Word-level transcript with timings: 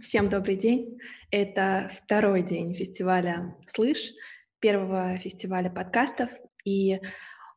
Всем 0.00 0.28
добрый 0.28 0.54
день. 0.54 1.00
Это 1.32 1.90
второй 1.92 2.42
день 2.42 2.72
фестиваля 2.72 3.56
«Слышь», 3.66 4.12
первого 4.60 5.18
фестиваля 5.18 5.70
подкастов. 5.70 6.30
И 6.64 7.00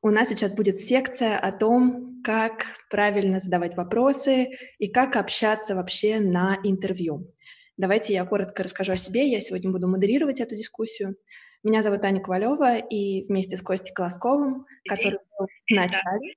у 0.01 0.09
нас 0.09 0.29
сейчас 0.29 0.55
будет 0.55 0.79
секция 0.79 1.37
о 1.37 1.51
том, 1.51 2.19
как 2.23 2.65
правильно 2.89 3.39
задавать 3.39 3.77
вопросы 3.77 4.57
и 4.79 4.87
как 4.87 5.17
общаться 5.17 5.75
вообще 5.75 6.19
на 6.19 6.57
интервью. 6.63 7.31
Давайте 7.77 8.13
я 8.13 8.25
коротко 8.25 8.63
расскажу 8.63 8.93
о 8.93 8.97
себе. 8.97 9.29
Я 9.29 9.39
сегодня 9.39 9.69
буду 9.69 9.87
модерировать 9.87 10.41
эту 10.41 10.55
дискуссию. 10.55 11.17
Меня 11.63 11.83
зовут 11.83 12.03
Аня 12.05 12.21
Ковалева, 12.21 12.79
и 12.79 13.27
вместе 13.27 13.55
с 13.55 13.61
Костей 13.61 13.93
Колосковым, 13.93 14.65
который 14.89 15.19
был 15.37 15.45
в 15.45 15.75
начале, 15.75 16.33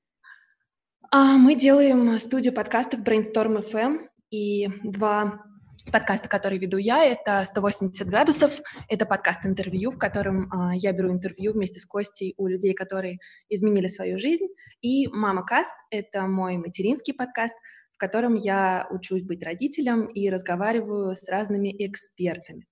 а, 1.11 1.39
мы 1.39 1.55
делаем 1.55 2.19
студию 2.19 2.53
подкастов 2.53 3.01
Brainstorm 3.01 3.65
FM, 3.73 4.07
и 4.31 4.69
два 4.83 5.45
подкаста, 5.93 6.29
который 6.29 6.59
веду 6.59 6.77
я, 6.77 7.05
это 7.05 7.45
«180 7.45 8.05
градусов». 8.05 8.61
Это 8.89 9.07
подкаст-интервью, 9.07 9.91
в 9.91 9.99
котором 9.99 10.45
э, 10.45 10.77
я 10.77 10.93
беру 10.93 11.11
интервью 11.11 11.53
вместе 11.53 11.81
с 11.81 11.87
Костей 11.87 12.35
у 12.37 12.47
людей, 12.47 12.75
которые 12.75 13.19
изменили 13.49 13.87
свою 13.87 14.19
жизнь. 14.19 14.47
И 14.81 15.09
«Мама 15.09 15.45
Каст»— 15.45 15.75
это 15.91 16.23
мой 16.23 16.57
материнский 16.57 17.15
подкаст, 17.15 17.55
в 17.93 17.99
котором 17.99 18.35
я 18.35 18.87
учусь 18.91 19.23
быть 19.23 19.43
родителем 19.43 20.07
и 20.07 20.29
разговариваю 20.31 21.15
с 21.15 21.29
разными 21.29 21.75
экспертами. 21.87 22.67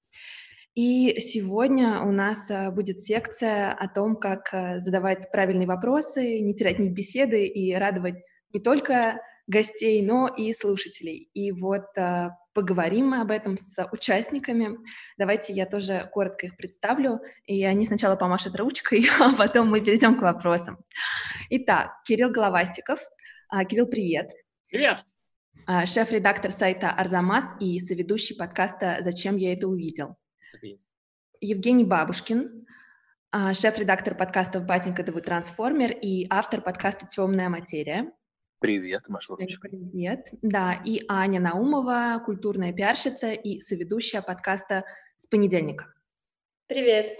И 0.75 1.21
сегодня 1.21 2.01
у 2.01 2.13
нас 2.13 2.51
а, 2.51 2.71
будет 2.71 2.99
секция 3.01 3.73
о 3.73 3.89
том, 3.89 4.17
как 4.17 4.49
а, 4.53 4.79
задавать 4.79 5.31
правильные 5.31 5.67
вопросы, 5.67 6.39
не 6.41 6.55
терять 6.55 6.79
них 6.79 6.93
беседы 6.93 7.47
и 7.47 7.75
радовать 7.75 8.17
не 8.55 8.61
только 8.61 9.21
гостей, 9.47 10.03
но 10.03 10.29
и 10.29 10.53
слушателей. 10.53 11.31
И 11.35 11.53
вот 11.53 11.87
Поговорим 12.55 13.09
мы 13.09 13.23
об 13.23 13.31
этом 13.31 13.57
с 13.57 13.83
участниками. 13.93 14.77
Давайте 15.17 15.55
я 15.55 15.65
тоже 15.65 16.11
коротко 16.13 16.47
их 16.47 16.57
представлю, 16.57 17.21
и 17.47 17.65
они 17.65 17.87
сначала 17.87 18.15
помашут 18.15 18.57
ручкой, 18.57 19.07
а 19.21 19.35
потом 19.35 19.71
мы 19.71 19.81
перейдем 19.81 20.19
к 20.19 20.23
вопросам. 20.23 20.77
Итак, 21.49 21.93
Кирилл 22.05 22.31
Головастиков. 22.31 23.01
А, 23.49 23.65
Кирилл, 23.65 23.87
привет. 23.87 24.31
Привет. 24.71 25.07
А, 25.67 25.87
шеф-редактор 25.87 26.51
сайта 26.51 26.91
Арзамас 26.91 27.55
и 27.59 27.81
соведущий 27.81 28.37
подкаста 28.37 28.99
«Зачем 29.01 29.37
я 29.37 29.55
это 29.55 29.67
увидел». 29.67 30.17
Привет. 30.61 30.81
Евгений 31.41 31.85
Бабушкин, 31.85 32.67
а, 33.31 33.55
шеф-редактор 33.55 34.15
подкастов 34.15 34.67
«Батенька, 34.67 35.11
вы 35.11 35.23
трансформер» 35.23 35.91
и 35.91 36.27
автор 36.29 36.61
подкаста 36.61 37.07
«Темная 37.07 37.49
материя». 37.49 38.13
Привет, 38.63 39.09
Маша 39.09 39.35
Привет. 39.35 40.29
Да, 40.41 40.81
и 40.85 41.03
Аня 41.09 41.41
Наумова, 41.41 42.23
культурная 42.25 42.73
пиарщица 42.73 43.33
и 43.33 43.59
соведущая 43.59 44.23
подкаста 44.23 44.85
«С 45.17 45.27
понедельника». 45.27 45.93
Привет. 46.69 47.11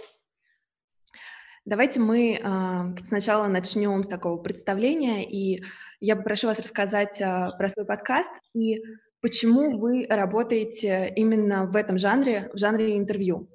Давайте 1.65 1.99
мы 1.99 2.39
э, 2.41 3.03
сначала 3.03 3.47
начнем 3.47 4.05
с 4.05 4.07
такого 4.07 4.41
представления, 4.41 5.29
и 5.29 5.61
я 5.99 6.15
попрошу 6.15 6.47
вас 6.47 6.59
рассказать 6.59 7.19
э, 7.19 7.49
про 7.57 7.67
свой 7.67 7.85
подкаст 7.85 8.31
и 8.53 8.81
почему 9.19 9.77
вы 9.77 10.07
работаете 10.07 11.11
именно 11.13 11.65
в 11.65 11.75
этом 11.75 11.97
жанре, 11.97 12.51
в 12.53 12.57
жанре 12.57 12.97
интервью. 12.97 13.49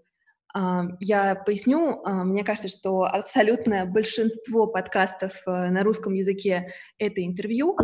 Я 0.55 1.35
поясню, 1.35 2.03
мне 2.05 2.43
кажется, 2.43 2.69
что 2.69 3.03
абсолютное 3.03 3.85
большинство 3.85 4.67
подкастов 4.67 5.43
э, 5.47 5.51
на 5.51 5.85
русском 5.85 6.15
языке— 6.15 6.73
это 6.99 7.23
интервью. 7.23 7.77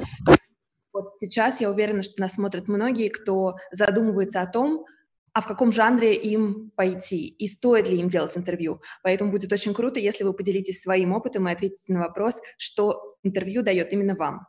Вот 0.92 1.18
сейчас 1.18 1.60
я 1.60 1.70
уверена, 1.70 2.02
что 2.02 2.22
нас 2.22 2.34
смотрят 2.34 2.66
многие, 2.66 3.10
кто 3.10 3.56
задумывается 3.70 4.40
о 4.40 4.46
том, 4.46 4.86
а 5.34 5.40
в 5.40 5.46
каком 5.46 5.72
жанре 5.72 6.14
им 6.14 6.70
пойти 6.76 7.26
и 7.26 7.48
стоит 7.48 7.88
ли 7.88 7.98
им 7.98 8.08
делать 8.08 8.36
интервью. 8.36 8.80
Поэтому 9.02 9.32
будет 9.32 9.52
очень 9.52 9.74
круто, 9.74 10.00
если 10.00 10.24
вы 10.24 10.32
поделитесь 10.32 10.80
своим 10.80 11.12
опытом 11.12 11.48
и 11.48 11.52
ответите 11.52 11.92
на 11.92 12.00
вопрос, 12.00 12.40
что 12.56 13.16
интервью 13.24 13.62
дает 13.62 13.92
именно 13.92 14.14
вам. 14.14 14.46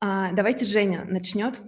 Давайте 0.00 0.64
Женя 0.64 1.04
начнет. 1.04 1.60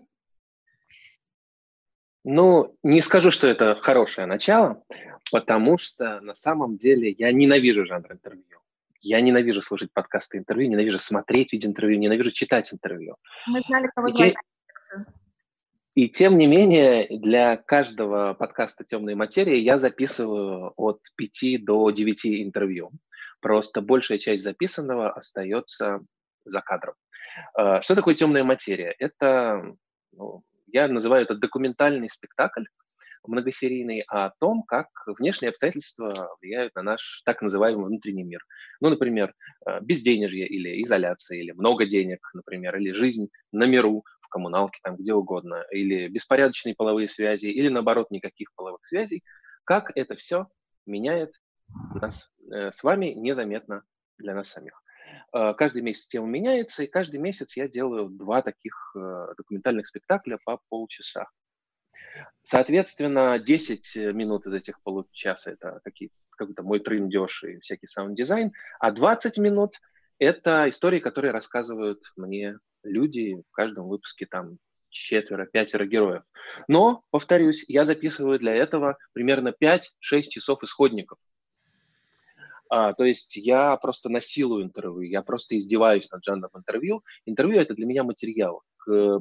Ну, 2.25 2.77
не 2.83 3.01
скажу, 3.01 3.31
что 3.31 3.47
это 3.47 3.77
хорошее 3.77 4.27
начало, 4.27 4.83
потому 5.31 5.79
что 5.79 6.21
на 6.21 6.35
самом 6.35 6.77
деле 6.77 7.11
я 7.11 7.33
ненавижу 7.33 7.87
жанр 7.87 8.13
интервью. 8.13 8.59
Я 9.01 9.21
ненавижу 9.21 9.63
слушать 9.63 9.91
подкасты 9.93 10.39
интервью, 10.39 10.71
ненавижу 10.71 10.99
смотреть 10.99 11.53
видео 11.53 11.71
интервью, 11.71 11.99
ненавижу 11.99 12.33
читать 12.33 12.73
интервью. 12.73 13.17
Мы 13.47 13.61
знали, 13.61 13.89
кого 13.95 14.09
и, 14.09 14.13
тем, 14.13 14.35
и 15.95 16.09
тем 16.09 16.39
не 16.39 16.47
менее, 16.47 17.07
для 17.19 17.57
каждого 17.57 18.35
подкаста 18.35 18.85
«Темные 18.85 19.17
материи» 19.17 19.59
я 19.59 19.79
записываю 19.79 20.75
от 20.77 21.01
5 21.17 21.65
до 21.65 21.91
9 21.91 22.27
интервью. 22.43 22.91
Просто 23.41 23.81
большая 23.81 24.19
часть 24.19 24.45
записанного 24.45 25.11
остается 25.11 26.01
за 26.45 26.61
кадром. 26.61 26.95
Э, 27.59 27.81
что 27.81 27.95
такое 27.95 28.15
темная 28.15 28.45
материя? 28.45 28.95
Это 28.99 29.75
ну, 30.13 30.43
я 30.73 30.89
называю 30.89 31.25
это 31.25 31.35
документальный 31.35 32.11
спектакль, 32.11 32.65
многосерийный, 33.27 34.01
о 34.09 34.31
том, 34.39 34.63
как 34.63 34.89
внешние 35.19 35.51
обстоятельства 35.51 36.37
влияют 36.41 36.75
на 36.75 36.83
наш 36.83 37.23
так 37.25 37.43
называемый 37.43 37.87
внутренний 37.87 38.25
мир. 38.25 38.41
Ну, 38.81 38.89
например, 38.89 39.35
э, 39.67 39.81
безденежье 39.81 40.47
или 40.47 40.83
изоляция, 40.83 41.39
или 41.39 41.53
много 41.53 41.87
денег, 41.87 42.21
например, 42.35 42.77
или 42.77 42.93
жизнь 42.93 43.29
на 43.53 43.65
миру, 43.65 44.05
в 44.21 44.29
коммуналке, 44.29 44.79
там 44.83 44.97
где 44.97 45.13
угодно, 45.13 45.65
или 45.71 46.09
беспорядочные 46.09 46.75
половые 46.75 47.09
связи, 47.09 47.47
или 47.47 47.69
наоборот 47.69 48.11
никаких 48.11 48.53
половых 48.55 48.85
связей. 48.85 49.23
Как 49.65 49.91
это 49.95 50.15
все 50.15 50.47
меняет 50.87 51.33
нас 52.01 52.31
э, 52.53 52.71
с 52.71 52.83
вами 52.83 53.07
незаметно 53.07 53.83
для 54.19 54.35
нас 54.35 54.49
самих. 54.49 54.83
Э, 55.35 55.55
каждый 55.55 55.83
месяц 55.83 56.07
тема 56.07 56.27
меняется, 56.27 56.85
и 56.85 56.87
каждый 56.87 57.19
месяц 57.19 57.57
я 57.57 57.69
делаю 57.69 58.09
два 58.09 58.43
таких 58.43 58.95
документальных 59.37 59.87
спектакля 59.87 60.39
по 60.45 60.61
полчаса. 60.69 61.27
Соответственно, 62.43 63.39
10 63.39 64.15
минут 64.15 64.47
из 64.47 64.55
этих 64.55 64.83
получаса– 64.83 65.51
это 65.53 65.81
какие 65.85 66.11
какой-то 66.31 66.63
мой 66.63 66.81
трындеж 66.81 67.45
и 67.45 67.61
всякий 67.61 67.87
саунд-дизайн, 67.87 68.53
а 68.79 68.91
20 68.91 69.39
минут– 69.39 69.77
это 70.19 70.69
истории, 70.69 71.01
которые 71.01 71.33
рассказывают 71.33 72.01
мне 72.17 72.59
люди 72.83 73.43
в 73.51 73.53
каждом 73.53 73.89
выпуске 73.89 74.27
там 74.27 74.59
четверо, 74.89 75.47
пятеро 75.47 75.87
героев. 75.87 76.23
Но, 76.69 77.05
повторюсь, 77.11 77.65
я 77.69 77.85
записываю 77.85 78.39
для 78.39 78.55
этого 78.55 78.99
примерно 79.13 79.55
5-6 79.59 80.23
часов 80.29 80.63
исходников. 80.63 81.19
А, 82.71 82.93
то 82.93 83.05
есть 83.05 83.37
я 83.37 83.77
просто 83.77 84.09
насилую 84.09 84.65
интервью, 84.65 85.03
я 85.03 85.23
просто 85.23 85.59
издеваюсь 85.59 86.09
над 86.11 86.25
жанром 86.25 86.51
интервью. 86.55 87.03
Интервью– 87.27 87.61
это 87.61 87.75
для 87.75 87.85
меня 87.85 88.05
материал. 88.05 88.63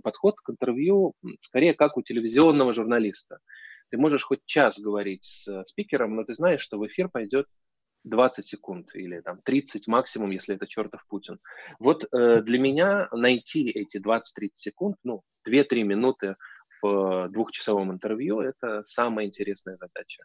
Подход 0.03 0.39
к 0.39 0.51
интервью 0.51 1.13
скорее 1.39 1.73
как 1.73 1.97
у 1.97 2.03
телевизионного 2.03 2.73
журналиста. 2.73 3.39
Ты 3.89 3.97
можешь 3.97 4.23
хоть 4.23 4.45
час 4.45 4.79
говорить 4.79 5.25
с 5.25 5.63
спикером, 5.65 6.15
но 6.15 6.23
ты 6.23 6.35
знаешь, 6.35 6.61
что 6.61 6.77
в 6.77 6.85
эфир 6.85 7.09
пойдет 7.09 7.47
20 8.03 8.45
секунд 8.45 8.95
или 8.95 9.19
там 9.19 9.41
30 9.43 9.87
максимум, 9.87 10.29
если 10.29 10.55
это 10.55 10.67
чертов 10.67 11.05
Путин. 11.07 11.39
Вот 11.79 12.05
э, 12.05 12.41
для 12.41 12.59
меня 12.59 13.09
найти 13.11 13.69
эти 13.69 13.97
20-30 13.97 14.21
секунд, 14.53 14.97
ну, 15.03 15.23
2-3 15.47 15.83
минуты 15.83 16.35
в 16.81 17.27
двухчасовом 17.29 17.91
интервью– 17.91 18.39
это 18.41 18.83
самая 18.85 19.25
интересная 19.25 19.77
задача. 19.77 20.23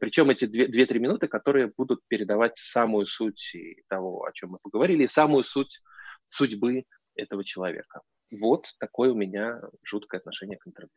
Причем 0.00 0.30
эти 0.30 0.44
2-3 0.44 0.98
минуты, 0.98 1.28
которые 1.28 1.72
будут 1.76 2.00
передавать 2.08 2.56
самую 2.56 3.06
суть 3.06 3.54
того, 3.88 4.24
о 4.24 4.32
чем 4.32 4.50
мы 4.50 4.58
поговорили, 4.62 5.04
и 5.04 5.08
самую 5.08 5.44
суть 5.44 5.80
судьбы 6.28 6.84
этого 7.14 7.44
человека. 7.44 8.00
Вот 8.30 8.66
такое 8.78 9.12
у 9.12 9.14
меня 9.14 9.60
жуткое 9.82 10.18
отношение 10.18 10.58
к 10.58 10.66
интервью. 10.66 10.90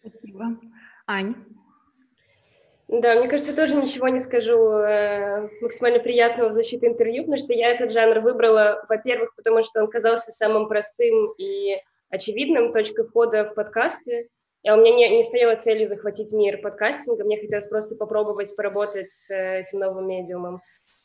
Спасибо. 0.00 0.58
Ань? 1.06 1.34
Да, 2.88 3.16
мне 3.16 3.28
кажется, 3.28 3.54
тоже 3.54 3.76
ничего 3.76 4.08
не 4.08 4.18
скажу 4.18 4.56
э, 4.56 5.50
максимально 5.60 5.98
приятного 5.98 6.48
в 6.48 6.52
защиту 6.52 6.86
интервью, 6.86 7.24
потому 7.24 7.36
что 7.36 7.52
я 7.52 7.68
этот 7.68 7.92
жанр 7.92 8.20
выбрала, 8.20 8.82
во-первых, 8.88 9.34
потому 9.36 9.62
что 9.62 9.82
он 9.82 9.90
казался 9.90 10.32
самым 10.32 10.68
простым 10.68 11.34
и 11.36 11.76
очевидным 12.10 12.72
точкой 12.72 13.06
входа 13.06 13.44
в 13.44 13.54
подкасты. 13.54 14.28
А 14.66 14.74
у 14.74 14.80
меня 14.80 14.94
не, 14.94 15.16
не 15.16 15.22
стояла 15.22 15.54
целью 15.54 15.86
захватить 15.86 16.32
мир 16.32 16.60
подкастинга, 16.60 17.24
мне 17.24 17.38
хотелось 17.38 17.68
просто 17.68 17.94
попробовать 17.94 18.54
поработать 18.56 19.08
с 19.08 19.30
э, 19.30 19.60
этим 19.60 19.78
новым 19.78 20.08
медиумом. 20.08 20.60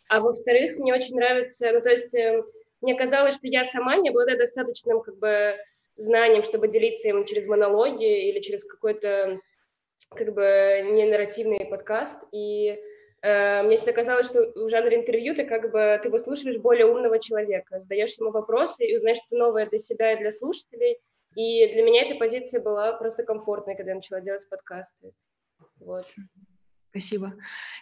А 0.10 0.22
во-вторых, 0.22 0.78
мне 0.78 0.94
очень 0.94 1.16
нравится, 1.16 1.72
ну 1.72 1.80
то 1.80 1.92
есть 1.92 2.16
э, 2.16 2.44
мне 2.82 2.96
казалось, 2.96 3.36
что 3.36 3.48
я 3.48 3.64
сама 3.64 3.96
не 3.98 4.10
обладаю 4.10 4.40
достаточным 4.40 5.02
как 5.02 5.18
бы 5.20 5.56
знанием, 5.96 6.44
чтобы 6.44 6.68
делиться 6.68 7.10
им 7.10 7.26
через 7.26 7.46
монологи 7.46 8.30
или 8.30 8.40
через 8.40 8.66
какой-то 8.66 9.40
как 10.10 10.34
бы 10.34 10.82
не 10.92 11.06
нарративный 11.06 11.66
подкаст. 11.66 12.20
И 12.32 12.78
мне 13.24 13.78
всегда 13.78 13.94
казалось, 13.94 14.28
что 14.28 14.52
в 14.54 14.70
жанре 14.70 14.98
интервью 14.98 15.34
ты 15.34 15.46
как 15.46 15.72
бы 15.72 16.00
ты 16.04 16.10
выслушиваешь 16.10 16.60
более 16.60 16.86
умного 16.86 17.20
человека, 17.20 17.80
задаешь 17.80 18.18
ему 18.20 18.32
вопросы 18.32 18.86
и 18.86 18.96
узнаешь 18.96 19.18
что-то 19.18 19.38
новое 19.38 19.66
для 19.66 19.80
себя 19.80 20.14
и 20.14 20.20
для 20.20 20.32
слушателей– 20.32 20.98
И 21.36 21.68
для 21.74 21.84
меня 21.84 22.04
эта 22.04 22.16
позиция 22.16 22.62
была 22.62 22.94
просто 22.94 23.24
комфортной, 23.24 23.76
когда 23.76 23.92
я 23.92 23.96
начала 23.96 24.22
делать 24.22 24.48
подкасты. 24.50 25.14
Вот. 25.80 26.14
Спасибо. 26.92 27.34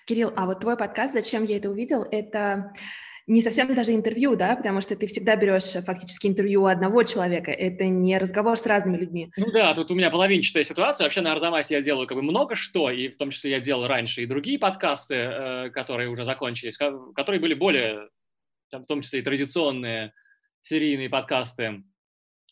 Кирилл, 0.06 0.32
а 0.36 0.46
вот 0.46 0.62
твой 0.62 0.78
подкаст 0.78 1.14
«Зачем 1.14 1.44
я 1.44 1.58
это 1.58 1.70
увидел»— 1.70 2.04
это 2.12 2.74
не 3.28 3.42
совсем 3.42 3.74
даже 3.74 3.94
интервью, 3.94 4.36
да, 4.36 4.56
потому 4.56 4.82
что 4.82 4.96
ты 4.96 5.08
всегда 5.08 5.36
берешь 5.36 5.72
фактически 5.86 6.28
интервью 6.28 6.66
одного 6.66 7.04
человека, 7.04 7.52
это 7.52 7.86
не 7.86 8.18
разговор 8.18 8.58
с 8.58 8.66
разными 8.66 8.98
людьми. 8.98 9.32
Ну 9.38 9.52
да, 9.52 9.74
тут 9.74 9.92
у 9.92 9.96
меня 9.96 10.10
половинчатая 10.10 10.64
ситуация. 10.64 11.06
Вообще 11.06 11.22
на 11.22 11.32
Арзамасе 11.32 11.76
я 11.76 11.82
делаю 11.82 12.08
как 12.08 12.18
бы 12.18 12.24
много 12.24 12.56
что, 12.56 12.90
и 12.90 13.10
в 13.10 13.18
том 13.18 13.32
числе 13.32 13.52
я 13.52 13.60
делал 13.60 13.88
раньше 13.88 14.24
и 14.24 14.26
другие 14.26 14.60
подкасты, 14.60 15.16
э, 15.16 15.70
которые 15.70 16.10
уже 16.10 16.26
закончились, 16.26 16.78
которые 16.78 17.40
были 17.40 17.54
более, 17.54 18.10
в 18.72 18.86
том 18.86 19.02
числе 19.02 19.20
и 19.20 19.24
традиционные 19.24 20.14
серийные 20.62 21.10
подкасты 21.10 21.84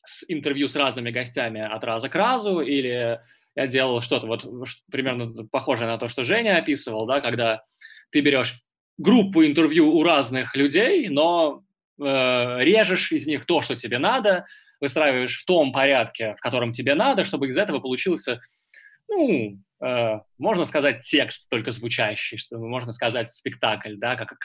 с 0.06 0.24
интервью 0.27 0.68
с 0.68 0.75
разными 0.75 1.12
гостями 1.12 1.62
от 1.62 1.83
раза 1.83 2.10
к 2.10 2.16
разу, 2.16 2.62
или 2.62 3.19
я 3.56 3.68
делал 3.68 4.01
что-то 4.01 4.27
вот 4.27 4.48
примерно 4.92 5.33
похожее 5.51 5.88
на 5.88 5.98
то, 5.98 6.07
что 6.07 6.24
Женя 6.24 6.57
описывал, 6.57 7.06
да, 7.06 7.21
когда 7.21 7.60
ты 8.12 8.21
берешь 8.21 8.62
группу 9.00 9.46
интервью 9.46 9.92
у 9.96 10.04
разных 10.04 10.56
людей, 10.56 11.07
но 11.07 11.63
э, 12.00 12.04
режешь 12.04 13.12
из 13.12 13.25
них 13.25 13.46
то, 13.46 13.62
что 13.62 13.75
тебе 13.75 13.98
надо, 13.98 14.46
выстраиваешь 14.81 15.42
в 15.42 15.46
том 15.46 15.72
порядке, 15.72 16.36
в 16.38 16.42
котором 16.42 16.72
тебе 16.72 16.96
надо, 16.96 17.24
чтобы 17.24 17.48
из 17.48 17.57
этого 17.57 17.80
получился, 17.80 18.42
ну, 19.07 19.57
э, 19.81 20.19
можно 20.38 20.66
сказать, 20.66 21.01
текст 21.01 21.50
только 21.50 21.72
звучащий, 21.72 22.38
что 22.38 22.57
можно 22.60 22.92
сказать 22.92 23.30
спектакль, 23.30 23.96
да, 23.96 24.16
как, 24.16 24.38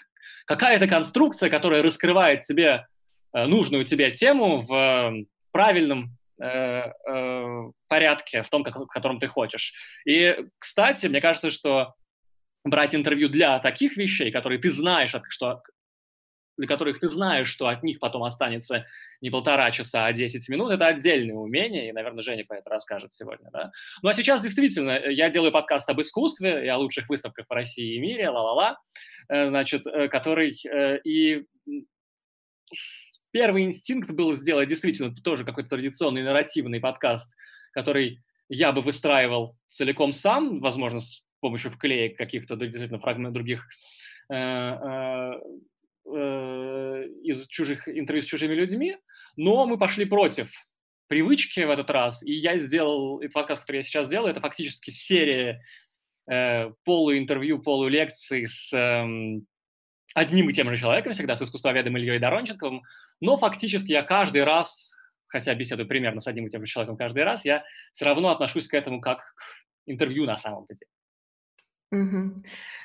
какая-то 0.46 0.86
конструкция, 0.86 1.50
которая 1.50 1.82
раскрывает 1.82 2.40
тебе 2.40 2.86
э, 3.32 3.46
нужную 3.46 3.84
тебе 3.84 4.12
тему 4.12 4.62
в 4.62 4.72
э, 4.72 5.24
правильном 5.50 6.16
э, 6.40 6.46
э, 6.46 7.44
порядке, 7.88 8.44
в 8.44 8.50
том, 8.50 8.62
как, 8.62 8.76
в 8.76 8.86
котором 8.86 9.18
ты 9.18 9.26
хочешь. 9.26 9.74
И, 10.06 10.36
кстати, 10.60 11.06
мне 11.06 11.20
кажется, 11.20 11.50
что 11.50 11.94
брать 12.64 12.94
интервью 12.94 13.28
для 13.28 13.58
таких 13.58 13.96
вещей, 13.96 14.30
которые 14.30 14.58
ты 14.58 14.70
знаешь, 14.70 15.14
что 15.28 15.62
для 16.56 16.68
которых 16.68 17.00
ты 17.00 17.08
знаешь, 17.08 17.48
что 17.48 17.66
от 17.66 17.82
них 17.82 17.98
потом 17.98 18.22
останется 18.22 18.86
не 19.20 19.30
полтора 19.30 19.70
часа, 19.70 20.06
а 20.06 20.12
10 20.12 20.48
минут, 20.48 20.70
это 20.70 20.86
отдельное 20.86 21.34
умение, 21.34 21.88
и, 21.88 21.92
наверное, 21.92 22.22
Женя 22.22 22.44
по 22.44 22.54
это 22.54 22.70
расскажет 22.70 23.12
сегодня, 23.12 23.50
да. 23.52 23.72
Ну, 24.02 24.08
а 24.08 24.14
сейчас 24.14 24.42
действительно 24.42 24.92
э, 24.92 25.12
я 25.12 25.30
делаю 25.30 25.52
подкаст 25.52 25.88
об 25.90 26.00
искусстве 26.00 26.64
и 26.64 26.68
о 26.68 26.78
лучших 26.78 27.08
выставках 27.08 27.46
по 27.48 27.56
России 27.56 27.96
и 27.96 28.00
мире, 28.00 28.30
ла-ла-ла, 28.30 28.78
э, 29.28 29.48
значит, 29.48 29.86
э, 29.86 30.08
который 30.08 30.54
и 31.04 31.44
первый 33.32 33.64
инстинкт 33.64 34.12
был 34.12 34.34
сделать 34.34 34.68
действительно 34.68 35.12
тоже 35.12 35.44
какой-то 35.44 35.70
традиционный 35.70 36.22
нарративный 36.22 36.78
подкаст, 36.78 37.34
который 37.72 38.20
я 38.48 38.70
бы 38.70 38.82
выстраивал 38.82 39.56
целиком 39.70 40.12
сам, 40.12 40.60
возможно, 40.60 41.00
с 41.00 41.24
помощью 41.44 41.70
вклеек 41.70 42.16
каких-то 42.16 42.56
действительно 42.56 42.98
фрагментов 42.98 43.34
других 43.34 43.68
э, 44.30 44.34
э, 44.34 45.32
э, 46.06 47.08
из 47.22 47.46
чужих 47.48 47.86
интервью 47.86 48.22
с 48.22 48.26
чужими 48.26 48.54
людьми, 48.54 48.96
но 49.36 49.66
мы 49.66 49.76
пошли 49.76 50.06
против 50.06 50.50
привычки 51.06 51.60
в 51.60 51.70
этот 51.70 51.90
раз, 51.90 52.22
и 52.22 52.32
я 52.32 52.56
сделал, 52.56 53.18
и 53.20 53.28
подкаст, 53.28 53.60
который 53.60 53.76
я 53.76 53.82
сейчас 53.82 54.08
делаю, 54.08 54.30
это 54.30 54.40
фактически 54.40 54.90
серия 54.90 55.62
э, 56.30 56.70
полуинтервью, 56.84 57.60
полулекций 57.60 58.48
с 58.48 58.72
э, 58.72 59.04
одним 60.14 60.48
и 60.48 60.52
тем 60.54 60.70
же 60.70 60.78
человеком 60.78 61.12
всегда, 61.12 61.36
с 61.36 61.42
искусствоведом 61.42 61.98
Ильей 61.98 62.18
Доронченковым, 62.18 62.82
но 63.20 63.36
фактически 63.36 63.92
я 63.92 64.02
каждый 64.02 64.44
раз, 64.44 64.96
хотя 65.26 65.54
беседую 65.54 65.86
примерно 65.86 66.20
с 66.20 66.26
одним 66.26 66.46
и 66.46 66.50
тем 66.50 66.64
же 66.64 66.72
человеком 66.72 66.96
каждый 66.96 67.24
раз, 67.24 67.44
я 67.44 67.64
все 67.92 68.06
равно 68.06 68.30
отношусь 68.30 68.66
к 68.66 68.72
этому 68.72 69.02
как 69.02 69.18
к 69.20 69.64
интервью 69.86 70.24
на 70.24 70.38
самом 70.38 70.64
деле. 70.66 70.88
Мгм. 71.94 72.42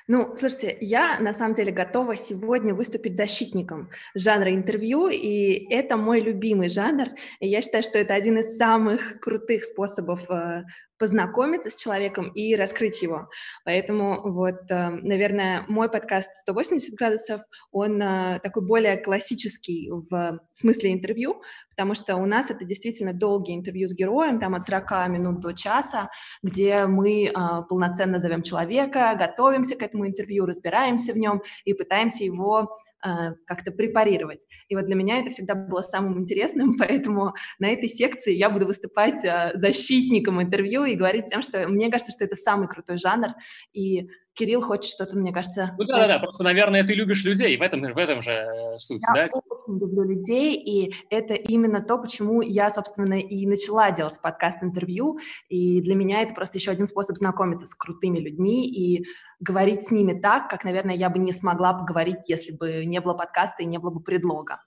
Ну, 0.08 0.36
слушайте, 0.38 0.78
я 0.82 1.20
на 1.20 1.34
самом 1.34 1.54
деле 1.56 1.72
готова 1.72 2.16
сегодня 2.16 2.76
выступить 2.76 3.16
защитником 3.16 3.90
жанра 4.14 4.54
интервью, 4.54 5.08
и 5.08 5.68
это 5.74 5.98
мой 5.98 6.20
любимый 6.22 6.70
жанр. 6.70 7.10
И 7.40 7.48
я 7.48 7.62
считаю, 7.62 7.84
что 7.84 7.98
это 7.98 8.14
один 8.14 8.38
из 8.38 8.56
самых 8.56 9.20
крутых 9.20 9.66
способов 9.66 10.30
э, 10.30 10.64
познакомиться 11.00 11.70
с 11.70 11.76
человеком 11.76 12.30
и 12.30 12.56
раскрыть 12.56 13.02
его. 13.02 13.30
Поэтому 13.64 14.22
вот, 14.32 14.70
э, 14.70 14.90
наверное, 14.90 15.66
мой 15.68 15.90
подкаст 15.90 16.30
«180 16.48 16.96
градусов», 16.98 17.42
он 17.72 18.02
э, 18.02 18.40
такой 18.44 18.66
более 18.66 18.98
классический 18.98 19.90
в 19.90 20.40
смысле 20.52 20.94
интервью, 20.94 21.42
потому 21.72 21.96
что 21.96 22.18
у 22.18 22.26
нас 22.26 22.52
это 22.52 22.66
действительно 22.66 23.14
долгие 23.14 23.56
интервью 23.56 23.88
с 23.88 23.96
героем, 23.96 24.40
там 24.40 24.54
от 24.56 24.66
40 24.66 25.10
минут 25.10 25.40
до 25.40 25.54
часа, 25.54 26.10
где 26.44 26.86
мы 26.86 27.28
э, 27.28 27.32
полноценно 27.70 28.20
зовем 28.20 28.44
человека, 28.44 29.16
готовимся 29.18 29.76
к 29.78 29.82
этому 29.82 30.06
интервью, 30.06 30.46
разбираемся 30.46 31.14
в 31.14 31.18
нем 31.18 31.42
и 31.64 31.74
пытаемся 31.74 32.26
его 32.26 32.78
как-то 33.02 33.72
препарировать. 33.72 34.46
И 34.68 34.76
вот 34.76 34.86
для 34.86 34.96
меня 34.96 35.20
это 35.20 35.30
всегда 35.30 35.56
было 35.56 35.82
самым 35.82 36.20
интересным, 36.20 36.76
поэтому 36.80 37.34
на 37.60 37.70
этой 37.70 37.88
секции 37.88 38.34
я 38.34 38.50
буду 38.50 38.66
выступать 38.66 39.24
а, 39.26 39.52
защитником 39.56 40.42
интервью 40.42 40.86
и 40.86 40.96
говорить 40.96 41.26
всем, 41.26 41.42
что 41.42 41.68
мне 41.68 41.90
кажется, 41.90 42.12
что 42.12 42.26
это 42.26 42.36
самый 42.36 42.68
крутой 42.68 42.98
жанр, 42.98 43.30
и 43.74 44.10
Кирилл 44.40 44.62
хочет 44.62 44.90
что-то, 44.90 45.18
мне 45.18 45.34
кажется... 45.34 45.76
Ну 45.78 45.84
да-да-да, 45.84 46.20
просто, 46.20 46.46
наверное, 46.46 46.86
ты 46.86 46.94
любишь 46.94 47.26
людей, 47.26 47.58
в 47.58 47.62
этом, 47.62 47.82
в 47.82 47.98
этом 47.98 48.22
же 48.22 48.32
э, 48.32 48.78
суть, 48.78 49.02
да? 49.14 49.24
Я 49.24 49.30
очень 49.50 49.78
люблю 49.78 50.04
людей, 50.04 50.56
и 50.56 50.94
это 51.10 51.34
именно 51.34 51.82
то, 51.82 51.98
почему 51.98 52.42
я, 52.42 52.70
собственно, 52.70 53.20
и 53.20 53.46
начала 53.46 53.92
делать 53.92 54.18
подкаст-интервью, 54.24 55.20
и 55.50 55.82
для 55.82 55.94
меня 55.94 56.22
это 56.22 56.34
просто 56.34 56.58
еще 56.58 56.72
один 56.72 56.88
способ 56.88 57.18
знакомиться 57.18 57.66
с 57.66 57.76
крутыми 57.76 58.20
людьми 58.20 58.66
и 58.66 59.06
говорить 59.42 59.84
с 59.84 59.92
ними 59.92 60.18
так, 60.18 60.50
как, 60.50 60.64
наверное, 60.64 60.96
я 60.96 61.10
бы 61.10 61.20
не 61.20 61.34
смогла 61.34 61.74
поговорить, 61.74 62.30
если 62.30 62.54
бы 62.54 62.86
не 62.86 63.02
было 63.02 63.16
подкаста 63.16 63.64
и 63.64 63.66
не 63.66 63.78
было 63.78 63.90
бы 63.90 64.00
предлога. 64.00 64.62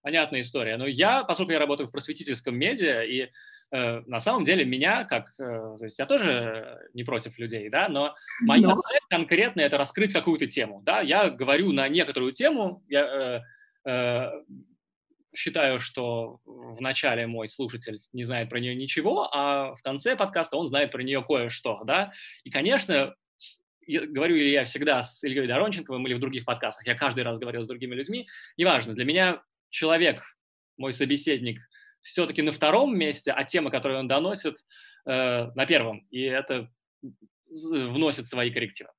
Понятная 0.00 0.40
история. 0.40 0.78
Но 0.78 0.86
я, 0.86 1.22
поскольку 1.22 1.52
я 1.52 1.58
работаю 1.58 1.88
в 1.88 1.90
просветительском 1.90 2.56
медиа, 2.56 3.02
и 3.02 3.28
на 3.72 4.20
самом 4.20 4.44
деле 4.44 4.64
меня, 4.64 5.04
как, 5.04 5.32
э, 5.38 5.76
то 5.78 5.84
есть 5.84 5.98
я 5.98 6.06
тоже 6.06 6.88
не 6.94 7.02
против 7.02 7.38
людей, 7.38 7.68
да, 7.68 7.88
но 7.88 8.14
моя 8.42 8.68
но... 8.68 8.80
цель 8.80 9.00
конкретно 9.10 9.60
это 9.60 9.76
раскрыть 9.76 10.12
какую-то 10.12 10.46
тему, 10.46 10.80
да, 10.82 11.00
я 11.00 11.30
говорю 11.30 11.72
на 11.72 11.88
некоторую 11.88 12.32
тему, 12.32 12.84
я 12.88 13.42
э, 13.84 13.90
э, 13.90 14.30
считаю, 15.34 15.80
что 15.80 16.40
в 16.44 16.80
начале 16.80 17.26
мой 17.26 17.48
слушатель 17.48 18.00
не 18.12 18.24
знает 18.24 18.48
про 18.48 18.60
нее 18.60 18.76
ничего, 18.76 19.28
а 19.32 19.74
в 19.74 19.82
конце 19.82 20.16
подкаста 20.16 20.56
он 20.56 20.68
знает 20.68 20.92
про 20.92 21.02
нее 21.02 21.22
кое-что, 21.22 21.82
да, 21.84 22.12
и, 22.44 22.50
конечно, 22.50 23.16
говорю 23.88 24.36
ли 24.36 24.52
я 24.52 24.64
всегда 24.64 25.02
с 25.02 25.22
Ильей 25.24 25.48
Доронченковым 25.48 26.06
или 26.06 26.14
в 26.14 26.20
других 26.20 26.44
подкастах, 26.44 26.86
я 26.86 26.94
каждый 26.94 27.24
раз 27.24 27.38
говорил 27.38 27.64
с 27.64 27.68
другими 27.68 27.94
людьми, 27.94 28.28
неважно, 28.56 28.94
для 28.94 29.04
меня 29.04 29.42
человек, 29.70 30.22
мой 30.76 30.92
собеседник, 30.92 31.60
все-таки 32.06 32.42
на 32.42 32.52
втором 32.52 32.96
месте, 32.96 33.32
а 33.32 33.44
тема, 33.44 33.70
которую 33.70 34.00
он 34.00 34.08
доносит, 34.08 34.56
э, 35.06 35.50
на 35.54 35.66
первом. 35.66 36.06
И 36.10 36.22
это 36.22 36.68
вносит 37.48 38.28
свои 38.28 38.50
коррективы. 38.50 38.90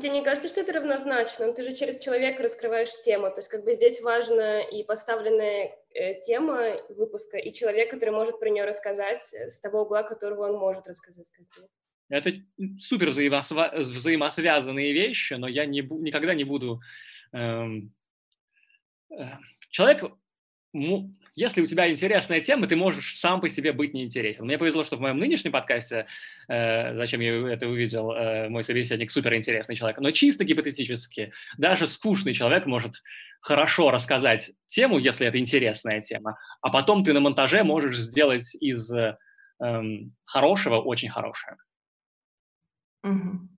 Тебе 0.00 0.10
не 0.10 0.24
кажется, 0.24 0.48
что 0.48 0.60
это 0.60 0.72
равнозначно? 0.72 1.52
Ты 1.52 1.62
же 1.62 1.74
через 1.74 1.98
человека 1.98 2.42
раскрываешь 2.42 2.90
тему. 3.04 3.30
То 3.30 3.38
есть 3.38 3.48
как 3.48 3.64
бы 3.64 3.72
здесь 3.72 4.02
важна 4.02 4.60
и 4.60 4.82
поставленная 4.82 5.74
э, 5.94 6.20
тема 6.20 6.82
выпуска, 6.90 7.38
и 7.38 7.52
человек, 7.52 7.90
который 7.90 8.10
может 8.10 8.38
про 8.38 8.50
нее 8.50 8.64
рассказать 8.64 9.22
с 9.32 9.60
того 9.60 9.82
угла, 9.82 10.02
которого 10.02 10.50
он 10.50 10.58
может 10.58 10.86
рассказать. 10.88 11.30
Это 12.08 12.32
супер 12.78 13.08
взаимосва- 13.08 13.78
взаимосвязанные 13.78 14.92
вещи, 14.92 15.34
но 15.34 15.48
я 15.48 15.64
не, 15.64 15.80
никогда 15.80 16.34
не 16.34 16.44
буду... 16.44 16.80
Эм, 17.32 17.94
э, 19.10 19.24
человек 19.70 20.04
если 21.36 21.60
у 21.60 21.66
тебя 21.66 21.90
интересная 21.90 22.40
тема, 22.40 22.66
ты 22.66 22.76
можешь 22.76 23.14
сам 23.14 23.42
по 23.42 23.48
себе 23.50 23.72
быть 23.72 23.92
неинтересен. 23.92 24.46
Мне 24.46 24.56
повезло, 24.56 24.84
что 24.84 24.96
в 24.96 25.00
моем 25.00 25.18
нынешнем 25.18 25.52
подкасте, 25.52 26.06
э, 26.48 26.96
зачем 26.96 27.20
я 27.20 27.52
это 27.52 27.68
увидел, 27.68 28.10
э, 28.10 28.48
мой 28.48 28.64
собеседник 28.64 29.10
супер 29.10 29.34
интересный 29.34 29.76
человек, 29.76 30.00
но 30.00 30.10
чисто 30.10 30.44
гипотетически, 30.44 31.32
даже 31.58 31.86
скучный 31.86 32.32
человек 32.32 32.64
может 32.64 33.02
хорошо 33.40 33.90
рассказать 33.90 34.52
тему, 34.66 34.98
если 34.98 35.26
это 35.26 35.38
интересная 35.38 36.00
тема, 36.00 36.38
а 36.62 36.70
потом 36.70 37.04
ты 37.04 37.12
на 37.12 37.20
монтаже 37.20 37.62
можешь 37.64 37.98
сделать 37.98 38.56
из 38.60 38.90
э, 38.94 39.16
хорошего 40.24 40.80
очень 40.80 41.10
хорошее. 41.10 41.56
Угу. 43.04 43.55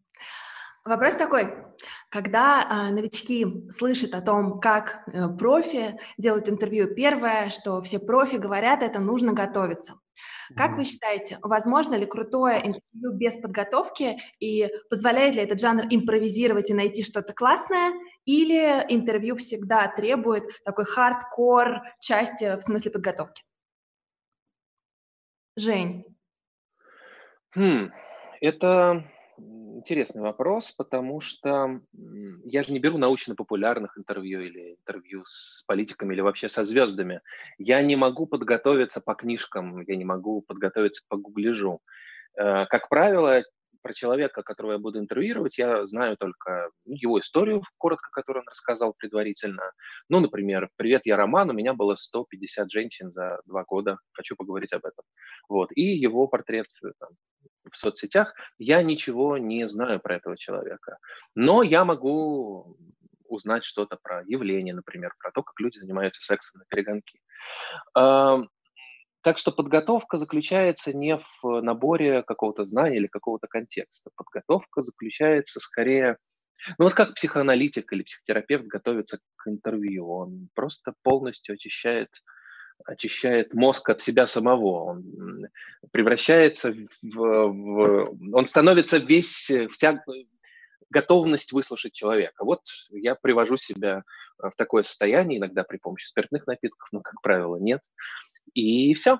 Вопрос 0.88 1.16
такой, 1.16 1.54
когда 2.08 2.66
а, 2.66 2.90
новички 2.90 3.68
слышат 3.68 4.14
о 4.14 4.22
том, 4.22 4.58
как 4.58 5.02
э, 5.06 5.28
профи 5.28 5.98
делают 6.16 6.48
интервью, 6.48 6.94
первое, 6.94 7.50
что 7.50 7.82
все 7.82 7.98
профи 7.98 8.36
говорят, 8.36 8.82
это 8.82 8.98
нужно 8.98 9.34
готовиться. 9.34 10.00
Как 10.56 10.78
вы 10.78 10.84
считаете, 10.84 11.38
возможно 11.42 11.94
ли 11.94 12.06
крутое 12.06 12.66
интервью 12.66 13.12
без 13.12 13.36
подготовки 13.36 14.18
и 14.40 14.70
позволяет 14.88 15.34
ли 15.34 15.42
этот 15.42 15.60
жанр 15.60 15.84
импровизировать 15.90 16.70
и 16.70 16.74
найти 16.74 17.04
что-то 17.04 17.34
классное, 17.34 17.92
или 18.24 18.82
интервью 18.88 19.36
всегда 19.36 19.88
требует 19.88 20.44
такой 20.64 20.86
хардкор 20.86 21.82
части 22.00 22.56
в 22.56 22.62
смысле 22.62 22.92
подготовки? 22.92 23.42
Жень. 25.54 26.06
Хм, 27.54 27.90
это 28.40 29.04
интересный 29.78 30.22
вопрос, 30.22 30.72
потому 30.72 31.20
что 31.20 31.80
я 32.44 32.62
же 32.62 32.72
не 32.72 32.80
беру 32.80 32.98
научно-популярных 32.98 33.96
интервью 33.96 34.40
или 34.40 34.74
интервью 34.74 35.22
с 35.24 35.62
политиками 35.66 36.14
или 36.14 36.20
вообще 36.20 36.48
со 36.48 36.64
звездами. 36.64 37.20
Я 37.58 37.80
не 37.82 37.96
могу 37.96 38.26
подготовиться 38.26 39.00
по 39.00 39.14
книжкам, 39.14 39.80
я 39.82 39.96
не 39.96 40.04
могу 40.04 40.42
подготовиться 40.42 41.02
по 41.08 41.16
гугляжу. 41.16 41.80
Э, 42.36 42.66
как 42.66 42.88
правило, 42.88 43.44
про 43.82 43.94
человека, 43.94 44.42
которого 44.42 44.72
я 44.72 44.78
буду 44.78 44.98
интервьюировать, 44.98 45.56
я 45.58 45.86
знаю 45.86 46.16
только 46.16 46.70
ну, 46.84 46.94
его 46.94 47.20
историю, 47.20 47.62
коротко, 47.78 48.10
которую 48.10 48.42
он 48.42 48.48
рассказал 48.48 48.94
предварительно. 48.98 49.62
Ну, 50.08 50.20
например, 50.20 50.68
«Привет, 50.76 51.02
я 51.06 51.16
Роман, 51.16 51.50
у 51.50 51.52
меня 51.52 51.72
было 51.72 51.94
150 51.94 52.70
женщин 52.70 53.12
за 53.12 53.40
два 53.46 53.64
года, 53.64 53.98
хочу 54.12 54.34
поговорить 54.36 54.72
об 54.72 54.84
этом». 54.84 55.04
Вот. 55.48 55.70
И 55.74 55.82
его 55.82 56.26
портрет 56.26 56.66
э, 56.84 56.88
там, 56.98 57.10
в 57.70 57.76
соцсетях. 57.76 58.34
Я 58.58 58.82
ничего 58.82 59.38
не 59.38 59.68
знаю 59.68 60.00
про 60.00 60.16
этого 60.16 60.36
человека. 60.36 60.98
Но 61.34 61.62
я 61.62 61.84
могу 61.84 62.76
узнать 63.28 63.64
что-то 63.64 63.98
про 64.02 64.22
явление, 64.26 64.74
например, 64.74 65.14
про 65.18 65.30
то, 65.32 65.42
как 65.42 65.60
люди 65.60 65.78
занимаются 65.78 66.22
сексом 66.22 66.60
на 66.60 66.64
перегонки. 66.68 67.20
Так 67.94 69.36
что 69.36 69.50
подготовка 69.52 70.16
заключается 70.16 70.92
не 70.92 71.18
в 71.18 71.60
наборе 71.60 72.22
какого-то 72.22 72.66
знания 72.66 72.96
или 72.96 73.08
какого-то 73.08 73.46
контекста. 73.48 74.10
Подготовка 74.16 74.82
заключается 74.82 75.60
скорее... 75.60 76.16
Ну 76.78 76.86
вот 76.86 76.94
как 76.94 77.14
психоаналитик 77.14 77.92
или 77.92 78.02
психотерапевт 78.02 78.66
готовится 78.66 79.18
к 79.36 79.48
интервью. 79.48 80.08
Он 80.08 80.48
просто 80.54 80.94
полностью 81.02 81.54
очищает 81.54 82.08
очищает 82.84 83.54
мозг 83.54 83.88
от 83.90 84.00
себя 84.00 84.26
самого, 84.26 84.84
он 84.84 85.48
превращается 85.92 86.72
в, 86.72 87.16
в 87.16 88.18
он 88.32 88.46
становится 88.46 88.98
весь, 88.98 89.50
вся 89.70 90.02
готовность 90.90 91.52
выслушать 91.52 91.92
человека. 91.92 92.44
Вот 92.44 92.62
я 92.90 93.14
привожу 93.14 93.56
себя 93.56 94.04
в 94.38 94.52
такое 94.56 94.82
состояние, 94.82 95.38
иногда 95.38 95.64
при 95.64 95.76
помощи 95.76 96.06
спиртных 96.06 96.46
напитков, 96.46 96.88
но, 96.92 97.00
как 97.00 97.20
правило, 97.20 97.56
нет. 97.56 97.80
И 98.54 98.94
все. 98.94 99.18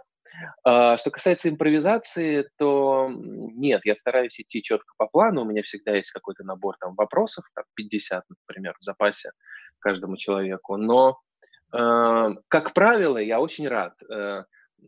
А, 0.65 0.97
что 0.97 1.11
касается 1.11 1.49
импровизации, 1.49 2.49
то 2.57 3.11
нет, 3.11 3.83
я 3.85 3.97
стараюсь 3.97 4.39
идти 4.41 4.63
четко 4.63 4.95
по 4.97 5.07
плану. 5.07 5.43
У 5.43 5.45
меня 5.45 5.63
всегда 5.63 5.97
есть 5.97 6.13
какой-то 6.13 6.45
набор 6.45 6.77
там 6.79 6.95
вопросов, 6.95 7.45
там 7.55 7.65
50, 7.75 8.25
например, 8.47 8.77
в 8.81 8.85
запасе 8.85 9.33
каждому 9.81 10.17
человеку. 10.17 10.77
Но 10.77 11.19
Э, 11.19 11.28
как 11.71 12.73
правило, 12.75 13.19
я 13.19 13.41
очень 13.41 13.69
рад. 13.69 13.95
Э, 14.11 14.45
э, 14.81 14.85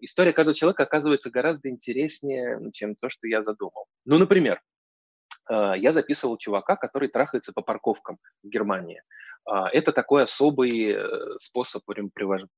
история 0.00 0.32
каждого 0.32 0.54
человека 0.54 0.84
оказывается 0.84 1.30
гораздо 1.30 1.68
интереснее, 1.68 2.58
чем 2.72 2.96
то, 2.96 3.10
что 3.10 3.26
я 3.26 3.42
задумал. 3.42 3.86
Ну, 4.04 4.18
например, 4.18 4.60
я 5.48 5.92
записывал 5.92 6.36
чувака, 6.38 6.76
который 6.76 7.08
трахается 7.08 7.52
по 7.52 7.62
парковкам 7.62 8.18
в 8.42 8.48
Германии. 8.48 9.02
А, 9.44 9.68
это 9.70 9.92
такой 9.92 10.22
особый 10.22 10.92
э, 10.92 11.38
способ 11.38 11.82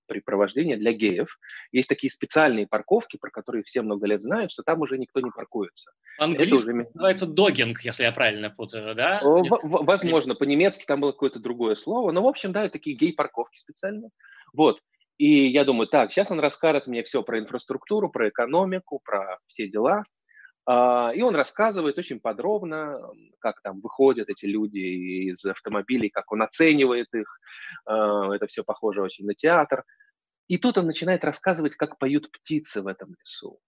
препровождения 0.06 0.76
для 0.76 0.92
геев. 0.92 1.38
Есть 1.72 1.88
такие 1.88 2.10
специальные 2.10 2.66
парковки, 2.66 3.16
про 3.16 3.30
которые 3.30 3.64
все 3.64 3.80
много 3.82 4.06
лет 4.06 4.20
знают, 4.20 4.50
что 4.52 4.62
там 4.62 4.80
уже 4.82 4.98
никто 4.98 5.20
не 5.20 5.30
паркуется. 5.30 5.92
Английский 6.18 6.46
это 6.46 6.54
уже... 6.56 6.72
называется 6.92 7.26
догинг, 7.26 7.80
если 7.80 8.04
я 8.04 8.12
правильно 8.12 8.50
путаю, 8.50 8.94
да? 8.94 9.20
В- 9.22 9.84
возможно, 9.84 10.34
по-немецки 10.34 10.84
там 10.84 11.00
было 11.00 11.12
какое-то 11.12 11.38
другое 11.38 11.74
слово, 11.74 12.12
но, 12.12 12.22
в 12.22 12.26
общем, 12.26 12.52
да, 12.52 12.68
такие 12.68 12.96
гей-парковки 12.96 13.56
специальные. 13.56 14.10
Вот. 14.52 14.80
И 15.16 15.46
я 15.46 15.64
думаю, 15.64 15.86
так, 15.86 16.12
сейчас 16.12 16.30
он 16.30 16.40
расскажет 16.40 16.86
мне 16.86 17.02
все 17.02 17.22
про 17.22 17.38
инфраструктуру, 17.38 18.10
про 18.10 18.28
экономику, 18.28 19.00
про 19.02 19.38
все 19.46 19.68
дела. 19.68 20.02
А, 20.66 21.12
и 21.14 21.23
он 21.23 21.35
рассказывает 21.35 21.99
очень 21.99 22.21
подробно, 22.21 22.99
как 23.38 23.61
там 23.62 23.80
выходят 23.80 24.28
эти 24.30 24.47
люди 24.47 24.78
из 25.30 25.44
автомобилей, 25.44 26.09
как 26.09 26.33
он 26.33 26.42
оценивает 26.42 27.12
их. 27.14 27.38
А, 27.87 28.35
это 28.35 28.47
все 28.47 28.64
похоже 28.64 29.02
очень 29.02 29.26
на 29.26 29.35
театр. 29.35 29.85
И 30.49 30.59
тут 30.59 30.78
он 30.78 30.87
начинает 30.87 31.25
рассказывать, 31.25 31.76
как 31.76 31.99
поют 31.99 32.30
птицы 32.30 32.83
в 32.83 32.87
этом 32.87 33.14
лесу. 33.18 33.61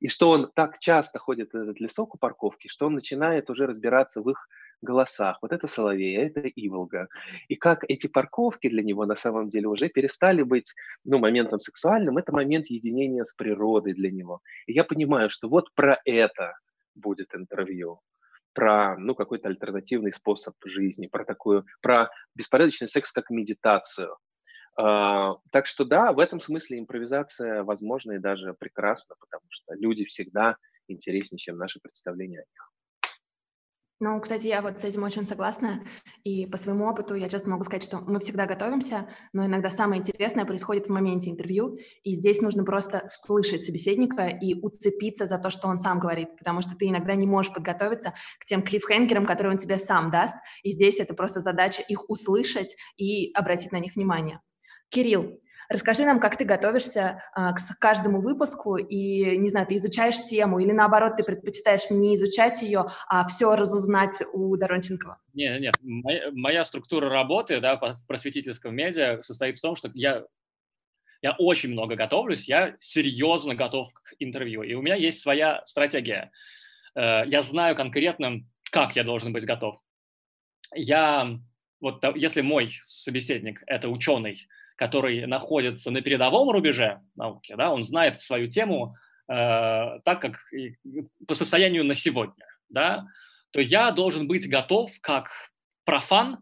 И 0.00 0.08
что 0.08 0.30
он 0.30 0.50
так 0.54 0.78
часто 0.78 1.18
ходит 1.18 1.52
в 1.52 1.56
этот 1.56 1.78
лесок 1.80 2.14
у 2.14 2.18
парковки, 2.18 2.68
что 2.68 2.86
он 2.86 2.94
начинает 2.94 3.50
уже 3.50 3.66
разбираться 3.66 4.22
в 4.22 4.30
их 4.30 4.48
голосах. 4.82 5.38
Вот 5.42 5.52
это 5.52 5.66
Соловей, 5.66 6.18
а 6.18 6.26
это 6.26 6.40
Иволга. 6.40 7.08
И 7.48 7.56
как 7.56 7.84
эти 7.88 8.06
парковки 8.06 8.68
для 8.68 8.82
него 8.82 9.06
на 9.06 9.16
самом 9.16 9.50
деле 9.50 9.68
уже 9.68 9.88
перестали 9.88 10.42
быть 10.42 10.74
ну, 11.04 11.18
моментом 11.18 11.60
сексуальным, 11.60 12.18
это 12.18 12.32
момент 12.32 12.66
единения 12.66 13.24
с 13.24 13.34
природой 13.34 13.94
для 13.94 14.10
него. 14.10 14.40
И 14.66 14.72
я 14.72 14.84
понимаю, 14.84 15.30
что 15.30 15.48
вот 15.48 15.72
про 15.74 15.98
это 16.04 16.54
будет 16.94 17.34
интервью 17.34 18.00
про 18.52 18.96
ну, 18.98 19.14
какой-то 19.14 19.48
альтернативный 19.48 20.12
способ 20.12 20.54
жизни, 20.64 21.06
про 21.06 21.24
такую, 21.24 21.64
про 21.80 22.10
беспорядочный 22.34 22.88
секс 22.88 23.12
как 23.12 23.30
медитацию. 23.30 24.16
Uh, 24.78 25.36
так 25.50 25.66
что 25.66 25.84
да, 25.84 26.12
в 26.12 26.18
этом 26.18 26.40
смысле 26.40 26.78
импровизация 26.78 27.64
возможна 27.64 28.12
и 28.12 28.18
даже 28.18 28.54
прекрасна, 28.54 29.16
потому 29.18 29.44
что 29.48 29.74
люди 29.74 30.04
всегда 30.04 30.56
интереснее, 30.88 31.38
чем 31.38 31.58
наши 31.58 31.80
представления 31.80 32.38
о 32.38 32.46
них. 32.50 32.69
Ну, 34.02 34.18
кстати, 34.18 34.46
я 34.46 34.62
вот 34.62 34.80
с 34.80 34.84
этим 34.84 35.02
очень 35.02 35.26
согласна. 35.26 35.84
И 36.24 36.46
по 36.46 36.56
своему 36.56 36.86
опыту 36.88 37.14
я 37.14 37.28
часто 37.28 37.50
могу 37.50 37.64
сказать, 37.64 37.84
что 37.84 37.98
мы 37.98 38.18
всегда 38.20 38.46
готовимся, 38.46 39.10
но 39.34 39.44
иногда 39.44 39.68
самое 39.68 40.00
интересное 40.00 40.46
происходит 40.46 40.86
в 40.86 40.90
моменте 40.90 41.28
интервью. 41.28 41.76
И 42.02 42.14
здесь 42.14 42.40
нужно 42.40 42.64
просто 42.64 43.04
слышать 43.08 43.62
собеседника 43.62 44.28
и 44.28 44.54
уцепиться 44.54 45.26
за 45.26 45.36
то, 45.36 45.50
что 45.50 45.68
он 45.68 45.78
сам 45.78 46.00
говорит, 46.00 46.34
потому 46.38 46.62
что 46.62 46.74
ты 46.74 46.88
иногда 46.88 47.14
не 47.14 47.26
можешь 47.26 47.52
подготовиться 47.52 48.14
к 48.38 48.46
тем 48.46 48.62
клиффхенгерам, 48.62 49.26
которые 49.26 49.52
он 49.52 49.58
тебе 49.58 49.78
сам 49.78 50.10
даст. 50.10 50.34
И 50.62 50.70
здесь 50.70 50.98
это 50.98 51.12
просто 51.12 51.40
задача 51.40 51.82
их 51.82 52.08
услышать 52.08 52.76
и 52.96 53.30
обратить 53.34 53.70
на 53.70 53.80
них 53.80 53.96
внимание. 53.96 54.40
Кирилл, 54.88 55.38
Расскажи 55.70 56.04
нам, 56.04 56.18
как 56.18 56.36
ты 56.36 56.44
готовишься 56.44 57.22
а, 57.32 57.52
к 57.52 57.60
каждому 57.78 58.20
выпуску 58.20 58.76
и, 58.76 59.36
не 59.36 59.48
знаю, 59.50 59.68
ты 59.68 59.76
изучаешь 59.76 60.20
тему 60.24 60.58
или 60.58 60.72
наоборот 60.72 61.16
ты 61.16 61.22
предпочитаешь 61.22 61.90
не 61.90 62.16
изучать 62.16 62.60
ее, 62.60 62.86
а 63.08 63.24
все 63.28 63.54
разузнать 63.54 64.16
у 64.32 64.56
Доронченкова? 64.56 65.18
Нет, 65.32 65.60
нет, 65.60 65.74
моя, 65.80 66.30
моя 66.32 66.64
структура 66.64 67.08
работы 67.08 67.60
да, 67.60 67.76
в 67.76 68.00
просветительском 68.08 68.74
медиа 68.74 69.22
состоит 69.22 69.58
в 69.58 69.62
том, 69.62 69.76
что 69.76 69.92
я 69.94 70.24
я 71.22 71.32
очень 71.32 71.70
много 71.70 71.94
готовлюсь, 71.94 72.48
я 72.48 72.76
серьезно 72.80 73.54
готов 73.54 73.92
к 73.92 74.14
интервью, 74.18 74.62
и 74.62 74.74
у 74.74 74.82
меня 74.82 74.96
есть 74.96 75.20
своя 75.20 75.62
стратегия. 75.66 76.32
Э, 76.96 77.22
я 77.26 77.42
знаю 77.42 77.76
конкретно, 77.76 78.40
как 78.72 78.96
я 78.96 79.04
должен 79.04 79.32
быть 79.32 79.44
готов. 79.44 79.80
Я, 80.74 81.38
вот 81.80 82.02
если 82.16 82.40
мой 82.40 82.72
собеседник– 82.88 83.62
это 83.66 83.88
ученый, 83.88 84.48
который 84.80 85.26
находится 85.26 85.90
на 85.90 86.00
передовом 86.00 86.48
рубеже 86.48 87.02
науки, 87.14 87.54
да, 87.54 87.70
он 87.70 87.84
знает 87.84 88.18
свою 88.18 88.48
тему 88.48 88.94
э, 89.28 89.34
так, 90.06 90.22
как 90.22 90.38
по 91.28 91.34
состоянию 91.34 91.84
на 91.84 91.94
сегодня, 91.94 92.46
да, 92.70 93.04
то 93.50 93.60
я 93.60 93.90
должен 93.90 94.26
быть 94.26 94.48
готов 94.48 94.90
как 95.02 95.28
профан, 95.84 96.38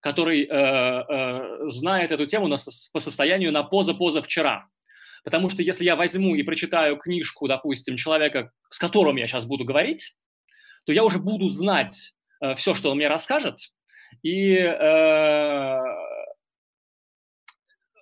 который 0.00 0.44
э, 0.44 0.48
э, 0.50 1.68
знает 1.68 2.10
эту 2.10 2.26
тему 2.26 2.46
на, 2.46 2.58
по 2.92 3.00
состоянию 3.00 3.52
на 3.52 3.62
поза-поза-вчера. 3.62 4.66
Потому 5.24 5.48
что 5.48 5.62
если 5.62 5.86
я 5.86 5.96
возьму 5.96 6.34
и 6.34 6.42
прочитаю 6.42 6.98
книжку, 6.98 7.48
допустим, 7.48 7.96
человека, 7.96 8.52
с 8.68 8.78
которым 8.78 9.16
я 9.16 9.26
сейчас 9.26 9.46
буду 9.46 9.64
говорить, 9.64 10.14
то 10.84 10.92
я 10.92 11.04
уже 11.04 11.20
буду 11.20 11.48
знать 11.48 12.12
э, 12.42 12.54
все, 12.54 12.74
что 12.74 12.90
он 12.90 12.98
мне 12.98 13.08
расскажет, 13.08 13.56
и 14.22 14.52
э, 14.56 15.78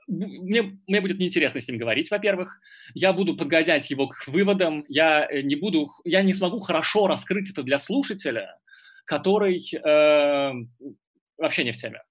мне, 0.06 0.78
мне 0.86 1.00
будет 1.00 1.18
неинтересно 1.18 1.60
с 1.60 1.68
ним 1.68 1.78
говорить, 1.78 2.10
во-первых. 2.10 2.60
Я 2.94 3.12
буду 3.12 3.36
подгонять 3.36 3.90
его 3.90 4.08
к 4.08 4.26
выводам. 4.26 4.84
Я 4.88 5.26
э, 5.28 5.42
не, 5.42 5.56
буду, 5.56 5.88
я 6.04 6.22
не 6.22 6.32
смогу 6.32 6.60
хорошо 6.60 7.06
раскрыть 7.06 7.50
это 7.50 7.62
для 7.62 7.78
слушателя, 7.78 8.58
который 9.04 9.58
э, 9.72 10.52
вообще 11.38 11.64
не 11.64 11.72
в 11.72 11.76
теме. 11.76 12.02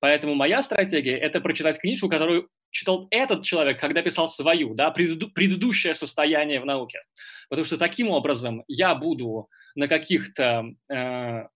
Поэтому 0.00 0.34
моя 0.34 0.62
стратегия– 0.62 1.16
это 1.18 1.40
прочитать 1.40 1.80
книжку, 1.80 2.08
которую 2.08 2.48
читал 2.70 3.06
этот 3.10 3.44
человек, 3.44 3.78
когда 3.78 4.02
писал 4.02 4.28
свою, 4.28 4.74
да, 4.74 4.90
преду, 4.90 5.30
предыдущее 5.30 5.94
состояние 5.94 6.60
в 6.60 6.66
науке. 6.66 7.02
Потому 7.48 7.64
что 7.64 7.76
таким 7.76 8.08
образом 8.08 8.64
я 8.66 8.94
буду 8.94 9.48
на 9.74 9.88
каких-то 9.88 10.64
э, 10.90 11.46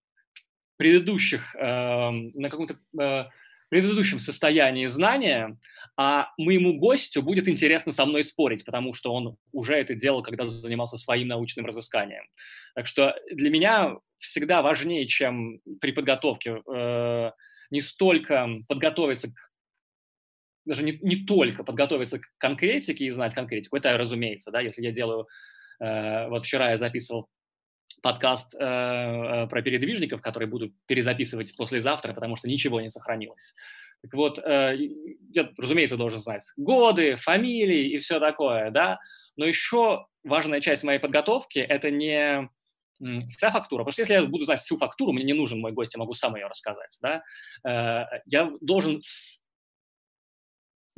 предыдущих, 0.76 1.56
э, 1.56 2.10
на 2.10 2.50
каком-то 2.50 2.76
э, 3.00 3.24
предыдущем 3.68 4.20
состоянии 4.20 4.86
знания 4.86 5.56
а 5.98 6.28
моему 6.36 6.78
гостю 6.78 7.22
будет 7.22 7.48
интересно 7.48 7.90
со 7.90 8.04
мной 8.04 8.22
спорить, 8.22 8.64
потому 8.64 8.92
что 8.92 9.14
он 9.14 9.36
уже 9.52 9.74
это 9.76 9.94
делал, 9.94 10.22
когда 10.22 10.46
занимался 10.46 10.98
своим 10.98 11.28
научным 11.28 11.64
разысканием. 11.64 12.24
Так 12.74 12.86
что 12.86 13.16
для 13.32 13.50
меня 13.50 13.96
всегда 14.18 14.60
важнее, 14.60 15.06
чем 15.06 15.60
при 15.80 15.92
подготовке, 15.92 16.62
э, 16.70 17.30
не 17.70 17.80
столько 17.80 18.48
подготовиться 18.68 19.28
к 19.28 19.34
даже 20.66 20.82
не, 20.82 20.98
не 21.00 21.24
только 21.24 21.62
подготовиться 21.62 22.18
к 22.18 22.24
конкретике 22.38 23.04
и 23.04 23.10
знать 23.10 23.34
конкретику, 23.34 23.76
это 23.76 23.96
разумеется, 23.96 24.50
да, 24.50 24.60
если 24.60 24.82
я 24.82 24.90
делаю, 24.90 25.28
э, 25.80 26.28
вот 26.28 26.44
вчера 26.44 26.70
я 26.70 26.76
записывал 26.76 27.28
подкаст 28.02 28.54
э, 28.54 28.58
э, 28.58 29.46
про 29.48 29.62
передвижников, 29.62 30.20
который 30.20 30.48
буду 30.48 30.72
перезаписывать 30.86 31.56
послезавтра, 31.56 32.12
потому 32.12 32.36
что 32.36 32.48
ничего 32.48 32.80
не 32.80 32.90
сохранилось. 32.90 33.54
Так 34.02 34.14
вот, 34.14 34.38
э, 34.38 34.76
я, 35.32 35.50
разумеется, 35.56 35.96
должен 35.96 36.20
знать 36.20 36.44
годы, 36.56 37.16
фамилии 37.16 37.90
и 37.90 37.98
все 37.98 38.20
такое, 38.20 38.70
да, 38.70 38.98
но 39.36 39.44
еще 39.44 40.06
важная 40.24 40.60
часть 40.60 40.84
моей 40.84 40.98
подготовки– 40.98 41.58
это 41.60 41.90
не 41.90 42.48
вся 43.30 43.50
фактура, 43.50 43.80
потому 43.80 43.92
что 43.92 44.02
если 44.02 44.14
я 44.14 44.24
буду 44.24 44.44
знать 44.44 44.60
всю 44.60 44.78
фактуру, 44.78 45.12
мне 45.12 45.24
не 45.24 45.34
нужен 45.34 45.60
мой 45.60 45.72
гость, 45.72 45.94
я 45.94 45.98
могу 45.98 46.14
сам 46.14 46.34
ее 46.36 46.46
рассказать, 46.46 46.98
да, 47.02 47.22
э, 47.64 48.20
я 48.26 48.50
должен 48.60 49.02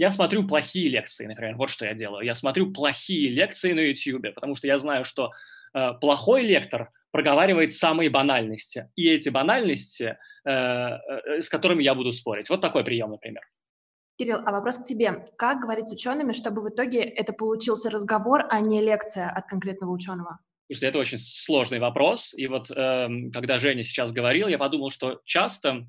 я 0.00 0.12
смотрю 0.12 0.46
плохие 0.46 0.88
лекции, 0.88 1.26
например, 1.26 1.56
вот 1.56 1.70
что 1.70 1.84
я 1.84 1.92
делаю. 1.92 2.24
Я 2.24 2.36
смотрю 2.36 2.72
плохие 2.72 3.30
лекции 3.30 3.72
на 3.72 3.80
YouTube, 3.80 4.32
потому 4.32 4.54
что 4.54 4.68
я 4.68 4.78
знаю, 4.78 5.04
что 5.04 5.32
плохой 5.72 6.42
лектор 6.42 6.90
проговаривает 7.10 7.72
самые 7.72 8.10
банальности. 8.10 8.90
И 8.96 9.08
эти 9.08 9.28
банальности, 9.28 10.18
э, 10.44 10.50
э, 10.50 11.42
с 11.42 11.48
которыми 11.48 11.82
я 11.82 11.94
буду 11.94 12.12
спорить. 12.12 12.50
Вот 12.50 12.60
такой 12.60 12.84
прием, 12.84 13.10
например. 13.10 13.42
Кирилл, 14.18 14.40
а 14.44 14.52
вопрос 14.52 14.78
к 14.78 14.84
тебе. 14.84 15.24
Как 15.36 15.60
говорить 15.60 15.88
с 15.88 15.92
учеными, 15.92 16.32
чтобы 16.32 16.62
в 16.62 16.68
итоге 16.68 17.00
это 17.00 17.32
получился 17.32 17.88
разговор, 17.88 18.46
а 18.50 18.60
не 18.60 18.80
лекция 18.80 19.30
от 19.30 19.46
конкретного 19.46 19.92
ученого? 19.92 20.40
Слушайте, 20.66 20.86
это 20.86 20.98
очень 20.98 21.18
сложный 21.18 21.78
вопрос. 21.78 22.34
И 22.34 22.46
вот 22.46 22.70
э, 22.70 23.08
когда 23.32 23.58
Женя 23.58 23.84
сейчас 23.84 24.12
говорил, 24.12 24.48
я 24.48 24.58
подумал, 24.58 24.90
что 24.90 25.20
часто 25.24 25.86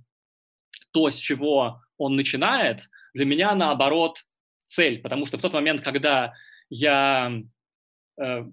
то, 0.92 1.10
с 1.10 1.16
чего 1.16 1.82
он 1.98 2.16
начинает, 2.16 2.90
для 3.14 3.26
меня 3.26 3.54
наоборот 3.56 4.20
цель, 4.68 5.02
потому 5.02 5.26
что 5.26 5.38
в 5.38 5.42
тот 5.42 5.52
момент, 5.52 5.82
когда 5.82 6.34
я 6.70 7.34
э, 8.22 8.44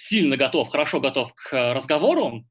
сильно 0.00 0.36
готов, 0.36 0.68
хорошо 0.68 1.00
готов 1.00 1.34
к 1.34 1.74
разговору, 1.74 2.44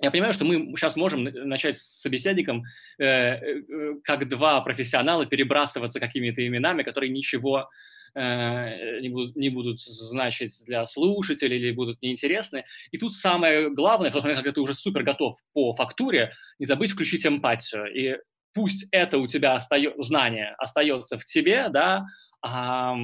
я 0.00 0.10
понимаю, 0.10 0.32
что 0.32 0.44
мы 0.44 0.74
сейчас 0.76 0.96
можем 0.96 1.24
начать 1.24 1.76
с 1.76 2.00
собеседником, 2.00 2.64
э, 2.98 3.04
э, 3.04 3.62
как 4.02 4.28
два 4.28 4.60
профессионала, 4.62 5.26
перебрасываться 5.26 6.00
какими-то 6.00 6.44
именами, 6.44 6.82
которые 6.82 7.10
ничего 7.10 7.68
э, 8.14 9.00
не, 9.00 9.10
будут, 9.10 9.36
не 9.36 9.50
будут 9.50 9.80
значить 9.80 10.64
для 10.66 10.86
слушателей 10.86 11.58
или 11.58 11.72
будут 11.72 12.02
неинтересны. 12.02 12.64
И 12.90 12.98
тут 12.98 13.14
самое 13.14 13.70
главное, 13.70 14.10
в 14.10 14.14
тот 14.14 14.24
когда 14.24 14.50
ты 14.50 14.60
уже 14.60 14.74
супер 14.74 15.04
готов 15.04 15.38
по 15.52 15.72
фактуре, 15.74 16.32
не 16.58 16.66
забыть 16.66 16.92
включить 16.92 17.24
эмпатию. 17.24 17.84
И 17.94 18.18
пусть 18.54 18.88
это 18.90 19.18
у 19.18 19.26
тебя 19.26 19.54
остается, 19.54 20.02
знание 20.02 20.54
остается 20.58 21.18
в 21.18 21.24
тебе, 21.24 21.68
да, 21.68 22.06
а, 22.40 22.96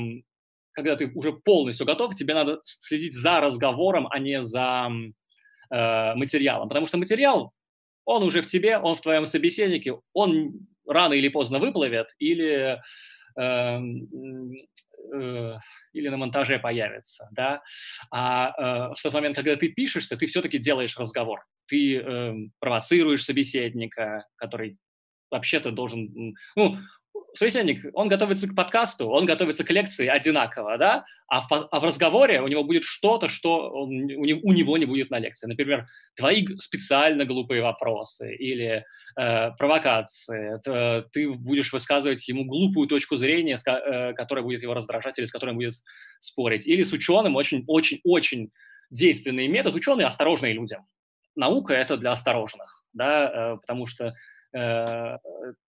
когда 0.78 0.94
ты 0.94 1.11
уже 1.14 1.32
полностью 1.32 1.87
готов, 1.87 2.14
тебе 2.14 2.35
надо 2.35 2.61
следить 2.64 3.14
за 3.14 3.40
разговором, 3.40 4.06
а 4.08 4.20
не 4.20 4.44
за 4.44 4.88
э, 5.70 6.14
материалом. 6.14 6.68
Потому 6.68 6.87
что 6.87 6.99
материал, 6.99 7.52
он 8.04 8.23
уже 8.23 8.42
в 8.42 8.47
тебе, 8.47 8.78
он 8.78 8.94
в 8.94 9.00
твоем 9.00 9.26
собеседнике, 9.26 9.94
он 10.12 10.52
рано 10.87 11.14
или 11.14 11.28
поздно 11.28 11.58
выплывет 11.58 12.14
или, 12.20 12.80
э, 13.37 13.80
э, 15.14 15.54
или 15.92 16.08
на 16.08 16.16
монтаже 16.16 16.61
появится. 16.61 17.28
Да? 17.32 17.61
А 18.12 18.50
э, 18.50 18.94
в 18.94 19.02
тот 19.02 19.12
момент, 19.12 19.35
когда 19.35 19.56
ты 19.56 19.68
пишешься, 19.70 20.16
ты 20.16 20.26
все-таки 20.26 20.58
делаешь 20.58 20.97
разговор. 20.97 21.40
Ты 21.66 21.97
э, 21.97 22.35
провоцируешь 22.61 23.25
собеседника, 23.25 24.26
который 24.37 24.78
вообще-то 25.30 25.73
должен... 25.73 26.37
Ну, 26.54 26.76
собеседник, 27.34 27.84
он 27.92 28.08
готовится 28.08 28.48
к 28.48 28.54
подкасту, 28.54 29.08
он 29.08 29.26
готовится 29.26 29.64
к 29.64 29.70
лекции 29.70 30.06
одинаково, 30.06 30.76
да, 30.78 31.04
а 31.28 31.42
в, 31.42 31.68
а 31.70 31.80
в 31.80 31.84
разговоре 31.84 32.40
у 32.40 32.48
него 32.48 32.64
будет 32.64 32.84
что-то, 32.84 33.28
что 33.28 33.70
он, 33.70 33.90
у, 33.90 34.25
него, 34.25 34.40
у 34.42 34.52
него 34.52 34.78
не 34.78 34.87
будет 34.87 35.10
на 35.10 35.18
лекции. 35.18 35.46
Например, 35.46 35.87
твои 36.16 36.46
специально 36.58 37.25
глупые 37.25 37.62
вопросы 37.62 38.34
или 38.34 38.84
э, 39.16 39.50
провокации. 39.58 40.59
Т, 40.64 41.04
ты 41.12 41.31
будешь 41.31 41.72
высказывать 41.72 42.26
ему 42.28 42.44
глупую 42.44 42.88
точку 42.88 43.16
зрения, 43.16 43.57
с, 43.57 43.64
э, 43.66 44.14
которая 44.14 44.44
будет 44.44 44.62
его 44.62 44.74
раздражать 44.74 45.18
или 45.18 45.26
с 45.26 45.33
которой 45.33 45.50
он 45.50 45.57
будет 45.57 45.74
спорить. 46.20 46.66
Или 46.66 46.83
с 46.83 46.92
ученым 46.92 47.37
очень-очень-очень 47.37 48.50
действенный 48.90 49.48
метод. 49.48 49.74
Ученые 49.74 50.07
осторожные 50.07 50.54
люди. 50.54 50.78
Наука– 51.37 51.72
это 51.74 51.96
для 51.96 52.12
осторожных, 52.12 52.85
да, 52.92 53.52
э, 53.54 53.57
потому 53.59 53.87
что 53.87 54.14
э, 54.54 55.18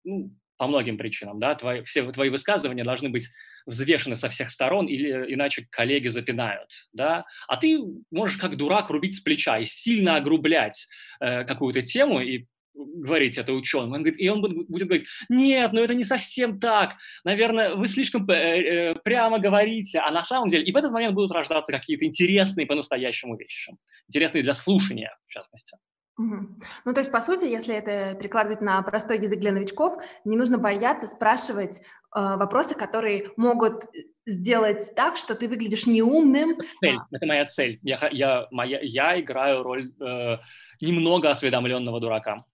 ну, 0.04 0.32
по 0.64 0.68
многим 0.68 0.98
причинам, 0.98 1.40
да, 1.40 1.56
твои, 1.56 1.84
все 1.84 2.10
твои 2.14 2.30
высказывания 2.30 2.86
должны 2.86 3.10
быть 3.10 3.28
взвешены 3.66 4.16
со 4.16 4.30
всех 4.30 4.50
сторон, 4.50 4.88
или 4.88 5.34
иначе 5.34 5.68
коллеги 5.70 6.08
запинают, 6.08 6.70
да, 6.94 7.26
а 7.50 7.58
ты 7.58 7.80
можешь 8.12 8.38
как 8.38 8.56
дурак 8.56 8.90
рубить 8.90 9.18
с 9.18 9.20
плеча 9.20 9.60
и 9.60 9.66
сильно 9.66 10.16
огрублять 10.16 10.88
э, 11.20 11.44
какую-то 11.44 11.82
тему 11.82 12.22
и 12.22 12.46
говорить 12.74 13.38
это 13.38 13.52
ученым. 13.52 13.92
Он 13.92 14.04
говорит, 14.04 14.22
и 14.22 14.30
он 14.30 14.42
будет, 14.42 14.88
говорить, 14.88 15.08
нет, 15.28 15.74
ну 15.74 15.82
это 15.82 15.96
не 15.96 16.06
совсем 16.06 16.62
так, 16.62 16.96
наверное, 17.26 17.76
вы 17.76 17.90
слишком 17.90 18.26
э, 18.30 18.34
э, 18.34 18.96
прямо 19.04 19.40
говорите, 19.40 20.00
а 20.00 20.12
на 20.12 20.22
самом 20.22 20.48
деле, 20.48 20.64
и 20.64 20.72
в 20.72 20.78
этот 20.78 20.94
момент 20.94 21.14
будут 21.14 21.34
рождаться 21.34 21.74
какие-то 21.74 22.06
интересные 22.06 22.66
по-настоящему 22.66 23.36
вещи, 23.36 23.74
интересные 24.08 24.44
для 24.44 24.54
слушания, 24.54 25.14
в 25.28 25.34
частности. 25.34 25.76
Ну, 26.18 26.94
то 26.94 27.00
есть, 27.00 27.12
по 27.12 27.22
сути, 27.22 27.46
если 27.46 27.74
это 27.74 28.16
перекладывать 28.16 28.62
на 28.62 28.82
простой 28.84 29.20
язык 29.20 29.40
для 29.40 29.52
новичков, 29.52 30.02
не 30.26 30.38
нужно 30.38 30.58
бояться 30.58 31.08
спрашивать 31.08 31.80
э, 31.80 31.84
вопросы, 32.14 32.76
которые 32.76 33.32
могут 33.36 33.86
сделать 34.26 34.94
так, 34.96 35.18
что 35.18 35.36
ты 35.36 35.48
выглядишь 35.48 35.88
неумным. 35.88 36.58
Цель. 36.82 37.00
Это 37.12 37.26
моя 37.26 37.46
цель. 37.46 37.80
Я, 37.82 37.98
я, 38.12 38.48
моя, 38.52 38.80
я 38.82 39.20
играю 39.20 39.64
роль 39.64 39.92
э, 40.00 40.38
немного 40.82 41.30
осведомленного 41.30 42.00
дурака. 42.00 42.46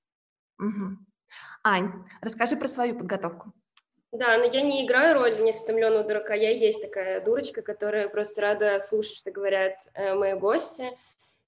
Угу. 0.60 0.98
Ань, 1.63 2.06
расскажи 2.22 2.56
про 2.56 2.67
свою 2.67 2.98
подготовку. 2.98 3.54
Да, 4.12 4.38
но 4.38 4.45
я 4.45 4.62
не 4.62 4.86
играю 4.86 5.15
роль 5.15 5.41
неосведомленного 5.43 6.04
дурака, 6.04 6.34
я 6.34 6.50
есть 6.50 6.82
такая 6.82 7.24
дурочка, 7.24 7.62
которая 7.62 8.10
просто 8.10 8.41
рада 8.41 8.80
слушать, 8.80 9.15
что 9.15 9.32
говорят 9.32 9.76
э, 9.93 10.15
мои 10.15 10.34
гости, 10.34 10.86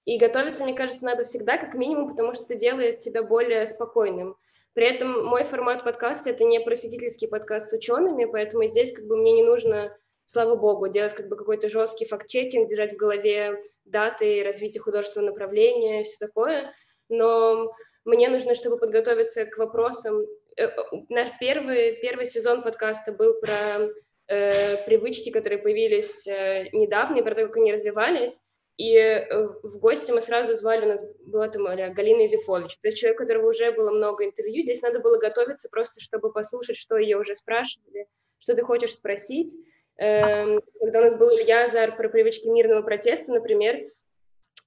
и 0.04 0.18
готовиться, 0.18 0.64
мне 0.64 0.74
кажется, 0.74 1.04
надо 1.04 1.24
всегда, 1.24 1.58
как 1.58 1.74
минимум, 1.74 2.08
потому 2.08 2.34
что 2.34 2.44
это 2.44 2.54
делает 2.56 2.98
тебя 2.98 3.22
более 3.22 3.64
спокойным. 3.66 4.36
При 4.74 4.86
этом 4.86 5.24
мой 5.26 5.42
формат 5.42 5.84
подкаста— 5.84 6.30
это 6.30 6.44
не 6.44 6.58
просветительский 6.60 7.28
подкаст 7.28 7.68
с 7.68 7.72
учеными, 7.72 8.24
поэтому 8.24 8.64
здесь 8.64 8.92
как 8.92 9.06
бы 9.06 9.16
мне 9.16 9.32
не 9.32 9.42
нужно, 9.42 9.96
слава 10.26 10.56
богу, 10.56 10.88
делать 10.88 11.12
как 11.12 11.28
бы 11.28 11.36
какой-то 11.36 11.68
жесткий 11.68 12.06
факт-чекинг, 12.06 12.68
держать 12.68 12.94
в 12.94 12.96
голове 12.96 13.60
даты 13.84 14.42
развития 14.42 14.80
художественного 14.80 15.32
направления 15.32 16.04
все 16.04 16.16
такое. 16.18 16.72
Но 17.08 17.72
мне 18.04 18.30
нужно, 18.30 18.54
чтобы 18.54 18.78
подготовиться 18.78 19.44
к 19.44 19.58
вопросам. 19.58 20.22
Э, 20.56 20.64
э, 20.64 20.70
наш 21.10 21.28
первый, 21.38 21.96
первый 22.00 22.24
сезон 22.24 22.62
подкаста 22.62 23.12
был 23.12 23.34
про 23.34 23.90
э, 24.28 24.76
привычки, 24.86 25.30
которые 25.30 25.58
появились 25.58 26.26
э, 26.26 26.70
недавно, 26.72 27.18
и 27.18 27.22
про 27.22 27.34
то, 27.34 27.46
как 27.46 27.58
они 27.58 27.72
развивались. 27.72 28.40
И 28.78 28.96
э, 28.96 29.48
в 29.62 29.78
гости 29.78 30.12
мы 30.12 30.20
сразу 30.20 30.56
звали, 30.56 30.86
у 30.86 30.88
нас 30.88 31.04
была 31.26 31.48
там 31.48 31.64
Галина 31.64 32.24
Изюфович. 32.24 32.78
Это 32.82 32.96
человек, 32.96 33.20
у 33.20 33.24
которого 33.24 33.48
уже 33.50 33.70
было 33.72 33.90
много 33.90 34.24
интервью. 34.24 34.62
Здесь 34.62 34.82
надо 34.82 35.00
было 35.00 35.18
готовиться 35.18 35.68
просто, 35.68 36.00
чтобы 36.00 36.32
послушать, 36.32 36.76
что 36.76 36.96
ее 36.96 37.18
уже 37.18 37.34
спрашивали, 37.34 38.06
что 38.38 38.54
ты 38.54 38.62
хочешь 38.62 38.94
спросить. 38.94 39.54
Эм, 39.98 40.62
когда 40.80 41.00
у 41.00 41.02
нас 41.02 41.14
был 41.14 41.30
Илья 41.30 41.66
Зар 41.66 41.96
про 41.96 42.08
привычки 42.08 42.46
мирного 42.46 42.82
протеста, 42.82 43.32
например, 43.32 43.86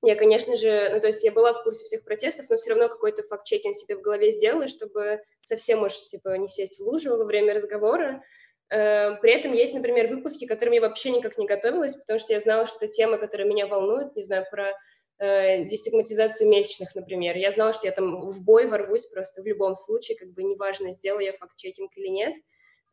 я, 0.02 0.16
конечно 0.16 0.56
же, 0.56 0.90
ну, 0.94 1.00
то 1.00 1.08
есть 1.08 1.24
я 1.24 1.32
была 1.32 1.54
в 1.54 1.64
курсе 1.64 1.84
всех 1.84 2.04
протестов, 2.04 2.50
но 2.50 2.58
все 2.58 2.72
равно 2.72 2.90
какой-то 2.90 3.24
факт-чекинг 3.24 3.76
себе 3.76 3.96
в 3.96 4.02
голове 4.02 4.32
сделала, 4.32 4.68
чтобы 4.68 5.22
совсем 5.42 5.82
уж, 5.82 5.96
типа, 6.06 6.38
не 6.38 6.48
сесть 6.48 6.80
в 6.80 6.84
лужу 6.84 7.18
во 7.18 7.26
время 7.26 7.56
разговора. 7.56 8.22
Э, 8.70 9.16
при 9.22 9.34
этом 9.34 9.54
есть, 9.54 9.74
например, 9.74 10.08
выпуски, 10.08 10.46
к 10.46 10.50
которым 10.50 10.74
я 10.74 10.82
вообще 10.82 11.12
никак 11.12 11.38
не 11.38 11.46
готовилась, 11.46 11.96
потому 11.96 12.20
что 12.20 12.34
я 12.34 12.40
знала, 12.40 12.66
что 12.66 12.78
это 12.78 12.88
тема, 12.88 13.18
которая 13.18 13.48
меня 13.48 13.68
волнует, 13.68 14.16
не 14.16 14.24
знаю, 14.24 14.46
про 14.50 14.72
э, 15.20 15.66
дестигматизацию 15.66 16.50
месячных, 16.50 16.96
например. 16.96 17.38
Я 17.38 17.52
знала, 17.52 17.74
что 17.74 17.88
я 17.88 17.92
там 17.92 18.30
в 18.30 18.44
бой 18.44 18.68
ворвусь 18.68 19.06
просто 19.06 19.42
в 19.42 19.46
любом 19.46 19.76
случае, 19.76 20.18
как 20.18 20.30
бы 20.30 20.44
неважно, 20.44 20.92
сделаю 20.92 21.26
я 21.26 21.34
факт-чекинг 21.34 21.92
или 21.96 22.08
нет. 22.08 22.34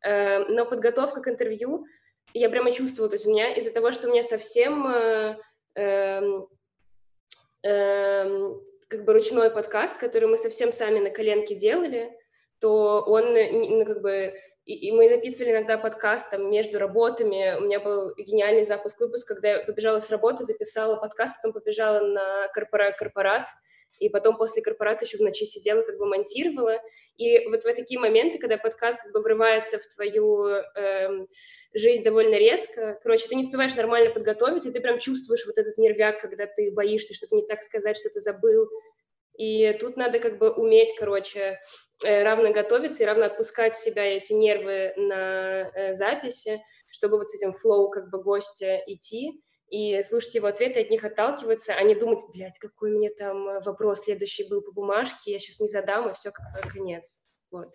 Э, 0.05 0.41
но 0.49 0.67
подготовка 0.67 1.23
к 1.23 1.29
интервью, 1.29 1.87
я 2.35 2.49
прямо 2.49 2.71
чувствовала, 2.71 3.11
то 3.11 3.17
есть 3.17 3.27
у 3.27 3.31
меня 3.31 3.55
из-за 3.55 3.73
того, 3.73 3.93
что 3.93 4.09
у 4.09 4.11
меня 4.11 4.23
совсем 4.23 4.87
э, 4.87 5.37
э, 5.75 6.23
э, 7.63 8.51
как 8.89 9.05
бы 9.05 9.13
ручной 9.13 9.51
подкаст, 9.51 9.99
который 9.99 10.29
мы 10.29 10.39
совсем 10.39 10.73
сами 10.73 10.99
на 10.99 11.11
коленке 11.11 11.55
делали, 11.55 12.13
то 12.59 13.03
он, 13.07 13.35
ну, 13.35 13.85
как 13.85 14.03
бы, 14.03 14.35
и, 14.65 14.89
и 14.89 14.93
мы 14.93 15.09
записывали 15.09 15.53
иногда 15.53 15.77
подкаст 15.77 16.31
там 16.31 16.51
между 16.51 16.79
работами. 16.79 17.57
У 17.59 17.63
меня 17.63 17.81
был 17.81 18.15
гениальный 18.17 18.63
запуск 18.63 19.01
выпуска, 19.01 19.35
когда 19.35 19.51
я 19.55 19.59
побежала 19.61 19.99
с 19.99 20.11
работы, 20.11 20.45
записала 20.45 20.97
подкаст, 20.97 21.41
потом 21.43 21.53
побежала 21.53 22.01
на 22.01 22.49
корпора 22.49 22.93
корпорат, 22.93 23.49
и 23.99 24.09
потом 24.09 24.37
после 24.37 24.63
корпората 24.63 25.05
еще 25.05 25.19
в 25.19 25.21
ночи 25.21 25.45
сидела, 25.45 25.83
как 25.83 25.99
бы 25.99 26.07
монтировала. 26.07 26.79
И 27.17 27.45
вот 27.47 27.65
в 27.65 27.75
такие 27.75 27.99
моменты, 27.99 28.39
когда 28.39 28.57
подкаст 28.57 29.03
как 29.03 29.13
бы 29.13 29.21
врывается 29.21 29.79
в 29.79 29.87
твою 29.87 30.47
эм, 30.47 31.29
жизнь 31.75 32.03
довольно 32.03 32.37
резко, 32.37 32.99
короче, 33.03 33.29
ты 33.29 33.35
не 33.35 33.43
успеваешь 33.43 33.75
нормально 33.75 34.11
подготовить, 34.11 34.67
и 34.67 34.71
ты 34.71 34.81
прям 34.81 34.99
чувствуешь 34.99 35.45
вот 35.47 35.59
этот 35.59 35.77
нервяк, 35.77 36.21
когда 36.21 36.47
ты 36.47 36.73
боишься 36.73 37.15
что-то 37.15 37.37
не 37.37 37.47
так 37.47 37.61
сказать, 37.61 37.97
что-то 37.97 38.21
забыл. 38.21 38.69
И 39.37 39.73
тут 39.81 39.97
надо 39.97 40.19
как 40.19 40.39
бы 40.39 40.51
уметь, 40.51 40.95
короче, 40.99 41.59
э, 42.05 42.23
равно 42.23 42.53
готовиться 42.53 43.03
и 43.03 43.07
равно 43.07 43.25
отпускать 43.25 43.77
себя 43.77 44.05
эти 44.05 44.33
нервы 44.33 44.93
на 44.97 45.71
э, 45.75 45.93
записи, 45.93 46.63
чтобы 46.89 47.19
вот 47.19 47.31
с 47.31 47.35
этим 47.35 47.53
флоу 47.53 47.91
как 47.91 48.11
бы 48.11 48.23
гостя 48.23 48.83
идти 48.87 49.43
и 49.69 50.03
слушать 50.03 50.35
его 50.35 50.49
ответы, 50.49 50.83
от 50.83 50.91
них 50.91 51.03
отталкиваться, 51.03 51.73
а 51.73 51.83
не 51.83 51.95
думать, 51.95 52.21
блядь, 52.33 52.59
какой 52.59 52.91
мне 52.91 53.09
там 53.09 53.49
э, 53.49 53.61
вопрос 53.65 54.01
следующий 54.01 54.47
был 54.47 54.61
по 54.61 54.71
бумажке, 54.71 55.33
я 55.33 55.39
сейчас 55.39 55.61
не 55.61 55.69
задам, 55.69 56.11
и 56.11 56.13
все, 56.13 56.31
конец. 56.71 57.23
Вот. 57.51 57.71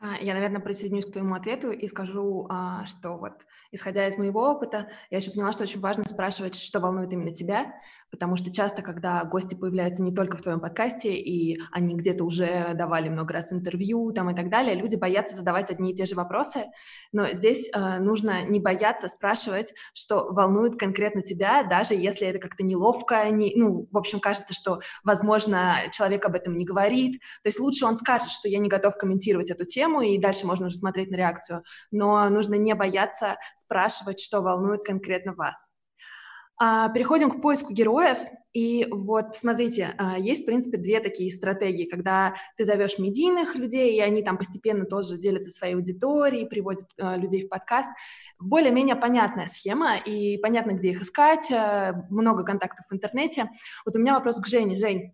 А, 0.00 0.16
я, 0.20 0.32
наверное, 0.34 0.60
присоединюсь 0.60 1.06
к 1.06 1.12
твоему 1.12 1.34
ответу 1.34 1.72
и 1.72 1.88
скажу, 1.88 2.46
а, 2.48 2.86
что 2.86 3.16
вот, 3.16 3.32
исходя 3.72 4.06
из 4.06 4.16
моего 4.16 4.48
опыта, 4.48 4.88
я 5.10 5.18
еще 5.18 5.32
поняла, 5.32 5.50
что 5.50 5.64
очень 5.64 5.80
важно 5.80 6.04
спрашивать, 6.04 6.54
что 6.54 6.78
волнует 6.78 7.12
именно 7.12 7.34
тебя, 7.34 7.74
потому 8.10 8.36
что 8.36 8.52
часто, 8.52 8.82
когда 8.82 9.24
гости 9.24 9.54
появляются 9.54 10.02
не 10.02 10.14
только 10.14 10.36
в 10.36 10.42
твоем 10.42 10.60
подкасте, 10.60 11.14
и 11.14 11.60
они 11.72 11.94
где-то 11.94 12.24
уже 12.24 12.74
давали 12.74 13.08
много 13.08 13.34
раз 13.34 13.52
интервью 13.52 14.10
там 14.12 14.30
и 14.30 14.34
так 14.34 14.50
далее, 14.50 14.74
люди 14.74 14.96
боятся 14.96 15.36
задавать 15.36 15.70
одни 15.70 15.92
и 15.92 15.94
те 15.94 16.06
же 16.06 16.14
вопросы, 16.14 16.66
но 17.12 17.32
здесь 17.32 17.68
э, 17.72 17.98
нужно 17.98 18.42
не 18.44 18.60
бояться 18.60 19.08
спрашивать, 19.08 19.74
что 19.94 20.32
волнует 20.32 20.76
конкретно 20.76 21.22
тебя, 21.22 21.62
даже 21.62 21.94
если 21.94 22.26
это 22.26 22.38
как-то 22.38 22.64
неловко, 22.64 23.28
не, 23.30 23.54
ну, 23.56 23.88
в 23.90 23.96
общем, 23.96 24.20
кажется, 24.20 24.54
что, 24.54 24.80
возможно, 25.04 25.82
человек 25.92 26.24
об 26.24 26.34
этом 26.34 26.56
не 26.56 26.64
говорит, 26.64 27.20
то 27.42 27.48
есть 27.48 27.60
лучше 27.60 27.84
он 27.84 27.96
скажет, 27.96 28.30
что 28.30 28.48
я 28.48 28.58
не 28.58 28.68
готов 28.68 28.96
комментировать 28.96 29.50
эту 29.50 29.64
тему, 29.64 30.00
и 30.00 30.18
дальше 30.18 30.46
можно 30.46 30.66
уже 30.66 30.76
смотреть 30.76 31.10
на 31.10 31.16
реакцию, 31.16 31.62
но 31.90 32.28
нужно 32.28 32.54
не 32.54 32.74
бояться 32.74 33.36
спрашивать, 33.56 34.20
что 34.20 34.40
волнует 34.40 34.82
конкретно 34.82 35.34
вас. 35.34 35.68
А, 36.58 36.88
переходим 36.88 37.30
к 37.30 37.40
поиску 37.40 37.72
героев. 37.72 38.18
И 38.52 38.86
вот 38.90 39.36
смотрите, 39.36 39.94
а, 39.96 40.18
есть, 40.18 40.42
в 40.42 40.46
принципе, 40.46 40.76
две 40.76 40.98
такие 41.00 41.30
стратегии, 41.30 41.84
когда 41.84 42.34
ты 42.56 42.64
зовешь 42.64 42.98
медийных 42.98 43.54
людей, 43.54 43.96
и 43.96 44.00
они 44.00 44.22
там 44.22 44.36
постепенно 44.36 44.84
тоже 44.84 45.18
делятся 45.18 45.50
своей 45.50 45.74
аудиторией, 45.74 46.48
приводят 46.48 46.88
а, 46.98 47.16
людей 47.16 47.46
в 47.46 47.48
подкаст. 47.48 47.90
Более-менее 48.40 48.96
понятная 48.96 49.46
схема, 49.46 49.96
и 49.96 50.38
понятно, 50.38 50.72
где 50.72 50.90
их 50.90 51.02
искать, 51.02 51.50
много 52.08 52.44
контактов 52.44 52.86
в 52.88 52.94
интернете. 52.94 53.50
Вот 53.84 53.96
у 53.96 53.98
меня 53.98 54.14
вопрос 54.14 54.40
к 54.40 54.46
Жене. 54.46 54.76
Жень, 54.76 55.12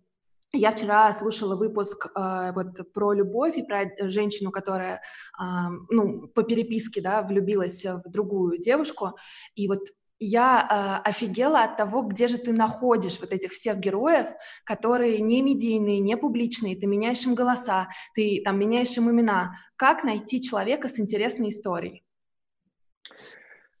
я 0.53 0.71
вчера 0.71 1.11
слушала 1.11 1.55
выпуск 1.55 2.07
э, 2.15 2.51
вот 2.53 2.93
про 2.93 3.13
любовь 3.13 3.57
и 3.57 3.63
про 3.63 3.89
женщину, 4.09 4.51
которая, 4.51 5.01
э, 5.39 5.43
ну, 5.89 6.27
по 6.27 6.43
переписке, 6.43 7.01
да, 7.01 7.23
влюбилась 7.23 7.83
в 7.83 8.03
другую 8.09 8.59
девушку, 8.59 9.13
и 9.55 9.67
вот 9.67 9.79
я 10.19 11.01
э, 11.03 11.09
офигела 11.09 11.63
от 11.63 11.77
того, 11.77 12.03
где 12.03 12.27
же 12.27 12.37
ты 12.37 12.53
находишь 12.53 13.19
вот 13.19 13.31
этих 13.31 13.51
всех 13.51 13.77
героев, 13.77 14.27
которые 14.63 15.19
не 15.19 15.41
медийные, 15.41 15.99
не 15.99 16.15
публичные, 16.17 16.75
ты 16.75 16.87
меняешь 16.87 17.25
им 17.25 17.35
голоса, 17.35 17.89
ты 18.13 18.41
там 18.43 18.59
меняешь 18.59 18.95
им 18.97 19.09
имена. 19.09 19.55
Как 19.75 20.03
найти 20.03 20.41
человека 20.41 20.87
с 20.87 20.99
интересной 20.99 21.49
историей? 21.49 22.05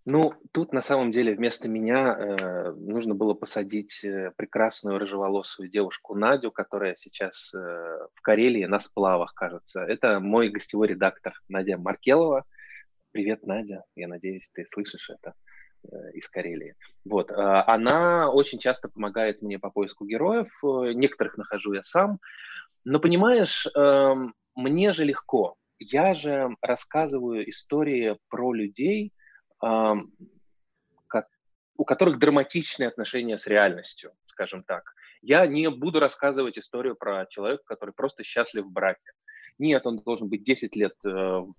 Ну, 0.07 0.33
тут 0.51 0.71
на 0.71 0.81
самом 0.81 1.09
деле 1.09 1.33
вместо 1.33 1.67
меня 1.67 2.15
э, 2.15 2.71
нужно 2.73 3.15
было 3.15 3.33
посадить 3.33 4.03
э, 4.03 4.31
прекрасную 4.37 4.99
рыжеволосую 4.99 5.67
девушку 5.67 6.13
Надю, 6.13 6.51
которая 6.51 6.95
сейчас 6.95 7.51
э, 7.55 7.57
в 7.57 8.21
Карелии 8.21 8.65
на 8.65 8.79
сплавах, 8.79 9.33
кажется. 9.33 9.81
Это 9.81 10.19
мой 10.19 10.49
гостевой 10.49 10.89
редактор 10.89 11.33
Надя 11.49 11.79
Маркелова. 11.79 12.45
Привет, 13.13 13.47
Надя. 13.47 13.83
Я 13.95 14.07
надеюсь, 14.07 14.47
ты 14.53 14.67
слышишь 14.69 15.09
это. 15.09 15.33
Э, 15.91 16.11
из 16.13 16.29
Карелии. 16.29 16.75
Вот. 17.03 17.31
А, 17.31 17.63
она 17.67 18.29
очень 18.29 18.59
часто 18.59 18.89
помогает 18.89 19.41
мне 19.41 19.59
по 19.59 19.69
поиску 19.69 20.05
героев, 20.05 20.47
э, 20.63 20.93
некоторых 20.93 21.37
нахожу 21.37 21.73
я 21.73 21.83
сам, 21.83 22.19
но 22.83 22.99
понимаешь, 22.99 23.67
эм, 23.75 24.33
мне 24.55 24.93
же 24.93 25.03
легко. 25.03 25.55
Я 25.79 26.13
же 26.13 26.55
рассказываю 26.61 27.49
истории 27.49 28.17
про 28.29 28.53
людей, 28.53 29.11
у 31.77 31.83
которых 31.83 32.19
драматичные 32.19 32.87
отношения 32.87 33.37
с 33.37 33.47
реальностью, 33.47 34.11
скажем 34.25 34.63
так. 34.63 34.93
Я 35.21 35.47
не 35.47 35.69
буду 35.69 35.99
рассказывать 35.99 36.57
историю 36.57 36.95
про 36.95 37.25
человека, 37.25 37.63
который 37.65 37.93
просто 37.93 38.23
счастлив 38.23 38.65
в 38.65 38.71
браке. 38.71 39.11
Нет, 39.57 39.85
он 39.85 39.99
должен 39.99 40.27
быть 40.27 40.43
10 40.43 40.75
лет 40.75 40.93
э, 41.05 41.09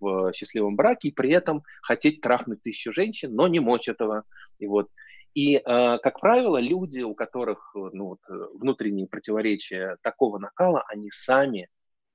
в 0.00 0.32
счастливом 0.32 0.76
браке 0.76 1.09
и 1.09 1.12
при 1.12 1.30
этом 1.30 1.62
хотеть 1.82 2.20
трахнуть 2.20 2.62
тысячу 2.62 2.92
женщин, 2.92 3.35
но 3.35 3.48
не 3.48 3.61
мочь 3.61 3.88
этого. 3.88 4.24
И 4.59 4.66
вот 4.66 4.90
и, 5.35 5.56
э, 5.56 5.61
как 5.62 6.20
правило, 6.20 6.59
люди, 6.59 7.00
у 7.00 7.14
которых 7.14 7.74
ну, 7.74 8.09
вот, 8.09 8.20
внутренние 8.54 9.06
противоречия 9.06 9.96
такого 10.02 10.38
накала, 10.38 10.85
они 10.88 11.11
сами 11.11 11.68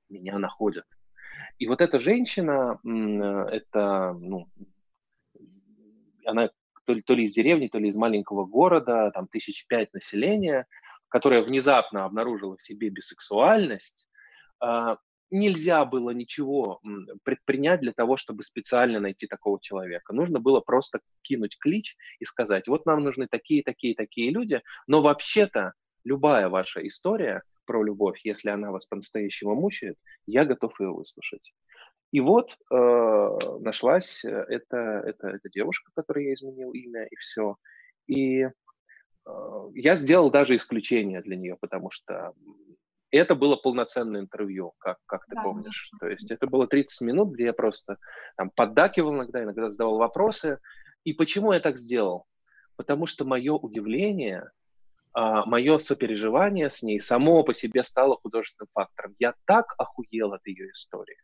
меня 0.08 0.38
находят. 0.38 0.84
И 1.58 1.66
вот 1.66 1.80
эта 1.80 1.98
женщина, 1.98 2.78
это, 2.84 4.16
ну, 4.18 4.48
она 6.24 6.50
то 6.84 6.94
ли, 6.94 7.02
то 7.02 7.14
ли 7.14 7.24
из 7.24 7.32
деревни, 7.32 7.68
то 7.68 7.78
ли 7.78 7.88
из 7.88 7.96
маленького 7.96 8.44
города, 8.44 9.10
там 9.12 9.28
тысяч 9.28 9.66
пять 9.66 9.92
населения, 9.92 10.66
которая 11.08 11.42
внезапно 11.42 12.04
обнаружила 12.04 12.56
в 12.56 12.62
себе 12.62 12.88
бисексуальность, 12.88 14.08
а, 14.60 14.96
нельзя 15.32 15.84
было 15.84 16.10
ничего 16.10 16.80
предпринять 17.24 17.80
для 17.80 17.92
того, 17.92 18.16
чтобы 18.16 18.42
специально 18.42 19.00
найти 19.00 19.26
такого 19.26 19.58
человека. 19.60 20.12
Нужно 20.12 20.38
было 20.38 20.60
просто 20.60 21.00
кинуть 21.22 21.58
клич 21.58 21.96
и 22.20 22.24
сказать, 22.24 22.68
вот 22.68 22.86
нам 22.86 23.00
нужны 23.00 23.26
такие, 23.28 23.62
такие, 23.62 23.94
такие 23.94 24.30
люди, 24.30 24.60
но 24.86 25.02
вообще-то 25.02 25.72
любая 26.04 26.48
ваша 26.48 26.86
история 26.86 27.42
про 27.64 27.82
любовь, 27.82 28.20
если 28.24 28.50
она 28.50 28.70
вас 28.70 28.86
по-настоящему 28.86 29.54
мучает, 29.54 29.96
я 30.26 30.44
готов 30.44 30.78
ее 30.80 30.90
выслушать. 30.90 31.52
И 32.10 32.20
вот 32.20 32.58
э, 32.70 33.38
нашлась 33.60 34.22
эта, 34.24 35.02
эта, 35.06 35.28
эта 35.28 35.48
девушка, 35.48 35.90
которой 35.94 36.26
я 36.26 36.34
изменил 36.34 36.72
имя, 36.72 37.06
и 37.06 37.16
все. 37.16 37.56
И 38.06 38.42
э, 38.42 38.50
я 39.74 39.96
сделал 39.96 40.30
даже 40.30 40.56
исключение 40.56 41.22
для 41.22 41.36
нее, 41.36 41.56
потому 41.58 41.90
что 41.90 42.34
это 43.16 43.34
было 43.34 43.56
полноценное 43.56 44.22
интервью, 44.22 44.72
как, 44.78 44.98
как 45.06 45.26
ты 45.26 45.34
да, 45.34 45.42
помнишь. 45.42 45.90
Да. 45.92 45.98
То 46.06 46.08
есть 46.08 46.30
это 46.30 46.46
было 46.46 46.66
30 46.66 47.00
минут, 47.02 47.34
где 47.34 47.44
я 47.44 47.52
просто 47.52 47.98
там 48.36 48.50
поддакивал 48.50 49.14
иногда, 49.14 49.42
иногда 49.42 49.70
задавал 49.70 49.98
вопросы. 49.98 50.58
И 51.04 51.12
почему 51.12 51.52
я 51.52 51.60
так 51.60 51.78
сделал? 51.78 52.26
Потому 52.76 53.06
что 53.06 53.24
мое 53.24 53.52
удивление, 53.52 54.50
а, 55.12 55.44
мое 55.44 55.78
сопереживание 55.78 56.70
с 56.70 56.82
ней 56.82 57.00
само 57.00 57.42
по 57.44 57.52
себе 57.52 57.84
стало 57.84 58.16
художественным 58.16 58.68
фактором. 58.72 59.14
Я 59.18 59.34
так 59.44 59.74
охуел 59.76 60.32
от 60.32 60.46
ее 60.46 60.70
истории. 60.70 61.16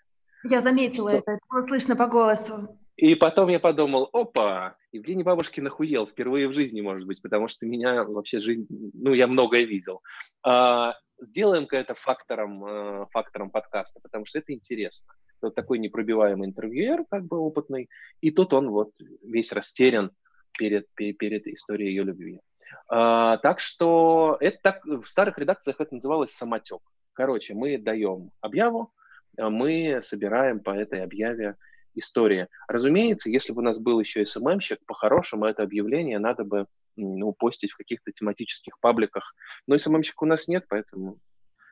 Я 0.45 0.61
заметила 0.61 1.11
что... 1.11 1.19
это, 1.19 1.33
это 1.33 1.41
было 1.51 1.63
слышно 1.63 1.97
по 1.97 2.07
голосу. 2.07 2.79
И 2.97 3.15
потом 3.15 3.49
я 3.49 3.61
подумал, 3.61 4.11
опа, 4.13 4.77
Евгений 4.91 5.23
Бабушкин 5.23 5.67
охуел 5.69 6.07
впервые 6.07 6.49
в 6.49 6.53
жизни, 6.53 6.81
может 6.81 7.07
быть, 7.07 7.23
потому 7.23 7.47
что 7.47 7.65
меня 7.65 8.05
вообще 8.05 8.41
жизнь, 8.41 8.67
ну, 8.69 9.15
я 9.15 9.29
многое 9.29 9.65
видел. 9.65 10.03
А, 10.43 10.95
делаем-ка 11.21 11.77
это 11.77 11.95
фактором, 11.95 12.65
э, 12.65 13.07
фактором 13.11 13.51
подкаста, 13.51 14.01
потому 14.03 14.25
что 14.27 14.39
это 14.39 14.53
интересно. 14.53 15.13
Вот 15.41 15.55
такой 15.55 15.79
непробиваемый 15.79 16.49
интервьюер, 16.49 17.05
как 17.11 17.25
бы 17.25 17.39
опытный, 17.39 17.89
и 18.21 18.31
тут 18.31 18.53
он 18.53 18.71
вот 18.71 18.91
весь 19.23 19.53
растерян 19.53 20.11
перед, 20.59 20.87
перед 20.95 21.47
историей 21.47 21.91
ее 21.91 22.05
любви. 22.05 22.41
А, 22.89 23.39
так 23.39 23.61
что 23.61 24.37
это 24.41 24.59
так, 24.63 24.85
в 24.85 25.05
старых 25.05 25.39
редакциях 25.39 25.81
это 25.81 25.95
называлось 25.95 26.33
самотек. 26.33 26.81
Короче, 27.13 27.55
мы 27.55 27.79
даем 27.79 28.31
объяву, 28.41 28.93
а 29.37 29.51
мы 29.51 30.01
собираем 30.03 30.61
по 30.61 30.71
этой 30.71 31.03
объяве 31.03 31.57
истории. 31.99 32.49
Разумеется, 32.69 33.31
если 33.31 33.53
бы 33.53 33.61
у 33.61 33.65
нас 33.65 33.79
был 33.79 34.01
еще 34.01 34.25
СММщик, 34.25 34.79
по-хорошему 34.87 35.47
это 35.47 35.63
объявление 35.63 36.19
надо 36.19 36.45
бы 36.45 36.67
ну, 36.97 37.33
постить 37.33 37.73
в 37.73 37.77
каких-то 37.77 38.13
тематических 38.13 38.79
пабликах. 38.81 39.35
Но 39.67 39.79
СММщика 39.79 40.25
у 40.25 40.27
нас 40.27 40.49
нет, 40.49 40.65
поэтому 40.69 41.19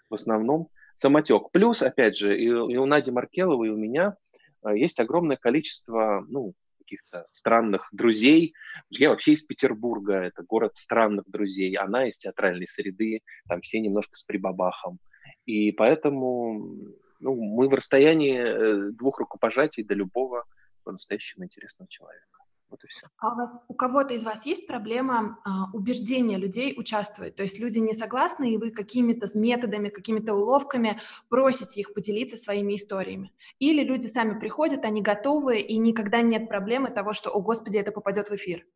в 0.08 0.14
основном 0.14 0.68
самотек. 0.94 1.50
Плюс, 1.52 1.82
опять 1.82 2.16
же, 2.16 2.38
и, 2.38 2.44
и 2.44 2.50
у 2.50 2.86
Нади 2.86 3.10
Маркеловой, 3.10 3.68
и 3.68 3.72
у 3.72 3.76
меня 3.76 4.16
а, 4.62 4.74
есть 4.74 5.00
огромное 5.00 5.36
количество, 5.36 6.24
ну, 6.28 6.54
каких-то 6.78 7.26
странных 7.32 7.88
друзей. 7.90 8.54
Я 8.90 9.10
вообще 9.10 9.32
из 9.32 9.42
Петербурга, 9.42 10.14
это 10.14 10.44
город 10.44 10.72
странных 10.76 11.24
друзей. 11.26 11.76
Она 11.76 12.08
из 12.08 12.18
театральной 12.18 12.68
среды, 12.68 13.20
там 13.48 13.60
все 13.60 13.80
немножко 13.80 14.16
с 14.16 14.22
прибабахом. 14.22 14.98
И 15.46 15.72
поэтому 15.72 16.78
ну, 17.20 17.34
мы 17.34 17.68
в 17.68 17.74
расстоянии 17.74 18.38
э, 18.38 18.90
двух 18.92 19.18
рукопожатий 19.18 19.82
до 19.82 19.94
любого 19.94 20.44
по-настоящему 20.84 21.44
интересного 21.44 21.88
человека. 21.88 22.36
Вот 22.68 22.82
и 22.82 22.88
все. 22.88 23.06
А 23.18 23.32
у 23.32 23.36
вас 23.36 23.60
у 23.68 23.74
кого-то 23.74 24.14
из 24.14 24.24
вас 24.24 24.44
есть 24.44 24.66
проблема 24.66 25.38
а, 25.44 25.70
убеждения 25.72 26.36
людей 26.36 26.74
участвовать? 26.76 27.36
То 27.36 27.44
есть 27.44 27.60
люди 27.60 27.78
не 27.78 27.92
согласны, 27.92 28.52
и 28.52 28.56
вы 28.56 28.70
какими-то 28.70 29.26
методами, 29.38 29.88
какими-то 29.88 30.34
уловками 30.34 31.00
просите 31.28 31.80
их 31.80 31.94
поделиться 31.94 32.36
своими 32.36 32.74
историями? 32.74 33.32
Или 33.60 33.84
люди 33.84 34.06
сами 34.06 34.38
приходят, 34.38 34.84
они 34.84 35.00
готовы, 35.00 35.60
и 35.60 35.78
никогда 35.78 36.22
нет 36.22 36.48
проблемы 36.48 36.90
того, 36.90 37.12
что, 37.12 37.30
о 37.30 37.40
господи, 37.40 37.76
это 37.76 37.92
попадет 37.92 38.30
в 38.30 38.34
эфир? 38.34 38.66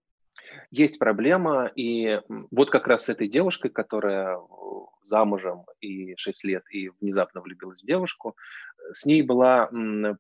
Есть 0.71 0.99
проблема, 0.99 1.67
и 1.75 2.21
вот 2.51 2.71
как 2.71 2.87
раз 2.87 3.05
с 3.05 3.09
этой 3.09 3.27
девушкой, 3.29 3.71
которая 3.71 4.39
замужем 5.03 5.65
и 5.81 6.15
6 6.17 6.45
лет, 6.45 6.63
и 6.71 6.91
внезапно 7.01 7.41
влюбилась 7.41 7.83
в 7.83 7.87
девушку, 7.87 8.37
э, 8.79 8.95
с 8.95 9.05
ней 9.05 9.23
была 9.23 9.69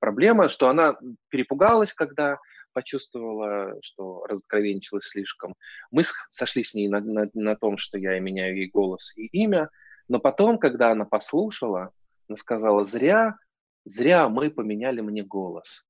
проблема, 0.01 0.49
что 0.49 0.69
она 0.69 0.97
перепугалась, 1.29 1.93
когда 1.93 2.39
почувствовала, 2.73 3.75
что 3.83 4.25
разоткровенничалась 4.27 5.05
слишком. 5.05 5.55
Мы 5.91 6.03
сошли 6.31 6.65
с 6.65 6.75
ней 6.75 6.89
на, 6.89 7.01
на, 7.01 7.29
на 7.35 7.57
том, 7.57 7.79
что 7.79 7.99
я 7.99 8.19
меняю 8.19 8.57
ей 8.57 8.71
голос 8.71 9.13
и 9.17 9.27
имя, 9.27 9.71
но 10.09 10.19
потом, 10.19 10.59
когда 10.59 10.91
она 10.91 11.05
послушала, 11.05 11.93
она 12.29 12.37
сказала, 12.37 12.85
зря, 12.85 13.37
зря 13.85 14.29
мы 14.29 14.51
поменяли 14.51 15.01
мне 15.01 15.23
голос. 15.23 15.85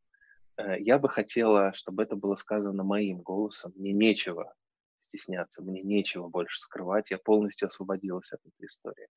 Э, 0.61 0.79
я 0.79 0.99
бы 0.99 1.09
хотела, 1.09 1.73
чтобы 1.75 2.03
это 2.03 2.17
было 2.17 2.37
сказано 2.37 2.85
моим 2.85 3.21
голосом. 3.23 3.73
Мне 3.77 3.93
нечего 3.93 4.55
стесняться, 5.03 5.63
мне 5.63 5.83
нечего 5.83 6.29
больше 6.29 6.61
скрывать, 6.61 7.11
я 7.11 7.19
полностью 7.19 7.67
освободилась 7.67 8.33
от 8.33 8.41
этой 8.47 8.67
истории. 8.67 9.09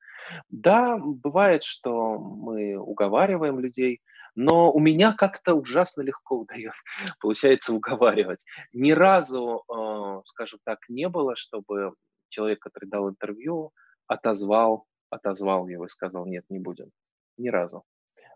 Да, 0.49 0.97
бывает, 0.97 1.63
что 1.63 2.17
мы 2.17 2.77
уговариваем 2.77 3.59
людей, 3.59 4.01
но 4.33 4.71
у 4.71 4.79
меня 4.79 5.13
как-то 5.13 5.53
ужасно 5.53 6.01
легко 6.01 6.37
удается, 6.39 6.81
получается, 7.19 7.73
уговаривать. 7.73 8.43
Ни 8.73 8.91
разу, 8.91 9.63
э, 9.69 10.21
скажем 10.25 10.59
так, 10.63 10.79
не 10.89 11.09
было, 11.09 11.35
чтобы 11.35 11.93
человек, 12.29 12.59
который 12.59 12.89
дал 12.89 13.09
интервью, 13.09 13.71
отозвал, 14.07 14.85
отозвал 15.09 15.67
его 15.67 15.85
и 15.85 15.89
сказал, 15.89 16.25
нет, 16.25 16.45
не 16.49 16.59
будем. 16.59 16.89
Ни 17.37 17.49
разу. 17.49 17.83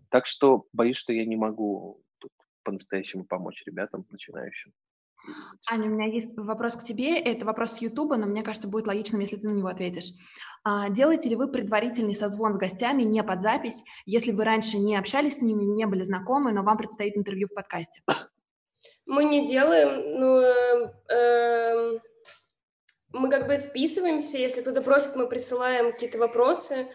Так 0.09 0.27
что 0.27 0.65
боюсь, 0.73 0.97
что 0.97 1.11
я 1.11 1.25
не 1.25 1.35
могу 1.35 2.01
по-настоящему 2.67 3.23
помочь 3.23 3.63
ребятам 3.65 4.05
начинающим. 4.11 4.73
Аня, 5.71 5.85
у 5.89 5.93
меня 5.93 6.05
есть 6.05 6.37
вопрос 6.37 6.75
к 6.75 6.83
тебе. 6.83 7.17
Это 7.17 7.45
вопрос 7.45 7.71
с 7.71 7.81
Ютуба, 7.81 8.17
но 8.17 8.27
мне 8.27 8.43
кажется, 8.43 8.67
будет 8.67 8.87
логичным, 8.87 9.21
если 9.21 9.37
ты 9.37 9.47
на 9.47 9.53
него 9.53 9.69
ответишь. 9.69 10.11
А, 10.63 10.89
делаете 10.89 11.29
ли 11.29 11.37
вы 11.37 11.47
предварительный 11.47 12.15
созвон 12.15 12.55
с 12.55 12.59
гостями 12.59 13.03
не 13.03 13.23
под 13.23 13.41
запись, 13.41 13.83
если 14.05 14.33
вы 14.33 14.43
раньше 14.43 14.77
не 14.77 14.97
общались 14.97 15.37
с 15.37 15.41
ними, 15.41 15.63
не 15.63 15.85
были 15.85 16.03
знакомы, 16.03 16.51
но 16.51 16.63
вам 16.63 16.77
предстоит 16.77 17.15
интервью 17.15 17.47
в 17.47 17.53
подкасте? 17.53 18.01
Мы 19.05 19.23
не 19.23 19.47
делаем, 19.47 20.19
но 20.19 20.41
э, 20.41 21.13
эм, 21.13 22.01
мы 23.13 23.29
как 23.29 23.47
бы 23.47 23.57
списываемся. 23.57 24.37
Если 24.37 24.61
кто-то 24.61 24.81
просит, 24.81 25.15
мы 25.15 25.27
присылаем 25.27 25.93
какие-то 25.93 26.19
вопросы, 26.19 26.87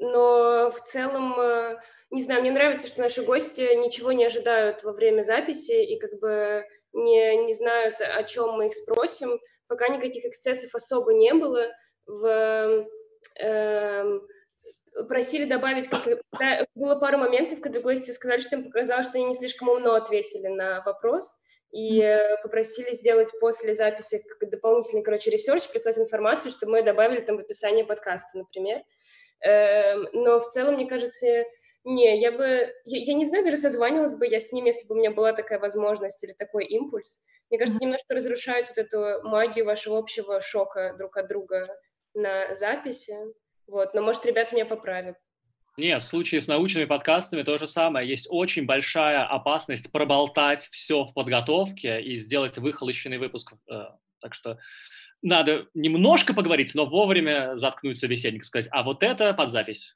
но 0.00 0.70
в 0.70 0.80
целом, 0.82 1.38
э, 1.40 1.76
не 2.10 2.22
знаю, 2.22 2.40
мне 2.40 2.52
нравится, 2.52 2.86
что 2.86 3.00
наши 3.00 3.22
гости 3.22 3.74
ничего 3.76 4.12
не 4.12 4.24
ожидают 4.24 4.84
во 4.84 4.92
время 4.92 5.22
записи 5.22 5.84
и 5.84 5.98
как 5.98 6.18
бы 6.20 6.64
не, 6.92 7.36
не 7.44 7.54
знают, 7.54 8.00
о 8.00 8.22
чем 8.24 8.52
мы 8.52 8.66
их 8.66 8.74
спросим. 8.74 9.40
Пока 9.66 9.88
никаких 9.88 10.24
эксцессов 10.24 10.74
особо 10.74 11.12
не 11.12 11.34
было. 11.34 11.66
В, 12.06 12.86
э, 13.40 14.20
просили 15.08 15.44
добавить, 15.44 15.88
как, 15.88 16.04
да, 16.38 16.66
было 16.74 16.98
пару 16.98 17.18
моментов, 17.18 17.60
когда 17.60 17.80
гости 17.80 18.10
сказали, 18.10 18.38
что 18.38 18.56
им 18.56 18.64
показалось, 18.64 19.06
что 19.06 19.18
они 19.18 19.26
не 19.26 19.34
слишком 19.34 19.68
умно 19.68 19.94
ответили 19.94 20.48
на 20.48 20.82
вопрос, 20.82 21.36
и 21.70 22.00
э, 22.00 22.40
попросили 22.42 22.92
сделать 22.92 23.30
после 23.40 23.74
записи 23.74 24.22
дополнительный, 24.40 25.02
короче, 25.02 25.30
research, 25.30 25.68
прислать 25.68 25.98
информацию, 25.98 26.50
чтобы 26.50 26.72
мы 26.72 26.82
добавили 26.82 27.20
там 27.20 27.36
в 27.36 27.40
описание 27.40 27.84
подкаста, 27.84 28.38
например. 28.38 28.78
Э, 28.78 28.82
но 29.44 30.38
в 30.38 30.46
целом, 30.46 30.74
мне 30.74 30.86
кажется, 30.86 31.44
не, 31.84 32.20
я 32.20 32.32
бы... 32.32 32.72
Я, 32.84 32.98
я 32.98 33.14
не 33.14 33.24
знаю, 33.24 33.44
даже 33.44 33.56
созванивалась 33.56 34.16
бы 34.16 34.26
я 34.26 34.40
с 34.40 34.52
ним, 34.52 34.66
если 34.66 34.86
бы 34.88 34.94
у 34.94 34.98
меня 34.98 35.10
была 35.10 35.32
такая 35.32 35.58
возможность 35.58 36.22
или 36.24 36.32
такой 36.32 36.66
импульс. 36.66 37.20
Мне 37.50 37.58
кажется, 37.58 37.80
немножко 37.80 38.14
разрушает 38.14 38.68
вот 38.68 38.78
эту 38.78 39.26
магию 39.26 39.64
вашего 39.64 39.98
общего 39.98 40.40
шока 40.40 40.94
друг 40.98 41.16
от 41.16 41.28
друга 41.28 41.68
на 42.14 42.52
записи. 42.54 43.14
Вот, 43.66 43.94
но, 43.94 44.02
может, 44.02 44.26
ребята 44.26 44.54
меня 44.54 44.66
поправят. 44.66 45.16
Нет, 45.78 46.02
в 46.02 46.06
случае 46.06 46.40
с 46.40 46.48
научными 46.48 46.86
подкастами 46.86 47.42
то 47.42 47.56
же 47.56 47.68
самое. 47.68 48.08
Есть 48.08 48.26
очень 48.28 48.66
большая 48.66 49.24
опасность 49.24 49.92
проболтать 49.92 50.68
все 50.72 51.04
в 51.04 51.14
подготовке 51.14 52.02
и 52.02 52.18
сделать 52.18 52.58
выхолощенный 52.58 53.18
выпуск. 53.18 53.52
Э, 53.70 53.84
так 54.20 54.34
что 54.34 54.58
надо 55.22 55.66
немножко 55.74 56.34
поговорить, 56.34 56.74
но 56.74 56.86
вовремя 56.86 57.58
заткнуть 57.58 57.98
собеседника, 57.98 58.44
сказать, 58.44 58.68
а 58.70 58.82
вот 58.82 59.02
это 59.02 59.32
под 59.34 59.50
запись. 59.50 59.94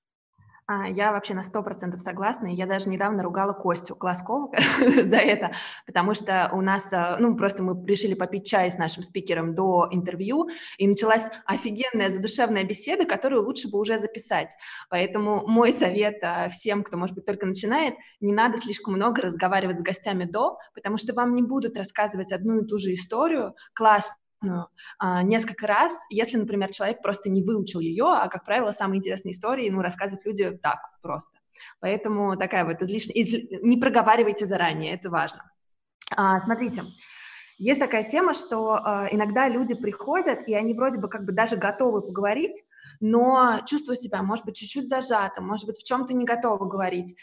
А, 0.66 0.88
я 0.88 1.12
вообще 1.12 1.34
на 1.34 1.42
сто 1.42 1.62
процентов 1.62 2.00
согласна. 2.00 2.46
Я 2.46 2.66
даже 2.66 2.88
недавно 2.88 3.22
ругала 3.22 3.52
Костю 3.52 3.96
Глазкова 3.96 4.52
за 4.80 5.16
это, 5.16 5.52
потому 5.86 6.14
что 6.14 6.50
у 6.52 6.60
нас, 6.60 6.92
а, 6.92 7.16
ну, 7.18 7.36
просто 7.36 7.62
мы 7.62 7.84
решили 7.86 8.14
попить 8.14 8.46
чай 8.46 8.70
с 8.70 8.78
нашим 8.78 9.02
спикером 9.02 9.54
до 9.54 9.88
интервью, 9.90 10.48
и 10.78 10.86
началась 10.86 11.24
офигенная 11.46 12.10
задушевная 12.10 12.64
беседа, 12.64 13.04
которую 13.04 13.44
лучше 13.44 13.68
бы 13.68 13.78
уже 13.78 13.98
записать. 13.98 14.50
Поэтому 14.88 15.46
мой 15.46 15.72
совет 15.72 16.22
а, 16.22 16.48
всем, 16.48 16.84
кто, 16.84 16.96
может 16.96 17.16
быть, 17.16 17.26
только 17.26 17.44
начинает, 17.44 17.94
не 18.20 18.32
надо 18.32 18.56
слишком 18.56 18.94
много 18.94 19.22
разговаривать 19.22 19.78
с 19.78 19.82
гостями 19.82 20.24
до, 20.24 20.58
потому 20.74 20.96
что 20.96 21.12
вам 21.12 21.32
не 21.32 21.42
будут 21.42 21.76
рассказывать 21.76 22.32
одну 22.32 22.60
и 22.60 22.66
ту 22.66 22.78
же 22.78 22.92
историю, 22.92 23.54
класс 23.74 24.14
а, 24.98 25.22
несколько 25.22 25.66
раз, 25.66 25.92
если, 26.10 26.36
например, 26.36 26.70
человек 26.70 27.02
просто 27.02 27.30
не 27.30 27.42
выучил 27.42 27.80
ее, 27.80 28.04
а, 28.06 28.28
как 28.28 28.44
правило, 28.44 28.70
самые 28.72 28.98
интересные 28.98 29.32
истории, 29.32 29.70
ну, 29.70 29.80
рассказывают 29.82 30.24
люди 30.24 30.50
так 30.62 30.78
просто. 31.02 31.38
Поэтому 31.80 32.36
такая 32.36 32.64
вот 32.64 32.82
излишняя... 32.82 33.14
Из... 33.14 33.62
Не 33.62 33.76
проговаривайте 33.76 34.46
заранее, 34.46 34.94
это 34.94 35.10
важно. 35.10 35.50
А, 36.16 36.40
смотрите, 36.40 36.82
есть 37.58 37.80
такая 37.80 38.04
тема, 38.04 38.34
что 38.34 38.74
а, 38.74 39.08
иногда 39.10 39.48
люди 39.48 39.74
приходят, 39.74 40.48
и 40.48 40.54
они 40.54 40.74
вроде 40.74 40.98
бы 40.98 41.08
как 41.08 41.24
бы 41.24 41.32
даже 41.32 41.56
готовы 41.56 42.02
поговорить, 42.02 42.56
но 43.00 43.60
чувствуют 43.66 44.00
себя, 44.00 44.22
может 44.22 44.44
быть, 44.44 44.56
чуть-чуть 44.56 44.88
зажатым, 44.88 45.46
может 45.46 45.66
быть, 45.66 45.78
в 45.78 45.84
чем-то 45.84 46.12
не 46.14 46.24
готовы 46.24 46.68
говорить. 46.68 47.14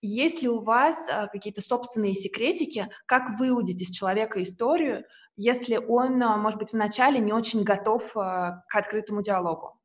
Есть 0.00 0.42
ли 0.42 0.48
у 0.48 0.60
вас 0.60 0.96
а, 1.10 1.26
какие-то 1.28 1.60
собственные 1.60 2.14
секретики, 2.14 2.88
как 3.06 3.38
выудить 3.38 3.82
из 3.82 3.90
человека 3.90 4.42
историю, 4.42 5.04
если 5.36 5.76
он, 5.76 6.22
а, 6.22 6.36
может 6.36 6.58
быть, 6.58 6.72
вначале 6.72 7.18
не 7.18 7.32
очень 7.32 7.64
готов 7.64 8.16
а, 8.16 8.62
к 8.68 8.76
открытому 8.76 9.22
диалогу? 9.22 9.78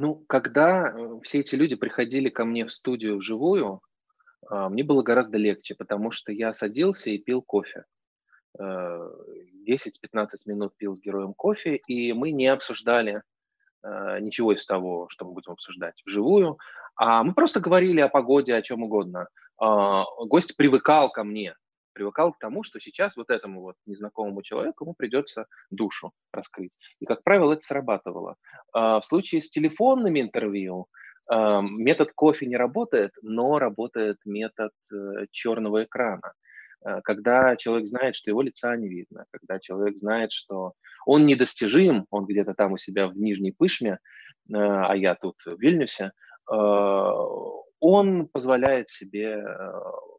Ну, 0.00 0.24
когда 0.28 0.88
э, 0.88 1.20
все 1.22 1.40
эти 1.40 1.56
люди 1.56 1.74
приходили 1.74 2.28
ко 2.28 2.44
мне 2.44 2.64
в 2.64 2.72
студию 2.72 3.18
вживую, 3.18 3.80
а, 4.48 4.68
мне 4.68 4.84
было 4.84 5.02
гораздо 5.02 5.38
легче, 5.38 5.74
потому 5.74 6.10
что 6.10 6.32
я 6.32 6.52
садился 6.54 7.10
и 7.10 7.18
пил 7.18 7.42
кофе. 7.42 7.84
10-15 8.58 8.60
э, 8.64 10.26
минут 10.46 10.76
пил 10.76 10.96
с 10.96 11.00
героем 11.00 11.34
кофе, 11.34 11.76
и 11.86 12.12
мы 12.12 12.32
не 12.32 12.46
обсуждали 12.46 13.22
ничего 14.20 14.52
из 14.52 14.66
того, 14.66 15.06
что 15.08 15.24
мы 15.24 15.34
будем 15.34 15.52
обсуждать 15.52 16.02
вживую, 16.04 16.58
а 16.96 17.22
мы 17.22 17.32
просто 17.32 17.60
говорили 17.60 18.00
о 18.00 18.08
погоде, 18.08 18.56
о 18.56 18.60
чем 18.60 18.82
угодно. 18.82 19.28
Гость 19.56 20.56
привыкал 20.56 21.10
ко 21.10 21.22
мне, 21.22 21.54
привыкал 21.98 22.32
к 22.32 22.38
тому, 22.38 22.62
что 22.62 22.78
сейчас 22.78 23.16
вот 23.16 23.28
этому 23.28 23.60
вот 23.60 23.74
незнакомому 23.86 24.42
человеку 24.42 24.84
ему 24.84 24.94
придется 24.94 25.46
душу 25.70 26.12
раскрыть. 26.32 26.70
И, 27.00 27.06
как 27.06 27.24
правило, 27.24 27.54
это 27.54 27.62
срабатывало. 27.62 28.36
А, 28.72 29.00
в 29.00 29.04
случае 29.04 29.42
с 29.42 29.50
телефонными 29.50 30.20
интервью 30.20 30.86
а, 31.28 31.60
метод 31.60 32.12
кофе 32.14 32.46
не 32.46 32.56
работает, 32.56 33.10
но 33.22 33.58
работает 33.58 34.18
метод 34.24 34.70
э, 34.92 35.26
черного 35.32 35.82
экрана. 35.82 36.32
А, 36.84 37.00
когда 37.00 37.56
человек 37.56 37.88
знает, 37.88 38.14
что 38.14 38.30
его 38.30 38.42
лица 38.42 38.76
не 38.76 38.88
видно, 38.88 39.24
когда 39.32 39.58
человек 39.58 39.98
знает, 39.98 40.30
что 40.30 40.74
он 41.04 41.26
недостижим, 41.26 42.06
он 42.10 42.26
где-то 42.26 42.54
там 42.54 42.74
у 42.74 42.76
себя 42.76 43.08
в 43.08 43.16
Нижней 43.16 43.50
Пышме, 43.50 43.98
а 44.52 44.94
я 44.94 45.14
тут 45.14 45.34
в 45.44 45.60
Вильнюсе, 45.60 46.12
он 47.80 48.28
позволяет 48.28 48.88
себе 48.88 49.44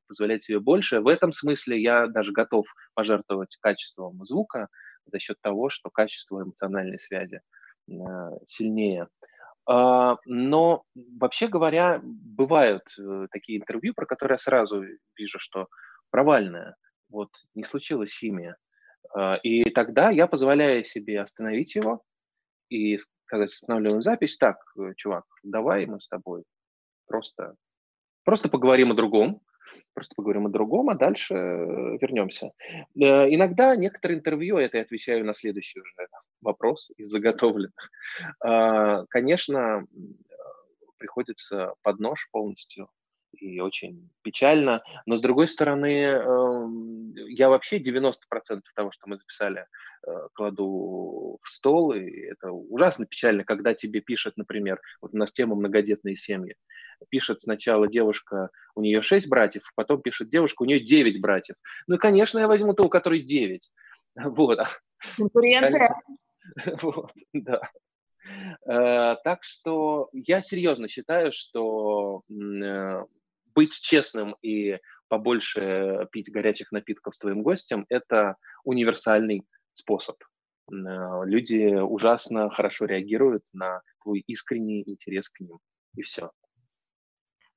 позволять 0.09 0.43
себе 0.43 0.59
больше. 0.59 0.99
В 0.99 1.07
этом 1.07 1.31
смысле 1.31 1.81
я 1.81 2.07
даже 2.07 2.31
готов 2.31 2.65
пожертвовать 2.93 3.57
качеством 3.61 4.25
звука 4.25 4.67
за 5.05 5.19
счет 5.19 5.37
того, 5.41 5.69
что 5.69 5.89
качество 5.89 6.43
эмоциональной 6.43 6.99
связи 6.99 7.41
э, 7.89 7.93
сильнее. 8.47 9.07
А, 9.65 10.17
но 10.25 10.83
вообще 10.95 11.47
говоря, 11.47 12.01
бывают 12.03 12.83
э, 12.97 13.27
такие 13.31 13.59
интервью, 13.59 13.93
про 13.93 14.05
которые 14.05 14.35
я 14.35 14.39
сразу 14.39 14.83
вижу, 15.15 15.39
что 15.39 15.67
провальное, 16.09 16.75
вот 17.09 17.29
не 17.55 17.63
случилась 17.63 18.17
химия. 18.17 18.57
А, 19.15 19.35
и 19.35 19.69
тогда 19.69 20.09
я 20.09 20.27
позволяю 20.27 20.83
себе 20.83 21.21
остановить 21.21 21.75
его 21.75 22.01
и 22.69 22.97
сказать, 23.25 23.51
останавливаем 23.51 24.01
запись, 24.01 24.37
так, 24.37 24.57
э, 24.77 24.93
чувак, 24.97 25.25
давай 25.43 25.85
мы 25.85 26.01
с 26.01 26.07
тобой 26.07 26.43
Просто, 27.09 27.55
просто 28.23 28.49
поговорим 28.49 28.91
о 28.91 28.95
другом, 28.95 29.41
просто 29.93 30.15
поговорим 30.15 30.47
о 30.47 30.49
другом, 30.49 30.89
а 30.89 30.95
дальше 30.95 31.33
э, 31.33 31.97
вернемся. 32.01 32.51
Э, 32.95 33.29
иногда 33.29 33.75
некоторые 33.75 34.19
интервью, 34.19 34.57
это 34.57 34.77
я 34.77 34.83
отвечаю 34.83 35.25
на 35.25 35.33
следующий 35.33 35.79
уже 35.79 36.07
вопрос 36.41 36.91
из 36.97 37.07
заготовленных, 37.07 37.91
а, 38.39 39.05
конечно, 39.07 39.85
приходится 40.97 41.73
под 41.81 41.99
нож 41.99 42.29
полностью 42.31 42.89
и 43.31 43.59
очень 43.59 44.09
печально. 44.21 44.81
Но, 45.05 45.17
с 45.17 45.21
другой 45.21 45.47
стороны, 45.47 46.03
эм, 46.03 47.13
я 47.27 47.49
вообще 47.49 47.79
90% 47.79 48.61
того, 48.75 48.91
что 48.91 49.07
мы 49.07 49.17
записали, 49.17 49.65
э, 50.07 50.11
кладу 50.33 51.39
в 51.41 51.49
стол, 51.49 51.93
и 51.93 52.09
это 52.09 52.51
ужасно 52.51 53.05
печально, 53.05 53.43
когда 53.43 53.73
тебе 53.73 54.01
пишет, 54.01 54.37
например, 54.37 54.79
вот 55.01 55.13
у 55.13 55.17
нас 55.17 55.33
тема 55.33 55.55
«Многодетные 55.55 56.15
семьи», 56.15 56.55
пишет 57.09 57.41
сначала 57.41 57.87
девушка, 57.87 58.49
у 58.75 58.81
нее 58.81 59.01
6 59.01 59.29
братьев, 59.29 59.63
потом 59.75 60.01
пишет 60.01 60.29
девушка, 60.29 60.63
у 60.63 60.65
нее 60.65 60.79
9 60.79 61.21
братьев. 61.21 61.55
Ну 61.87 61.95
и, 61.95 61.99
конечно, 61.99 62.39
я 62.39 62.47
возьму 62.47 62.73
того, 62.73 62.89
который 62.89 63.21
9. 63.21 63.71
Вот. 64.15 64.59
Конкуренция. 65.17 65.95
Вот, 66.81 67.13
да. 67.31 67.61
Э, 68.65 69.15
так 69.23 69.43
что 69.43 70.09
я 70.13 70.41
серьезно 70.41 70.87
считаю, 70.87 71.31
что 71.31 72.23
э, 72.29 73.05
быть 73.59 73.73
честным 73.73 74.37
и 74.41 74.77
побольше 75.09 76.07
пить 76.13 76.31
горячих 76.31 76.71
напитков 76.71 77.13
с 77.13 77.19
твоим 77.19 77.43
гостем– 77.43 77.85
это 77.89 78.37
универсальный 78.63 79.45
способ. 79.73 80.15
Э, 80.71 81.25
люди 81.25 81.75
ужасно 81.75 82.49
хорошо 82.51 82.85
реагируют 82.85 83.43
на 83.51 83.81
твой 84.01 84.23
искренний 84.27 84.81
интерес 84.85 85.27
к 85.27 85.41
ним, 85.41 85.59
и 85.97 86.03
все. 86.03 86.31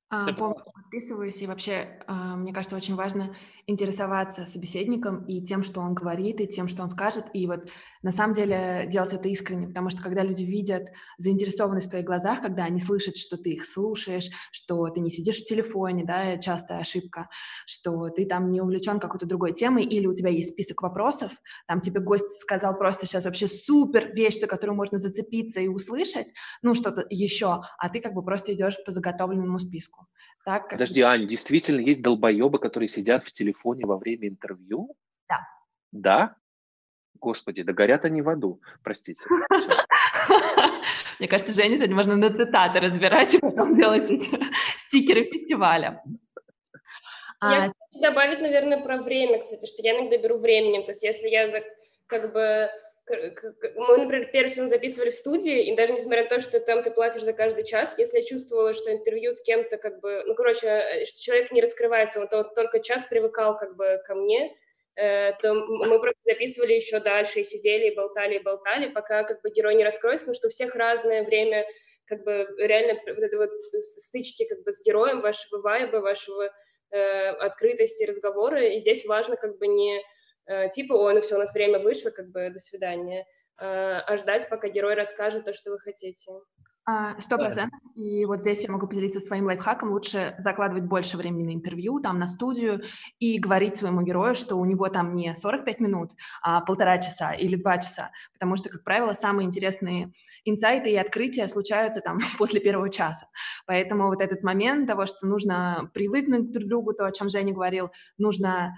А, 0.09 0.31
полностью 0.31 0.71
подписываюсь, 0.73 1.41
и 1.41 1.47
вообще, 1.47 1.99
а, 2.05 2.35
мне 2.35 2.53
кажется, 2.53 2.75
очень 2.75 2.93
важно 2.93 3.33
интересоваться 3.65 4.45
собеседником 4.45 5.25
и 5.25 5.41
тем, 5.43 5.63
что 5.63 5.81
он 5.81 5.95
говорит, 5.95 6.39
и 6.39 6.45
тем, 6.47 6.67
что 6.67 6.83
он 6.83 6.89
скажет, 6.89 7.25
и 7.33 7.47
вот 7.47 7.69
на 8.03 8.11
самом 8.11 8.33
деле 8.35 8.85
делать 8.91 9.13
это 9.13 9.27
искренне, 9.29 9.67
потому 9.67 9.89
что 9.89 10.03
когда 10.03 10.21
люди 10.21 10.43
видят 10.43 10.89
заинтересованность 11.17 11.87
в 11.87 11.89
твоих 11.89 12.05
глазах, 12.05 12.41
когда 12.41 12.65
они 12.65 12.79
слышат, 12.79 13.17
что 13.17 13.37
ты 13.37 13.51
их 13.53 13.65
слушаешь, 13.65 14.29
что 14.51 14.87
ты 14.89 14.99
не 14.99 15.09
сидишь 15.09 15.39
в 15.41 15.45
телефоне, 15.45 16.03
да, 16.05 16.37
частая 16.37 16.79
ошибка, 16.81 17.29
что 17.65 18.09
ты 18.09 18.25
там 18.27 18.51
не 18.51 18.61
увлечен 18.61 18.99
какой-то 18.99 19.25
другой 19.25 19.53
темой, 19.53 19.83
или 19.85 20.05
у 20.05 20.13
тебя 20.13 20.29
есть 20.29 20.49
список 20.49 20.83
вопросов, 20.83 21.31
там 21.67 21.81
тебе 21.81 22.01
гость 22.01 22.29
сказал 22.39 22.77
просто 22.77 23.07
сейчас 23.07 23.25
вообще 23.25 23.47
супер 23.47 24.13
вещь, 24.13 24.39
за 24.39 24.45
которую 24.47 24.75
можно 24.75 24.99
зацепиться 24.99 25.59
и 25.61 25.67
услышать, 25.67 26.27
ну, 26.61 26.73
что-то 26.75 27.05
еще, 27.09 27.61
а 27.77 27.89
ты 27.89 27.99
как 27.99 28.13
бы 28.13 28.23
просто 28.23 28.53
идешь 28.53 28.77
по 28.85 28.91
заготовленному 28.91 29.57
списку. 29.57 30.02
Так, 30.45 30.69
Подожди, 30.69 31.01
Ань, 31.01 31.27
действительно 31.27 31.79
есть 31.79 32.01
долбоебы, 32.01 32.59
которые 32.59 32.89
сидят 32.89 33.23
в 33.23 33.31
телефоне 33.31 33.85
во 33.85 33.97
время 33.97 34.27
интервью? 34.27 34.95
Да. 35.29 35.47
Да? 35.91 36.35
Господи, 37.19 37.63
да 37.63 37.71
горят 37.71 38.03
они 38.03 38.21
в 38.21 38.27
аду, 38.27 38.61
простите. 38.83 39.23
Мне 41.19 41.29
кажется, 41.29 41.53
Женя 41.53 41.77
сегодня 41.77 41.95
можно 41.95 42.17
на 42.17 42.35
цитаты 42.35 42.81
разбирать 42.81 43.33
и 43.35 43.39
потом 43.39 43.75
делать 43.75 44.09
эти 44.09 44.37
стикеры 44.77 45.23
фестиваля. 45.23 46.03
Я 47.41 47.65
а... 47.65 47.99
добавить, 47.99 48.41
наверное, 48.41 48.81
про 48.81 49.01
время, 49.01 49.39
кстати, 49.39 49.65
что 49.65 49.81
я 49.81 49.97
иногда 49.97 50.17
беру 50.17 50.37
временем. 50.37 50.83
То 50.83 50.91
есть 50.91 51.03
если 51.03 51.29
я 51.29 51.47
как 52.07 52.33
бы 52.33 52.69
мы, 53.09 53.97
например, 53.97 54.29
первый 54.31 54.49
сезон 54.49 54.69
записывали 54.69 55.09
в 55.09 55.15
студии, 55.15 55.65
и 55.65 55.75
даже 55.75 55.93
несмотря 55.93 56.23
на 56.23 56.29
то, 56.29 56.39
что 56.39 56.59
там 56.59 56.83
ты 56.83 56.91
платишь 56.91 57.23
за 57.23 57.33
каждый 57.33 57.65
час, 57.65 57.95
если 57.97 58.19
я 58.19 58.23
чувствовала, 58.23 58.71
что 58.71 58.93
интервью 58.93 59.33
с 59.33 59.41
кем-то 59.41 59.77
как 59.77 59.99
бы, 59.99 60.23
ну, 60.25 60.35
короче, 60.35 60.67
э, 60.67 61.05
что 61.05 61.21
человек 61.21 61.51
не 61.51 61.61
раскрывается, 61.61 62.21
он 62.21 62.29
то, 62.29 62.43
только 62.43 62.79
час 62.79 63.05
привыкал 63.05 63.57
как 63.57 63.75
бы 63.75 64.01
ко 64.05 64.15
мне, 64.15 64.55
э, 64.95 65.33
то 65.41 65.53
мы 65.53 65.99
просто 65.99 66.21
записывали 66.23 66.73
еще 66.73 66.99
дальше 66.99 67.41
и 67.41 67.43
сидели, 67.43 67.87
и 67.87 67.95
болтали, 67.95 68.35
и 68.35 68.43
болтали, 68.43 68.87
пока 68.87 69.23
как 69.23 69.41
бы 69.41 69.49
герой 69.51 69.75
не 69.75 69.83
раскроется, 69.83 70.25
потому 70.25 70.35
что 70.35 70.47
у 70.47 70.51
всех 70.51 70.73
разное 70.75 71.23
время, 71.23 71.67
как 72.05 72.23
бы 72.23 72.47
реально 72.57 72.93
вот 73.05 73.23
это 73.23 73.37
вот 73.37 73.51
стычки 73.81 74.45
как 74.47 74.63
бы 74.63 74.71
с 74.71 74.81
героем, 74.81 75.19
вашего 75.19 75.59
вайба, 75.59 75.97
вашего 75.97 76.53
э, 76.91 77.29
открытости 77.31 78.05
разговора, 78.05 78.65
и 78.65 78.79
здесь 78.79 79.05
важно 79.05 79.35
как 79.35 79.57
бы 79.57 79.67
не 79.67 80.01
типа, 80.73 80.93
ой, 80.93 81.13
ну 81.13 81.21
все, 81.21 81.35
у 81.35 81.39
нас 81.39 81.53
время 81.53 81.79
вышло, 81.79 82.09
как 82.09 82.29
бы, 82.31 82.49
до 82.49 82.59
свидания, 82.59 83.25
э, 83.59 83.65
а 83.65 84.17
ждать, 84.17 84.49
пока 84.49 84.67
герой 84.67 84.95
расскажет 84.95 85.45
то, 85.45 85.53
что 85.53 85.71
вы 85.71 85.79
хотите. 85.79 86.31
А, 86.85 87.19
сто 87.21 87.37
процентов. 87.37 87.79
И 87.95 88.25
вот 88.25 88.41
здесь 88.41 88.63
я 88.63 88.71
могу 88.71 88.87
поделиться 88.87 89.21
своим 89.21 89.45
лайфхаком. 89.45 89.91
Лучше 89.91 90.35
закладывать 90.37 90.83
больше 90.83 91.15
времени 91.15 91.45
на 91.45 91.53
интервью, 91.53 92.01
там, 92.01 92.19
на 92.19 92.27
студию, 92.27 92.81
и 93.19 93.39
говорить 93.39 93.75
своему 93.75 94.01
герою, 94.01 94.35
что 94.35 94.57
у 94.57 94.65
него 94.65 94.89
там 94.89 95.15
не 95.15 95.33
45 95.33 95.79
минут, 95.79 96.11
а 96.41 96.59
полтора 96.59 96.97
часа 96.97 97.31
или 97.31 97.55
два 97.55 97.77
часа. 97.77 98.11
Потому 98.33 98.57
что, 98.57 98.69
как 98.69 98.83
правило, 98.83 99.13
самые 99.13 99.45
интересные 99.45 100.11
инсайты 100.43 100.89
и 100.89 100.97
открытия 100.97 101.47
случаются 101.47 102.01
там 102.01 102.19
после 102.37 102.59
первого 102.59 102.89
часа. 102.89 103.27
Поэтому 103.65 104.07
вот 104.07 104.21
этот 104.21 104.43
момент 104.43 104.85
того, 104.85 105.05
что 105.05 105.25
нужно 105.25 105.89
привыкнуть 105.93 106.51
друг 106.51 106.65
к 106.65 106.67
другу, 106.67 106.93
то, 106.93 107.05
о 107.05 107.13
чем 107.13 107.29
Женя 107.29 107.53
говорил, 107.53 107.91
нужно 108.17 108.77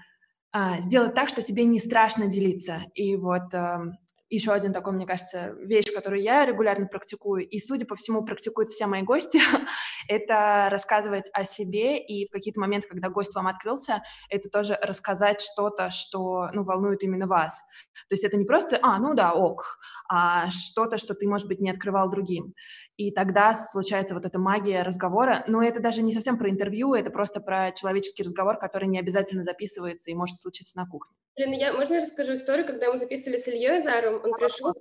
сделать 0.80 1.14
так, 1.14 1.28
что 1.28 1.42
тебе 1.42 1.64
не 1.64 1.78
страшно 1.78 2.26
делиться. 2.26 2.82
И 2.94 3.16
вот 3.16 3.52
эм, 3.52 3.98
еще 4.28 4.52
один 4.52 4.72
такой, 4.72 4.92
мне 4.92 5.06
кажется, 5.06 5.54
вещь, 5.60 5.92
которую 5.94 6.20
я 6.20 6.44
регулярно 6.44 6.86
практикую, 6.86 7.48
и, 7.48 7.58
судя 7.58 7.86
по 7.86 7.94
всему, 7.94 8.24
практикуют 8.24 8.70
все 8.70 8.86
мои 8.86 9.02
гости, 9.02 9.40
это 10.08 10.68
рассказывать 10.70 11.30
о 11.32 11.44
себе, 11.44 11.98
и 11.98 12.26
в 12.26 12.32
какие-то 12.32 12.60
моменты, 12.60 12.88
когда 12.88 13.08
гость 13.08 13.34
вам 13.34 13.46
открылся, 13.46 14.02
это 14.28 14.48
тоже 14.48 14.78
рассказать 14.82 15.40
что-то, 15.40 15.90
что, 15.90 16.48
ну, 16.52 16.64
волнует 16.64 17.02
именно 17.02 17.26
вас. 17.26 17.60
То 18.08 18.14
есть 18.14 18.24
это 18.24 18.36
не 18.36 18.44
просто, 18.44 18.78
а, 18.82 18.98
ну 18.98 19.14
да, 19.14 19.32
ок, 19.32 19.78
а 20.08 20.50
что-то, 20.50 20.98
что 20.98 21.14
ты, 21.14 21.28
может 21.28 21.46
быть, 21.46 21.60
не 21.60 21.70
открывал 21.70 22.10
другим. 22.10 22.54
И 22.96 23.10
тогда 23.10 23.54
случается 23.54 24.14
вот 24.14 24.24
эта 24.24 24.38
магия 24.38 24.82
разговора. 24.82 25.44
Но 25.46 25.62
это 25.62 25.80
даже 25.80 26.02
не 26.02 26.12
совсем 26.12 26.38
про 26.38 26.48
интервью, 26.48 26.94
это 26.94 27.10
просто 27.10 27.40
про 27.40 27.72
человеческий 27.72 28.22
разговор, 28.22 28.58
который 28.58 28.88
не 28.88 28.98
обязательно 28.98 29.42
записывается 29.42 30.10
и 30.10 30.14
может 30.14 30.40
случиться 30.40 30.78
на 30.78 30.86
кухне. 30.86 31.14
Блин, 31.36 31.52
я, 31.52 31.72
можно 31.74 31.94
я 31.94 32.00
расскажу 32.00 32.32
историю, 32.32 32.66
когда 32.66 32.90
мы 32.90 32.96
записывали 32.96 33.36
с 33.36 33.46
Ильей 33.48 33.78
Заром, 33.80 34.22
он 34.24 34.32
пришел, 34.32 34.72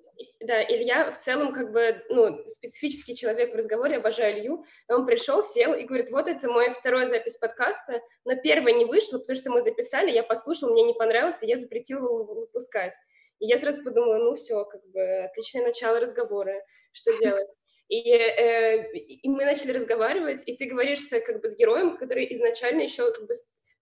да, 0.45 0.63
Илья 0.63 1.12
в 1.12 1.17
целом 1.17 1.53
как 1.53 1.71
бы, 1.71 2.03
ну, 2.10 2.43
специфический 2.47 3.15
человек 3.15 3.53
в 3.53 3.58
разговоре, 3.58 3.97
обожаю 3.97 4.38
Илью, 4.38 4.63
он 4.88 5.05
пришел, 5.05 5.43
сел 5.43 5.73
и 5.73 5.84
говорит, 5.84 6.12
вот 6.12 6.27
это 6.27 6.49
мой 6.49 6.69
второй 6.69 7.08
запись 7.08 7.38
подкаста, 7.38 8.01
но 8.23 8.36
первая 8.36 8.73
не 8.73 8.86
вышла, 8.86 9.19
потому 9.19 9.36
что 9.36 9.51
мы 9.51 9.62
записали, 9.62 10.12
я 10.12 10.23
послушал, 10.23 10.71
мне 10.71 10.84
не 10.84 10.93
понравилось, 10.93 11.43
и 11.43 11.47
я 11.47 11.58
запретил 11.58 11.99
его 11.99 12.23
выпускать. 12.23 12.93
И 13.39 13.47
я 13.47 13.58
сразу 13.58 13.84
подумала, 13.84 14.17
ну 14.17 14.34
все, 14.36 14.63
как 14.65 14.86
бы 14.91 15.25
отличное 15.25 15.63
начало 15.63 15.99
разговора, 15.99 16.63
что 16.91 17.15
делать? 17.17 17.55
И, 17.88 18.10
э, 18.12 18.91
и 18.93 19.29
мы 19.29 19.45
начали 19.45 19.71
разговаривать, 19.71 20.41
и 20.45 20.55
ты 20.55 20.65
говоришься 20.65 21.19
как 21.19 21.41
бы 21.41 21.47
с 21.47 21.55
героем, 21.55 21.97
который 21.97 22.31
изначально 22.34 22.81
еще 22.81 23.12
как 23.12 23.27
бы 23.27 23.34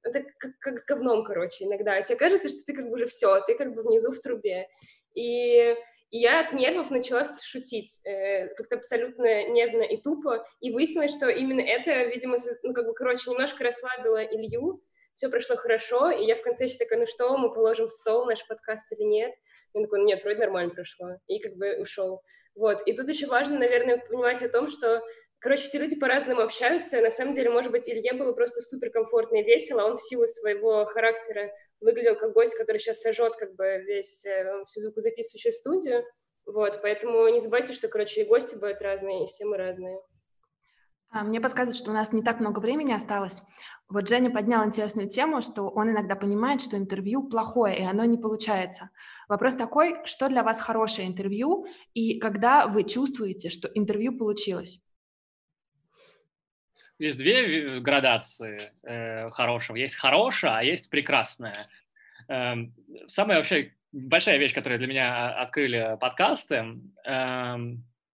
это 0.04 0.24
как, 0.38 0.60
как 0.60 0.80
с 0.80 0.86
говном, 0.86 1.24
короче, 1.24 1.64
иногда. 1.64 2.02
Тебе 2.02 2.18
кажется, 2.18 2.50
что 2.50 2.60
ты 2.66 2.74
как 2.74 2.86
бы 2.86 2.94
уже 2.94 3.06
все, 3.06 3.40
ты 3.42 3.56
как 3.56 3.74
бы 3.74 3.84
внизу 3.84 4.12
в 4.12 4.20
трубе. 4.20 4.68
И, 5.16 5.76
и 6.14 6.20
я 6.20 6.42
от 6.42 6.54
нервов 6.54 6.92
начала 6.92 7.24
шутить, 7.42 8.00
э, 8.06 8.48
как-то 8.50 8.76
абсолютно 8.76 9.50
нервно 9.50 9.82
и 9.82 10.00
тупо, 10.00 10.46
и 10.62 10.72
выяснилось, 10.72 11.10
что 11.10 11.28
именно 11.28 11.62
это, 11.62 12.04
видимо, 12.04 12.38
ну, 12.62 12.72
как 12.72 12.86
бы, 12.86 12.94
короче, 12.94 13.32
немножко 13.32 13.64
расслабило 13.64 14.24
Илью, 14.24 14.84
все 15.16 15.30
прошло 15.30 15.56
хорошо, 15.56 16.12
и 16.12 16.24
я 16.26 16.36
в 16.36 16.44
конце 16.44 16.66
еще 16.66 16.78
такая, 16.78 17.00
ну 17.00 17.08
что, 17.08 17.36
мы 17.36 17.52
положим 17.52 17.88
в 17.88 17.92
стол 17.92 18.28
наш 18.28 18.46
подкаст 18.46 18.92
или 18.92 19.04
нет? 19.04 19.34
И 19.74 19.78
он 19.78 19.86
такой, 19.86 20.00
ну 20.02 20.06
нет, 20.06 20.24
вроде 20.24 20.40
нормально 20.40 20.72
прошло, 20.72 21.18
и 21.26 21.40
как 21.40 21.56
бы 21.56 21.78
ушел. 21.82 22.22
Вот, 22.54 22.84
и 22.86 22.94
тут 22.94 23.10
еще 23.10 23.26
важно, 23.26 23.58
наверное, 23.58 23.98
понимать 23.98 24.44
о 24.44 24.50
том, 24.50 24.68
что 24.68 25.02
Короче, 25.44 25.64
все 25.64 25.78
люди 25.78 25.98
по-разному 25.98 26.40
общаются. 26.40 27.02
На 27.02 27.10
самом 27.10 27.34
деле, 27.34 27.50
может 27.50 27.70
быть, 27.70 27.90
Илье 27.90 28.14
было 28.14 28.32
просто 28.32 28.62
супер 28.62 28.90
комфортно 28.92 29.42
и 29.42 29.44
весело. 29.44 29.84
Он 29.84 29.98
в 29.98 30.02
силу 30.02 30.26
своего 30.26 30.86
характера 30.86 31.52
выглядел 31.82 32.16
как 32.16 32.32
гость, 32.32 32.58
который 32.58 32.78
сейчас 32.78 33.02
сожжет 33.02 33.36
как 33.36 33.54
бы 33.56 33.84
весь, 33.86 34.26
э, 34.26 34.64
всю 34.66 34.80
звукозаписывающую 34.80 35.52
студию. 35.52 36.06
Вот, 36.46 36.80
поэтому 36.82 37.28
не 37.28 37.42
забывайте, 37.42 37.74
что, 37.74 37.90
короче, 37.90 38.22
и 38.22 38.26
гости 38.26 38.56
бывают 38.56 38.82
разные, 38.82 39.26
и 39.26 39.28
все 39.28 39.44
мы 39.44 39.58
разные. 39.58 40.00
А, 41.10 41.26
мне 41.26 41.42
подсказывают, 41.42 41.76
что 41.76 41.92
у 41.92 41.94
нас 41.94 42.14
не 42.14 42.24
так 42.24 42.40
много 42.40 42.60
времени 42.60 42.94
осталось. 42.94 43.42
Вот 43.90 44.08
Женя 44.08 44.32
поднял 44.32 44.64
интересную 44.64 45.10
тему, 45.10 45.42
что 45.42 45.64
он 45.64 45.92
иногда 45.92 46.16
понимает, 46.16 46.62
что 46.62 46.78
интервью 46.78 47.28
плохое, 47.28 47.80
и 47.80 47.84
оно 47.84 48.06
не 48.06 48.18
получается. 48.18 48.92
Вопрос 49.28 49.56
такой, 49.56 50.06
что 50.06 50.30
для 50.30 50.42
вас 50.42 50.62
хорошее 50.62 51.06
интервью, 51.06 51.66
и 51.94 52.18
когда 52.18 52.68
вы 52.68 52.86
чувствуете, 52.86 53.50
что 53.50 53.68
интервью 53.68 54.18
получилось? 54.18 54.82
Есть 57.00 57.18
две 57.18 57.80
градации 57.80 58.72
э, 58.84 59.30
хорошего. 59.30 59.76
Есть 59.76 59.96
хорошее, 59.96 60.54
а 60.56 60.64
есть 60.64 60.90
прекрасное. 60.90 61.68
Э, 62.28 62.56
самая 63.08 63.38
вообще 63.38 63.74
большая 63.92 64.38
вещь, 64.38 64.54
которая 64.54 64.80
для 64.80 64.88
меня 64.88 65.30
открыли 65.30 65.98
подкасты, 66.00 66.80
э, 67.06 67.56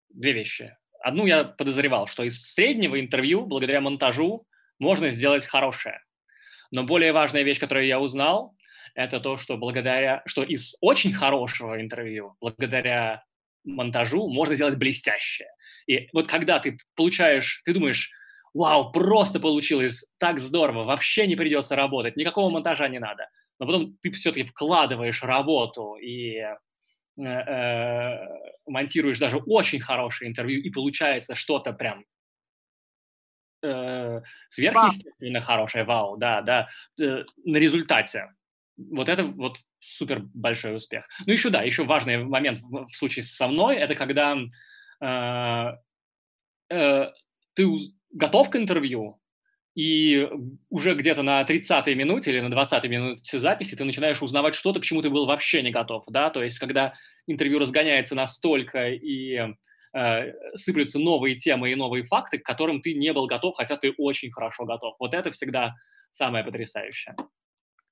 две 0.10 0.34
вещи. 0.34 0.76
одну 1.02 1.26
я 1.26 1.44
подозревал, 1.44 2.08
что 2.08 2.24
из 2.24 2.42
среднего 2.52 3.00
интервью, 3.00 3.46
благодаря 3.46 3.82
монтажу, 3.82 4.48
можно 4.80 5.10
сделать 5.10 5.46
хорошее. 5.46 6.02
Но 6.72 6.84
более 6.84 7.12
важная 7.12 7.44
вещь, 7.44 7.60
которую 7.60 7.86
я 7.86 8.00
узнал, 8.00 8.56
это 8.96 9.20
то, 9.20 9.38
что 9.38 9.58
благодаря, 9.58 10.24
что 10.26 10.44
из 10.44 10.76
очень 10.82 11.14
хорошего 11.14 11.80
интервью, 11.82 12.36
благодаря 12.40 13.24
монтажу, 13.64 14.28
можно 14.30 14.56
сделать 14.56 14.78
блестящее. 14.78 15.50
И 15.88 16.08
вот 16.14 16.28
когда 16.28 16.60
ты 16.60 16.78
получаешь, 16.96 17.62
ты 17.66 17.74
думаешь, 17.74 18.12
вау, 18.56 18.92
просто 18.92 19.40
получилось 19.40 20.10
так 20.18 20.40
здорово, 20.40 20.86
вообще 20.86 21.28
не 21.28 21.36
придется 21.36 21.76
работать, 21.76 22.16
никакого 22.16 22.50
монтажа 22.50 22.88
не 22.88 23.00
надо. 23.00 23.30
Но 23.60 23.66
потом 23.66 23.98
ты 24.02 24.12
все-таки 24.12 24.46
вкладываешь 24.46 25.22
работу 25.24 25.96
и 25.96 26.38
э, 26.38 26.56
э, 27.22 28.28
монтируешь 28.66 29.20
даже 29.20 29.38
очень 29.38 29.82
хорошее 29.82 30.30
интервью, 30.30 30.62
и 30.62 30.70
получается 30.70 31.36
что-то 31.36 31.74
прям 31.74 32.06
э, 33.62 34.22
сверхъестественно 34.50 35.40
вау. 35.40 35.46
хорошее, 35.46 35.84
вау, 35.84 36.18
да, 36.18 36.42
да, 36.42 36.70
э, 37.00 37.24
на 37.44 37.58
результате. 37.58 38.34
Вот 38.78 39.10
это 39.10 39.26
вот 39.26 39.58
супер 39.82 40.22
большой 40.34 40.78
успех. 40.78 41.08
Ну 41.26 41.34
еще 41.34 41.50
да, 41.50 41.62
еще 41.62 41.84
важный 41.84 42.24
момент 42.24 42.60
в, 42.60 42.88
в 42.88 42.96
случае 42.96 43.24
со 43.24 43.48
мной, 43.48 43.76
это 43.76 43.96
когда 43.96 44.38
э, 45.02 45.72
э, 46.70 47.12
ты 47.54 47.66
готов 48.16 48.50
к 48.50 48.56
интервью, 48.56 49.20
и 49.76 50.28
уже 50.70 50.96
где-то 50.96 51.22
на 51.22 51.44
30-й 51.44 51.96
минуте 51.96 52.32
или 52.32 52.40
на 52.40 52.54
20-й 52.54 52.88
минуте 52.88 53.40
записи 53.40 53.76
ты 53.76 53.84
начинаешь 53.84 54.22
узнавать 54.22 54.56
что-то, 54.56 54.80
к 54.80 54.84
чему 54.84 55.02
ты 55.02 55.10
был 55.10 55.26
вообще 55.26 55.62
не 55.62 55.72
готов, 55.72 56.06
да, 56.08 56.30
то 56.30 56.42
есть 56.42 56.60
когда 56.60 56.94
интервью 57.28 57.60
разгоняется 57.60 58.16
настолько 58.16 58.90
и 58.90 59.54
э, 59.94 60.34
сыплются 60.56 60.98
новые 60.98 61.36
темы 61.36 61.72
и 61.72 61.76
новые 61.76 62.06
факты, 62.06 62.38
к 62.38 62.46
которым 62.46 62.82
ты 62.82 62.94
не 62.94 63.12
был 63.12 63.28
готов, 63.28 63.56
хотя 63.58 63.76
ты 63.76 63.94
очень 63.98 64.32
хорошо 64.32 64.64
готов. 64.64 64.96
Вот 64.98 65.14
это 65.14 65.32
всегда 65.32 65.76
самое 66.12 66.46
потрясающее. 66.46 67.16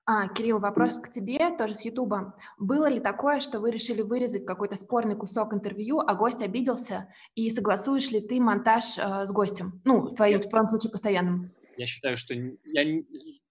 А, 0.05 0.27
Кирилл, 0.27 0.59
вопрос 0.59 0.99
к 0.99 1.09
тебе, 1.09 1.55
тоже 1.57 1.75
с 1.75 1.85
Ютуба. 1.85 2.35
Было 2.57 2.89
ли 2.89 2.99
такое, 2.99 3.39
что 3.39 3.61
вы 3.61 3.71
решили 3.71 4.01
вырезать 4.01 4.45
какой-то 4.45 4.75
спорный 4.75 5.15
кусок 5.15 5.53
интервью, 5.53 5.99
а 5.99 6.13
гость 6.13 6.41
обиделся, 6.41 7.07
и 7.35 7.49
согласуешь 7.49 8.11
ли 8.11 8.19
ты 8.19 8.41
монтаж 8.41 8.97
э, 8.97 9.25
с 9.25 9.31
гостем? 9.31 9.81
Ну, 9.85 10.09
в 10.09 10.15
твоем, 10.15 10.41
в 10.41 10.49
твоем 10.49 10.67
случае 10.67 10.91
постоянным. 10.91 11.53
Я 11.77 11.87
считаю, 11.87 12.17
что 12.17 12.33
я 12.33 13.01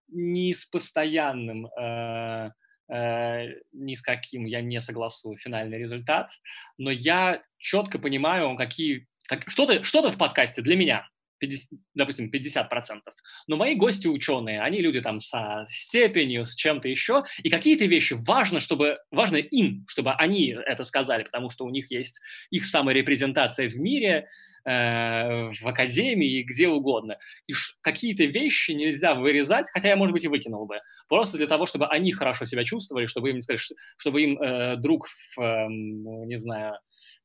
не 0.08 0.52
с 0.52 0.66
постоянным, 0.66 1.68
э, 1.68 2.50
э, 2.92 3.46
ни 3.72 3.94
с 3.94 4.02
каким 4.02 4.44
я 4.44 4.60
не 4.60 4.82
согласую 4.82 5.38
финальный 5.38 5.78
результат, 5.78 6.28
но 6.76 6.90
я 6.90 7.42
четко 7.56 7.98
понимаю, 7.98 8.56
какие... 8.58 9.08
Как, 9.26 9.48
что-то, 9.48 9.82
что-то 9.84 10.12
в 10.12 10.18
подкасте 10.18 10.60
для 10.60 10.76
меня 10.76 11.08
50, 11.42 11.78
допустим, 11.94 12.30
50%. 12.30 13.00
Но 13.48 13.56
мои 13.56 13.74
гости 13.74 14.06
ученые, 14.06 14.62
они 14.62 14.80
люди 14.80 15.00
там 15.00 15.20
со 15.20 15.66
степенью, 15.68 16.46
с 16.46 16.54
чем-то 16.54 16.88
еще, 16.88 17.24
и 17.42 17.50
какие-то 17.50 17.84
вещи 17.86 18.14
важно, 18.14 18.60
чтобы, 18.60 18.98
важно 19.10 19.36
им, 19.36 19.84
чтобы 19.88 20.12
они 20.12 20.56
это 20.66 20.84
сказали, 20.84 21.24
потому 21.24 21.50
что 21.50 21.64
у 21.64 21.70
них 21.70 21.90
есть 21.90 22.20
их 22.50 22.64
саморепрезентация 22.64 23.68
в 23.68 23.74
мире, 23.76 24.28
э, 24.64 25.50
в 25.50 25.66
академии 25.66 26.44
где 26.44 26.68
угодно. 26.68 27.18
И 27.48 27.54
какие-то 27.80 28.22
вещи 28.24 28.70
нельзя 28.70 29.14
вырезать, 29.14 29.68
хотя 29.72 29.88
я, 29.88 29.96
может 29.96 30.12
быть, 30.12 30.24
и 30.24 30.28
выкинул 30.28 30.66
бы, 30.66 30.78
просто 31.08 31.38
для 31.38 31.48
того, 31.48 31.66
чтобы 31.66 31.88
они 31.88 32.12
хорошо 32.12 32.46
себя 32.46 32.62
чувствовали, 32.62 33.06
чтобы 33.06 33.30
им 33.30 33.36
не 33.36 33.42
сказать, 33.42 33.60
чтобы 33.96 34.22
им 34.22 34.40
э, 34.40 34.76
друг 34.76 35.08
в, 35.08 35.40
э, 35.40 35.66
не 35.68 36.38
знаю, 36.38 36.78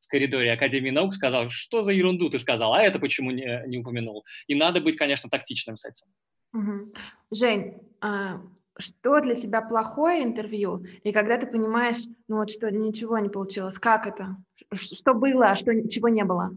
в 0.07 0.09
коридоре 0.09 0.53
Академии 0.53 0.89
наук 0.89 1.13
сказал, 1.13 1.49
что 1.49 1.81
за 1.81 1.91
ерунду 1.91 2.29
ты 2.29 2.39
сказал, 2.39 2.73
а 2.73 2.81
это 2.81 2.97
почему 2.97 3.31
не, 3.31 3.63
не 3.67 3.77
упомянул. 3.79 4.25
И 4.47 4.55
надо 4.55 4.79
быть, 4.79 4.95
конечно, 4.95 5.29
тактичным 5.29 5.75
с 5.75 5.85
этим. 5.85 6.07
Угу. 6.53 6.93
Жень, 7.31 7.73
а 7.99 8.41
что 8.77 9.19
для 9.19 9.35
тебя 9.35 9.61
плохое 9.61 10.23
интервью? 10.23 10.85
И 11.03 11.11
когда 11.11 11.37
ты 11.37 11.45
понимаешь, 11.45 12.05
ну 12.29 12.37
вот 12.37 12.49
что 12.49 12.71
ничего 12.71 13.19
не 13.19 13.27
получилось, 13.27 13.77
как 13.77 14.07
это? 14.07 14.37
Что 14.73 15.13
было, 15.13 15.47
а 15.47 15.55
что 15.57 15.73
чего 15.89 16.07
не 16.07 16.23
было? 16.23 16.51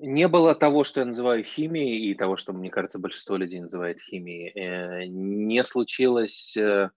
Не 0.00 0.26
было 0.26 0.56
того, 0.56 0.82
что 0.82 1.00
я 1.00 1.06
называю 1.06 1.44
химией, 1.44 2.10
и 2.10 2.14
того, 2.14 2.36
что, 2.36 2.52
мне 2.52 2.70
кажется, 2.70 2.98
большинство 2.98 3.36
людей 3.36 3.60
называет 3.60 4.00
химией. 4.00 4.50
Э, 4.50 5.06
не 5.06 5.62
случилось 5.62 6.56
э, 6.56 6.90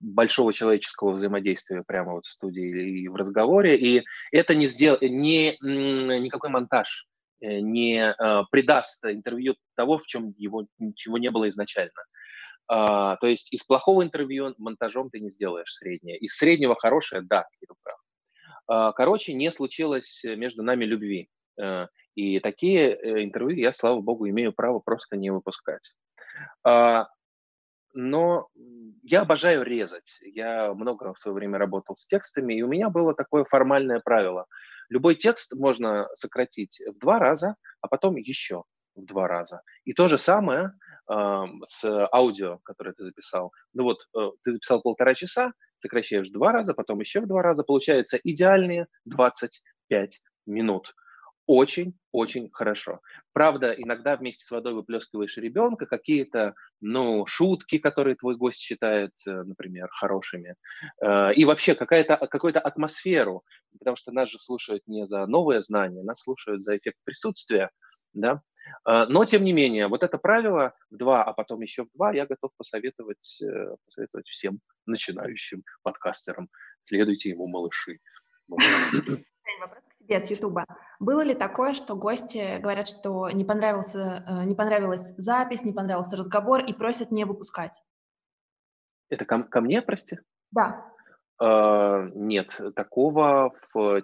большого 0.00 0.52
человеческого 0.52 1.12
взаимодействия 1.12 1.82
прямо 1.86 2.12
вот 2.12 2.26
в 2.26 2.30
студии 2.30 3.02
и 3.02 3.08
в 3.08 3.14
разговоре, 3.14 3.76
и 3.76 4.04
это 4.32 4.54
не 4.54 4.66
сделал, 4.66 4.98
не, 5.00 5.56
никакой 5.60 6.50
монтаж 6.50 7.06
э, 7.40 7.60
не 7.60 7.98
э, 7.98 8.42
придаст 8.50 9.04
интервью 9.04 9.56
того, 9.76 9.98
в 9.98 10.06
чем 10.06 10.34
его 10.36 10.66
ничего 10.78 11.18
не 11.18 11.30
было 11.30 11.48
изначально. 11.48 12.02
А, 12.70 13.16
то 13.16 13.26
есть 13.26 13.52
из 13.52 13.64
плохого 13.64 14.02
интервью 14.02 14.54
монтажом 14.58 15.08
ты 15.10 15.20
не 15.20 15.30
сделаешь 15.30 15.72
среднее. 15.72 16.18
Из 16.18 16.36
среднего 16.36 16.76
хорошее, 16.78 17.22
да, 17.22 17.46
ты 17.60 17.66
прав. 17.82 17.98
А, 18.66 18.92
короче, 18.92 19.32
не 19.32 19.50
случилось 19.50 20.22
между 20.24 20.62
нами 20.62 20.84
любви. 20.84 21.30
Э, 21.60 21.86
и 22.14 22.40
такие 22.40 23.24
интервью 23.24 23.58
я, 23.58 23.72
слава 23.72 24.00
богу, 24.00 24.28
имею 24.28 24.52
право 24.52 24.80
просто 24.80 25.16
не 25.16 25.30
выпускать. 25.30 25.94
А, 26.64 27.08
но 28.00 28.46
я 29.02 29.22
обожаю 29.22 29.64
резать. 29.64 30.18
Я 30.20 30.72
много 30.72 31.12
в 31.12 31.18
свое 31.18 31.34
время 31.34 31.58
работал 31.58 31.96
с 31.96 32.06
текстами, 32.06 32.54
и 32.54 32.62
у 32.62 32.68
меня 32.68 32.90
было 32.90 33.12
такое 33.12 33.42
формальное 33.42 33.98
правило. 33.98 34.46
Любой 34.88 35.16
текст 35.16 35.52
можно 35.56 36.06
сократить 36.14 36.80
в 36.86 36.96
два 37.00 37.18
раза, 37.18 37.56
а 37.80 37.88
потом 37.88 38.14
еще 38.14 38.62
в 38.94 39.04
два 39.04 39.26
раза. 39.26 39.62
И 39.84 39.94
то 39.94 40.06
же 40.06 40.16
самое 40.16 40.70
э, 41.10 41.44
с 41.64 42.08
аудио, 42.14 42.60
которое 42.62 42.92
ты 42.92 43.02
записал. 43.02 43.52
Ну 43.74 43.82
вот, 43.82 43.98
э, 44.16 44.30
ты 44.44 44.52
записал 44.52 44.80
полтора 44.80 45.14
часа, 45.14 45.52
сокращаешь 45.80 46.28
в 46.28 46.32
два 46.32 46.52
раза, 46.52 46.74
потом 46.74 47.00
еще 47.00 47.20
в 47.20 47.26
два 47.26 47.42
раза, 47.42 47.64
получается 47.64 48.16
идеальные 48.22 48.86
25 49.06 50.20
минут 50.46 50.94
очень-очень 51.48 52.50
хорошо. 52.52 53.00
Правда, 53.32 53.72
иногда 53.72 54.16
вместе 54.16 54.44
с 54.44 54.50
водой 54.50 54.74
выплескиваешь 54.74 55.36
ребенка, 55.38 55.86
какие-то, 55.86 56.54
ну, 56.82 57.24
шутки, 57.26 57.78
которые 57.78 58.16
твой 58.16 58.36
гость 58.36 58.60
считает, 58.60 59.12
э, 59.26 59.30
например, 59.30 59.88
хорошими, 59.90 60.56
э, 61.02 61.32
и 61.34 61.46
вообще 61.46 61.74
какую-то 61.74 62.60
атмосферу, 62.60 63.44
потому 63.78 63.96
что 63.96 64.12
нас 64.12 64.28
же 64.28 64.38
слушают 64.38 64.82
не 64.86 65.06
за 65.06 65.26
новое 65.26 65.62
знание, 65.62 66.04
нас 66.04 66.22
слушают 66.22 66.62
за 66.62 66.76
эффект 66.76 66.98
присутствия, 67.04 67.70
да, 68.12 68.42
э, 68.86 69.06
но, 69.08 69.24
тем 69.24 69.42
не 69.42 69.54
менее, 69.54 69.88
вот 69.88 70.02
это 70.02 70.18
правило 70.18 70.74
в 70.90 70.98
два, 70.98 71.24
а 71.24 71.32
потом 71.32 71.62
еще 71.62 71.84
в 71.84 71.92
два, 71.94 72.12
я 72.12 72.26
готов 72.26 72.50
посоветовать, 72.58 73.42
посоветовать 73.86 74.28
всем 74.28 74.60
начинающим 74.84 75.64
подкастерам. 75.82 76.50
Следуйте 76.84 77.30
ему, 77.30 77.46
малыши. 77.46 78.00
Вопрос 78.48 78.68
тебе 80.08 80.20
с 80.20 80.30
Ютуба. 80.30 80.64
Было 80.98 81.20
ли 81.20 81.34
такое, 81.34 81.74
что 81.74 81.94
гости 81.94 82.58
говорят, 82.58 82.88
что 82.88 83.30
не, 83.30 83.44
понравился, 83.44 84.24
э, 84.26 84.44
не 84.44 84.54
понравилась 84.54 85.14
запись, 85.16 85.62
не 85.62 85.72
понравился 85.72 86.16
разговор 86.16 86.60
и 86.60 86.72
просят 86.72 87.10
не 87.10 87.24
выпускать? 87.24 87.80
Это 89.10 89.24
ко, 89.24 89.42
ко 89.42 89.60
мне, 89.60 89.82
прости? 89.82 90.18
Да. 90.50 90.84
Uh, 91.40 92.10
нет, 92.16 92.60
такого 92.74 93.54
в 93.72 94.02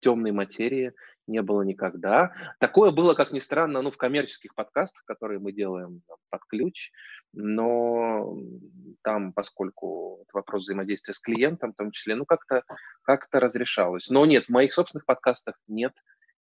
темной 0.00 0.30
материи 0.30 0.92
не 1.28 1.42
было 1.42 1.62
никогда. 1.62 2.32
Такое 2.58 2.90
было, 2.90 3.14
как 3.14 3.32
ни 3.32 3.38
странно, 3.38 3.82
ну, 3.82 3.90
в 3.90 3.96
коммерческих 3.96 4.54
подкастах, 4.54 5.04
которые 5.04 5.38
мы 5.38 5.52
делаем 5.52 6.02
под 6.30 6.44
ключ, 6.46 6.90
но 7.32 8.36
там, 9.02 9.32
поскольку 9.32 10.20
это 10.22 10.30
вопрос 10.32 10.62
взаимодействия 10.62 11.14
с 11.14 11.20
клиентом, 11.20 11.72
в 11.72 11.76
том 11.76 11.90
числе, 11.90 12.14
ну, 12.16 12.24
как-то 12.24 12.62
как 13.02 13.28
разрешалось. 13.32 14.08
Но 14.08 14.26
нет, 14.26 14.46
в 14.46 14.50
моих 14.50 14.72
собственных 14.72 15.06
подкастах 15.06 15.54
нет 15.68 15.92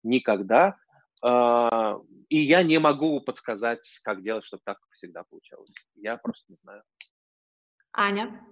никогда. 0.04 0.78
А, 1.22 1.98
и 2.30 2.40
я 2.40 2.64
не 2.64 2.78
могу 2.78 3.20
подсказать, 3.22 4.00
как 4.04 4.22
делать, 4.24 4.46
чтобы 4.46 4.62
так 4.64 4.78
всегда 4.92 5.24
получалось. 5.24 5.72
Я 5.96 6.18
просто 6.18 6.46
не 6.52 6.58
знаю. 6.62 6.84
Аня? 7.92 8.46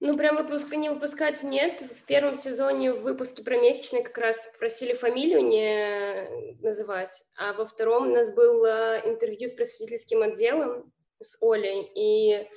Ну, 0.00 0.16
прям 0.16 0.36
выпуск, 0.36 0.72
не 0.76 0.90
выпускать 0.90 1.42
нет. 1.42 1.80
В 1.80 2.04
первом 2.04 2.36
сезоне 2.36 2.92
в 2.92 3.02
выпуске 3.02 3.42
про 3.42 3.56
месячные 3.56 4.04
как 4.04 4.16
раз 4.16 4.48
просили 4.58 4.92
фамилию 4.92 5.44
не 5.44 6.54
называть, 6.62 7.24
а 7.36 7.52
во 7.52 7.64
втором 7.64 8.06
у 8.06 8.14
нас 8.14 8.32
было 8.32 9.00
интервью 9.04 9.48
с 9.48 9.54
просветительским 9.54 10.22
отделом, 10.22 10.92
с 11.20 11.36
Олей, 11.42 11.90
и 11.96 12.48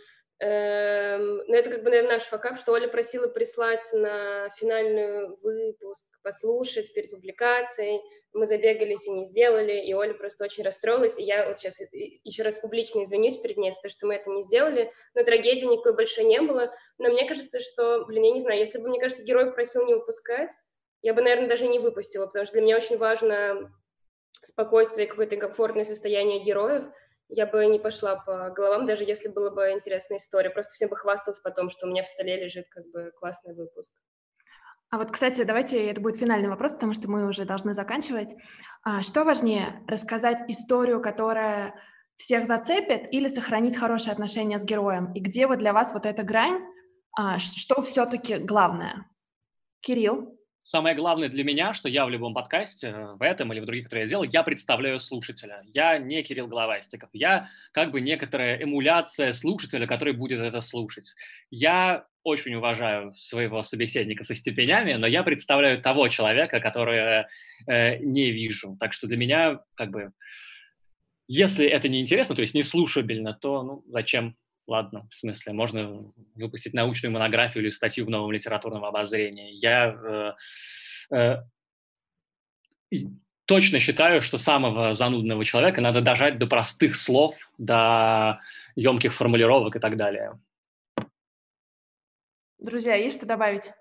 но 0.43 1.55
это 1.55 1.69
как 1.69 1.83
бы, 1.83 1.91
наверное, 1.91 2.13
наш 2.13 2.23
факап, 2.23 2.57
что 2.57 2.71
Оля 2.71 2.87
просила 2.87 3.27
прислать 3.27 3.87
на 3.93 4.49
финальный 4.49 5.27
выпуск, 5.43 6.03
послушать 6.23 6.91
перед 6.95 7.11
публикацией. 7.11 8.01
Мы 8.33 8.47
забегались 8.47 9.07
и 9.07 9.11
не 9.11 9.25
сделали, 9.25 9.85
и 9.85 9.93
Оля 9.93 10.15
просто 10.15 10.45
очень 10.45 10.63
расстроилась. 10.63 11.19
И 11.19 11.23
я 11.23 11.47
вот 11.47 11.59
сейчас 11.59 11.79
еще 11.91 12.41
раз 12.41 12.57
публично 12.57 13.03
извинюсь 13.03 13.37
перед 13.37 13.57
ней 13.57 13.69
за 13.69 13.81
то, 13.81 13.89
что 13.89 14.07
мы 14.07 14.15
это 14.15 14.31
не 14.31 14.41
сделали. 14.41 14.91
Но 15.13 15.23
трагедии 15.23 15.67
никакой 15.67 15.93
больше 15.93 16.23
не 16.23 16.41
было. 16.41 16.71
Но 16.97 17.09
мне 17.09 17.27
кажется, 17.27 17.59
что, 17.59 18.05
блин, 18.05 18.23
я 18.23 18.31
не 18.31 18.39
знаю, 18.39 18.57
если 18.57 18.79
бы, 18.79 18.89
мне 18.89 18.99
кажется, 18.99 19.23
герой 19.23 19.53
просил 19.53 19.85
не 19.85 19.93
выпускать, 19.93 20.51
я 21.03 21.13
бы, 21.13 21.21
наверное, 21.21 21.49
даже 21.49 21.67
не 21.67 21.77
выпустила, 21.77 22.25
потому 22.25 22.45
что 22.45 22.53
для 22.53 22.63
меня 22.63 22.77
очень 22.77 22.97
важно 22.97 23.71
спокойствие, 24.43 25.05
какое-то 25.05 25.37
комфортное 25.37 25.83
состояние 25.83 26.39
героев. 26.39 26.85
Я 27.33 27.45
бы 27.45 27.65
не 27.65 27.79
пошла 27.79 28.17
по 28.17 28.49
головам, 28.49 28.85
даже 28.85 29.05
если 29.05 29.29
была 29.29 29.51
бы 29.51 29.71
интересная 29.71 30.17
история. 30.17 30.49
Просто 30.49 30.73
всем 30.73 30.89
бы 30.89 30.97
хвасталась 30.97 31.39
потом, 31.39 31.69
что 31.69 31.87
у 31.87 31.89
меня 31.89 32.03
в 32.03 32.07
столе 32.07 32.35
лежит 32.35 32.67
как 32.69 32.85
бы 32.91 33.11
классный 33.17 33.55
выпуск. 33.55 33.93
А 34.89 34.97
вот, 34.97 35.11
кстати, 35.11 35.43
давайте, 35.43 35.89
это 35.89 36.01
будет 36.01 36.17
финальный 36.17 36.49
вопрос, 36.49 36.73
потому 36.73 36.93
что 36.93 37.09
мы 37.09 37.25
уже 37.25 37.45
должны 37.45 37.73
заканчивать. 37.73 38.35
А 38.83 39.01
что 39.01 39.23
важнее, 39.23 39.81
рассказать 39.87 40.43
историю, 40.49 41.01
которая 41.01 41.73
всех 42.17 42.45
зацепит, 42.45 43.07
или 43.13 43.29
сохранить 43.29 43.77
хорошие 43.77 44.11
отношения 44.11 44.59
с 44.59 44.65
героем? 44.65 45.13
И 45.13 45.21
где 45.21 45.47
вот 45.47 45.59
для 45.59 45.71
вас 45.71 45.93
вот 45.93 46.05
эта 46.05 46.23
грань, 46.23 46.61
а, 47.17 47.39
что 47.39 47.81
все-таки 47.81 48.37
главное? 48.37 49.09
Кирилл? 49.79 50.37
Самое 50.63 50.95
главное 50.95 51.27
для 51.27 51.43
меня, 51.43 51.73
что 51.73 51.89
я 51.89 52.05
в 52.05 52.09
любом 52.09 52.33
подкасте, 52.33 52.87
э, 52.87 53.13
в 53.13 53.21
этом 53.23 53.51
или 53.51 53.59
в 53.59 53.65
других, 53.65 53.85
которые 53.85 54.03
я 54.03 54.09
делал, 54.09 54.23
я 54.23 54.43
представляю 54.43 54.99
слушателя. 54.99 55.63
Я 55.65 55.97
не 55.97 56.21
Кирилл 56.21 56.47
Головастиков. 56.47 57.09
Я 57.13 57.49
как 57.71 57.91
бы 57.91 57.99
некоторая 57.99 58.61
эмуляция 58.61 59.33
слушателя, 59.33 59.87
который 59.87 60.13
будет 60.13 60.39
это 60.39 60.61
слушать. 60.61 61.15
Я 61.49 62.05
очень 62.23 62.53
уважаю 62.53 63.13
своего 63.15 63.63
собеседника 63.63 64.23
со 64.23 64.35
степенями, 64.35 64.93
но 64.93 65.07
я 65.07 65.23
представляю 65.23 65.81
того 65.81 66.07
человека, 66.09 66.59
которого 66.59 67.27
э, 67.67 67.97
не 67.97 68.31
вижу. 68.31 68.77
Так 68.79 68.93
что 68.93 69.07
для 69.07 69.17
меня 69.17 69.59
как 69.75 69.89
бы 69.89 70.11
если 71.33 71.65
это 71.65 71.87
не 71.87 72.01
интересно, 72.01 72.35
то 72.35 72.41
есть 72.41 72.53
не 72.53 72.61
слушабельно, 72.61 73.33
то 73.33 73.63
ну, 73.63 73.83
зачем 73.87 74.35
ладно, 74.67 75.07
в 75.09 75.15
смысле, 75.15 75.53
можно 75.53 76.11
выпустить 76.35 76.73
научную 76.73 77.11
монографию 77.11 77.63
или 77.63 77.69
статью 77.69 78.05
в 78.05 78.09
новом 78.09 78.31
литературном 78.31 78.85
обозрении. 78.85 79.51
Я 79.53 80.35
э, 81.11 81.15
э, 81.15 82.97
точно 83.45 83.79
считаю, 83.79 84.21
что 84.21 84.37
самого 84.37 84.93
занудного 84.93 85.43
человека 85.43 85.81
надо 85.81 86.01
дожать 86.01 86.37
до 86.37 86.47
простых 86.47 86.95
слов, 86.95 87.51
до 87.57 88.39
емких 88.75 89.13
формулировок 89.13 89.75
и 89.75 89.79
так 89.79 89.97
далее. 89.97 90.39
Друзья, 92.59 92.95
есть 92.95 93.17
что 93.17 93.25
добавить? 93.25 93.71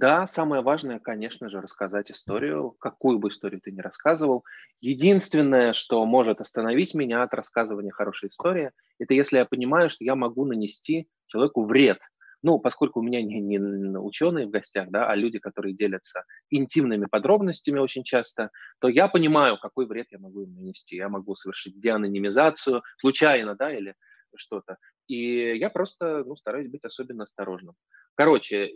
Да, 0.00 0.26
самое 0.26 0.62
важное, 0.62 0.98
конечно 0.98 1.50
же, 1.50 1.60
рассказать 1.60 2.10
историю, 2.10 2.70
какую 2.80 3.18
бы 3.18 3.28
историю 3.28 3.60
ты 3.60 3.70
ни 3.70 3.80
рассказывал. 3.80 4.44
Единственное, 4.80 5.74
что 5.74 6.06
может 6.06 6.40
остановить 6.40 6.94
меня 6.94 7.22
от 7.22 7.34
рассказывания 7.34 7.90
хорошей 7.90 8.30
истории, 8.30 8.70
это 8.98 9.12
если 9.12 9.36
я 9.36 9.44
понимаю, 9.44 9.90
что 9.90 10.02
я 10.04 10.14
могу 10.14 10.46
нанести 10.46 11.08
человеку 11.26 11.64
вред. 11.66 11.98
Ну, 12.42 12.58
поскольку 12.58 13.00
у 13.00 13.02
меня 13.02 13.20
не, 13.20 13.40
не 13.40 13.58
ученые 13.98 14.46
в 14.46 14.50
гостях, 14.50 14.88
да, 14.90 15.06
а 15.06 15.14
люди, 15.14 15.38
которые 15.38 15.76
делятся 15.76 16.24
интимными 16.48 17.04
подробностями 17.04 17.78
очень 17.78 18.02
часто, 18.02 18.48
то 18.80 18.88
я 18.88 19.08
понимаю, 19.08 19.58
какой 19.60 19.86
вред 19.86 20.06
я 20.10 20.18
могу 20.18 20.40
им 20.44 20.54
нанести. 20.54 20.96
Я 20.96 21.10
могу 21.10 21.34
совершить 21.34 21.78
деанонимизацию 21.78 22.82
случайно, 22.96 23.54
да, 23.54 23.70
или 23.70 23.94
что-то. 24.36 24.76
И 25.06 25.56
я 25.56 25.70
просто 25.70 26.24
ну, 26.24 26.36
стараюсь 26.36 26.68
быть 26.68 26.84
особенно 26.84 27.24
осторожным. 27.24 27.74
Короче, 28.14 28.70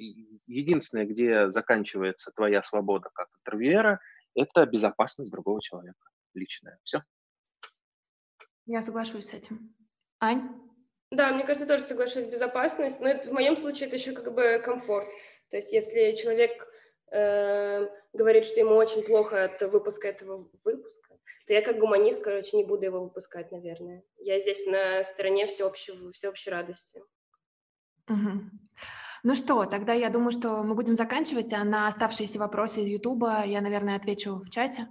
единственное, 0.47 1.07
где 1.07 1.51
заканчивается 1.51 2.33
твоя 2.35 2.63
свобода 2.63 3.11
как 3.13 3.29
интервьюера, 3.41 4.01
это 4.35 4.67
безопасность 4.67 5.31
другого 5.31 5.61
человека, 5.63 6.09
личная. 6.35 6.79
Все. 6.83 7.03
Я 8.67 8.83
соглашусь 8.83 9.27
с 9.27 9.35
этим. 9.35 9.75
Ань? 10.21 10.61
Да, 11.11 11.33
мне 11.33 11.45
кажется, 11.45 11.67
тоже 11.67 11.83
соглашусь, 11.83 12.25
безопасность, 12.25 13.01
но 13.01 13.09
это, 13.09 13.29
в 13.29 13.33
моем 13.33 13.57
случае 13.57 13.87
это 13.87 13.97
еще 13.97 14.13
как 14.13 14.33
бы 14.35 14.61
комфорт. 14.65 15.09
То 15.51 15.57
есть 15.57 15.73
если 15.73 16.13
человек 16.17 16.67
э, 17.11 17.89
говорит, 18.13 18.45
что 18.45 18.61
ему 18.61 18.75
очень 18.75 19.03
плохо 19.03 19.45
от 19.45 19.63
выпуска 19.63 20.09
этого 20.09 20.47
выпуска, 20.65 21.17
то 21.47 21.55
я 21.55 21.63
как 21.63 21.79
гуманист, 21.79 22.23
короче, 22.23 22.57
не 22.57 22.65
буду 22.65 22.85
его 22.85 23.01
выпускать, 23.03 23.53
наверное. 23.53 24.03
Я 24.19 24.39
здесь 24.39 24.67
на 24.67 25.05
стороне 25.05 25.47
всеобщего, 25.47 26.11
всеобщей 26.11 26.51
радости. 26.51 27.03
Угу. 28.09 28.41
Ну 29.23 29.35
что, 29.35 29.65
тогда 29.65 29.95
я 29.95 30.11
думаю, 30.11 30.33
что 30.33 30.63
мы 30.63 30.75
будем 30.75 30.95
заканчивать, 30.95 31.53
а 31.55 31.65
на 31.65 31.89
оставшиеся 31.89 32.39
вопросы 32.39 32.83
из 32.83 32.89
Ютуба 32.89 33.45
я, 33.47 33.63
наверное, 33.63 33.97
отвечу 33.97 34.43
в 34.45 34.51
чате. 34.51 34.87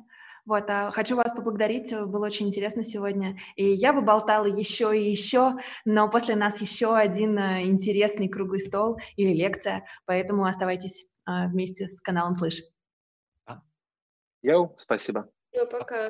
Вот, 0.46 0.70
а 0.70 0.92
хочу 0.92 1.16
вас 1.16 1.32
поблагодарить, 1.32 1.96
было 1.96 2.26
очень 2.26 2.48
интересно 2.48 2.84
сегодня. 2.84 3.38
И 3.56 3.72
я 3.72 3.94
бы 3.94 4.02
болтала 4.02 4.46
еще 4.46 4.98
и 4.98 5.10
еще, 5.10 5.54
но 5.86 6.10
после 6.10 6.36
нас 6.36 6.60
еще 6.60 6.96
один 6.96 7.38
а, 7.38 7.62
интересный 7.62 8.28
круглый 8.28 8.60
стол 8.60 8.98
или 9.16 9.34
лекция, 9.34 9.86
поэтому 10.06 10.46
оставайтесь 10.46 11.06
вместе 11.26 11.88
с 11.88 12.02
каналом 12.02 12.36
Слышь. 12.36 12.64
Йоу, 14.42 14.74
спасибо. 14.78 15.30
Все, 15.52 15.66
пока. 15.66 16.10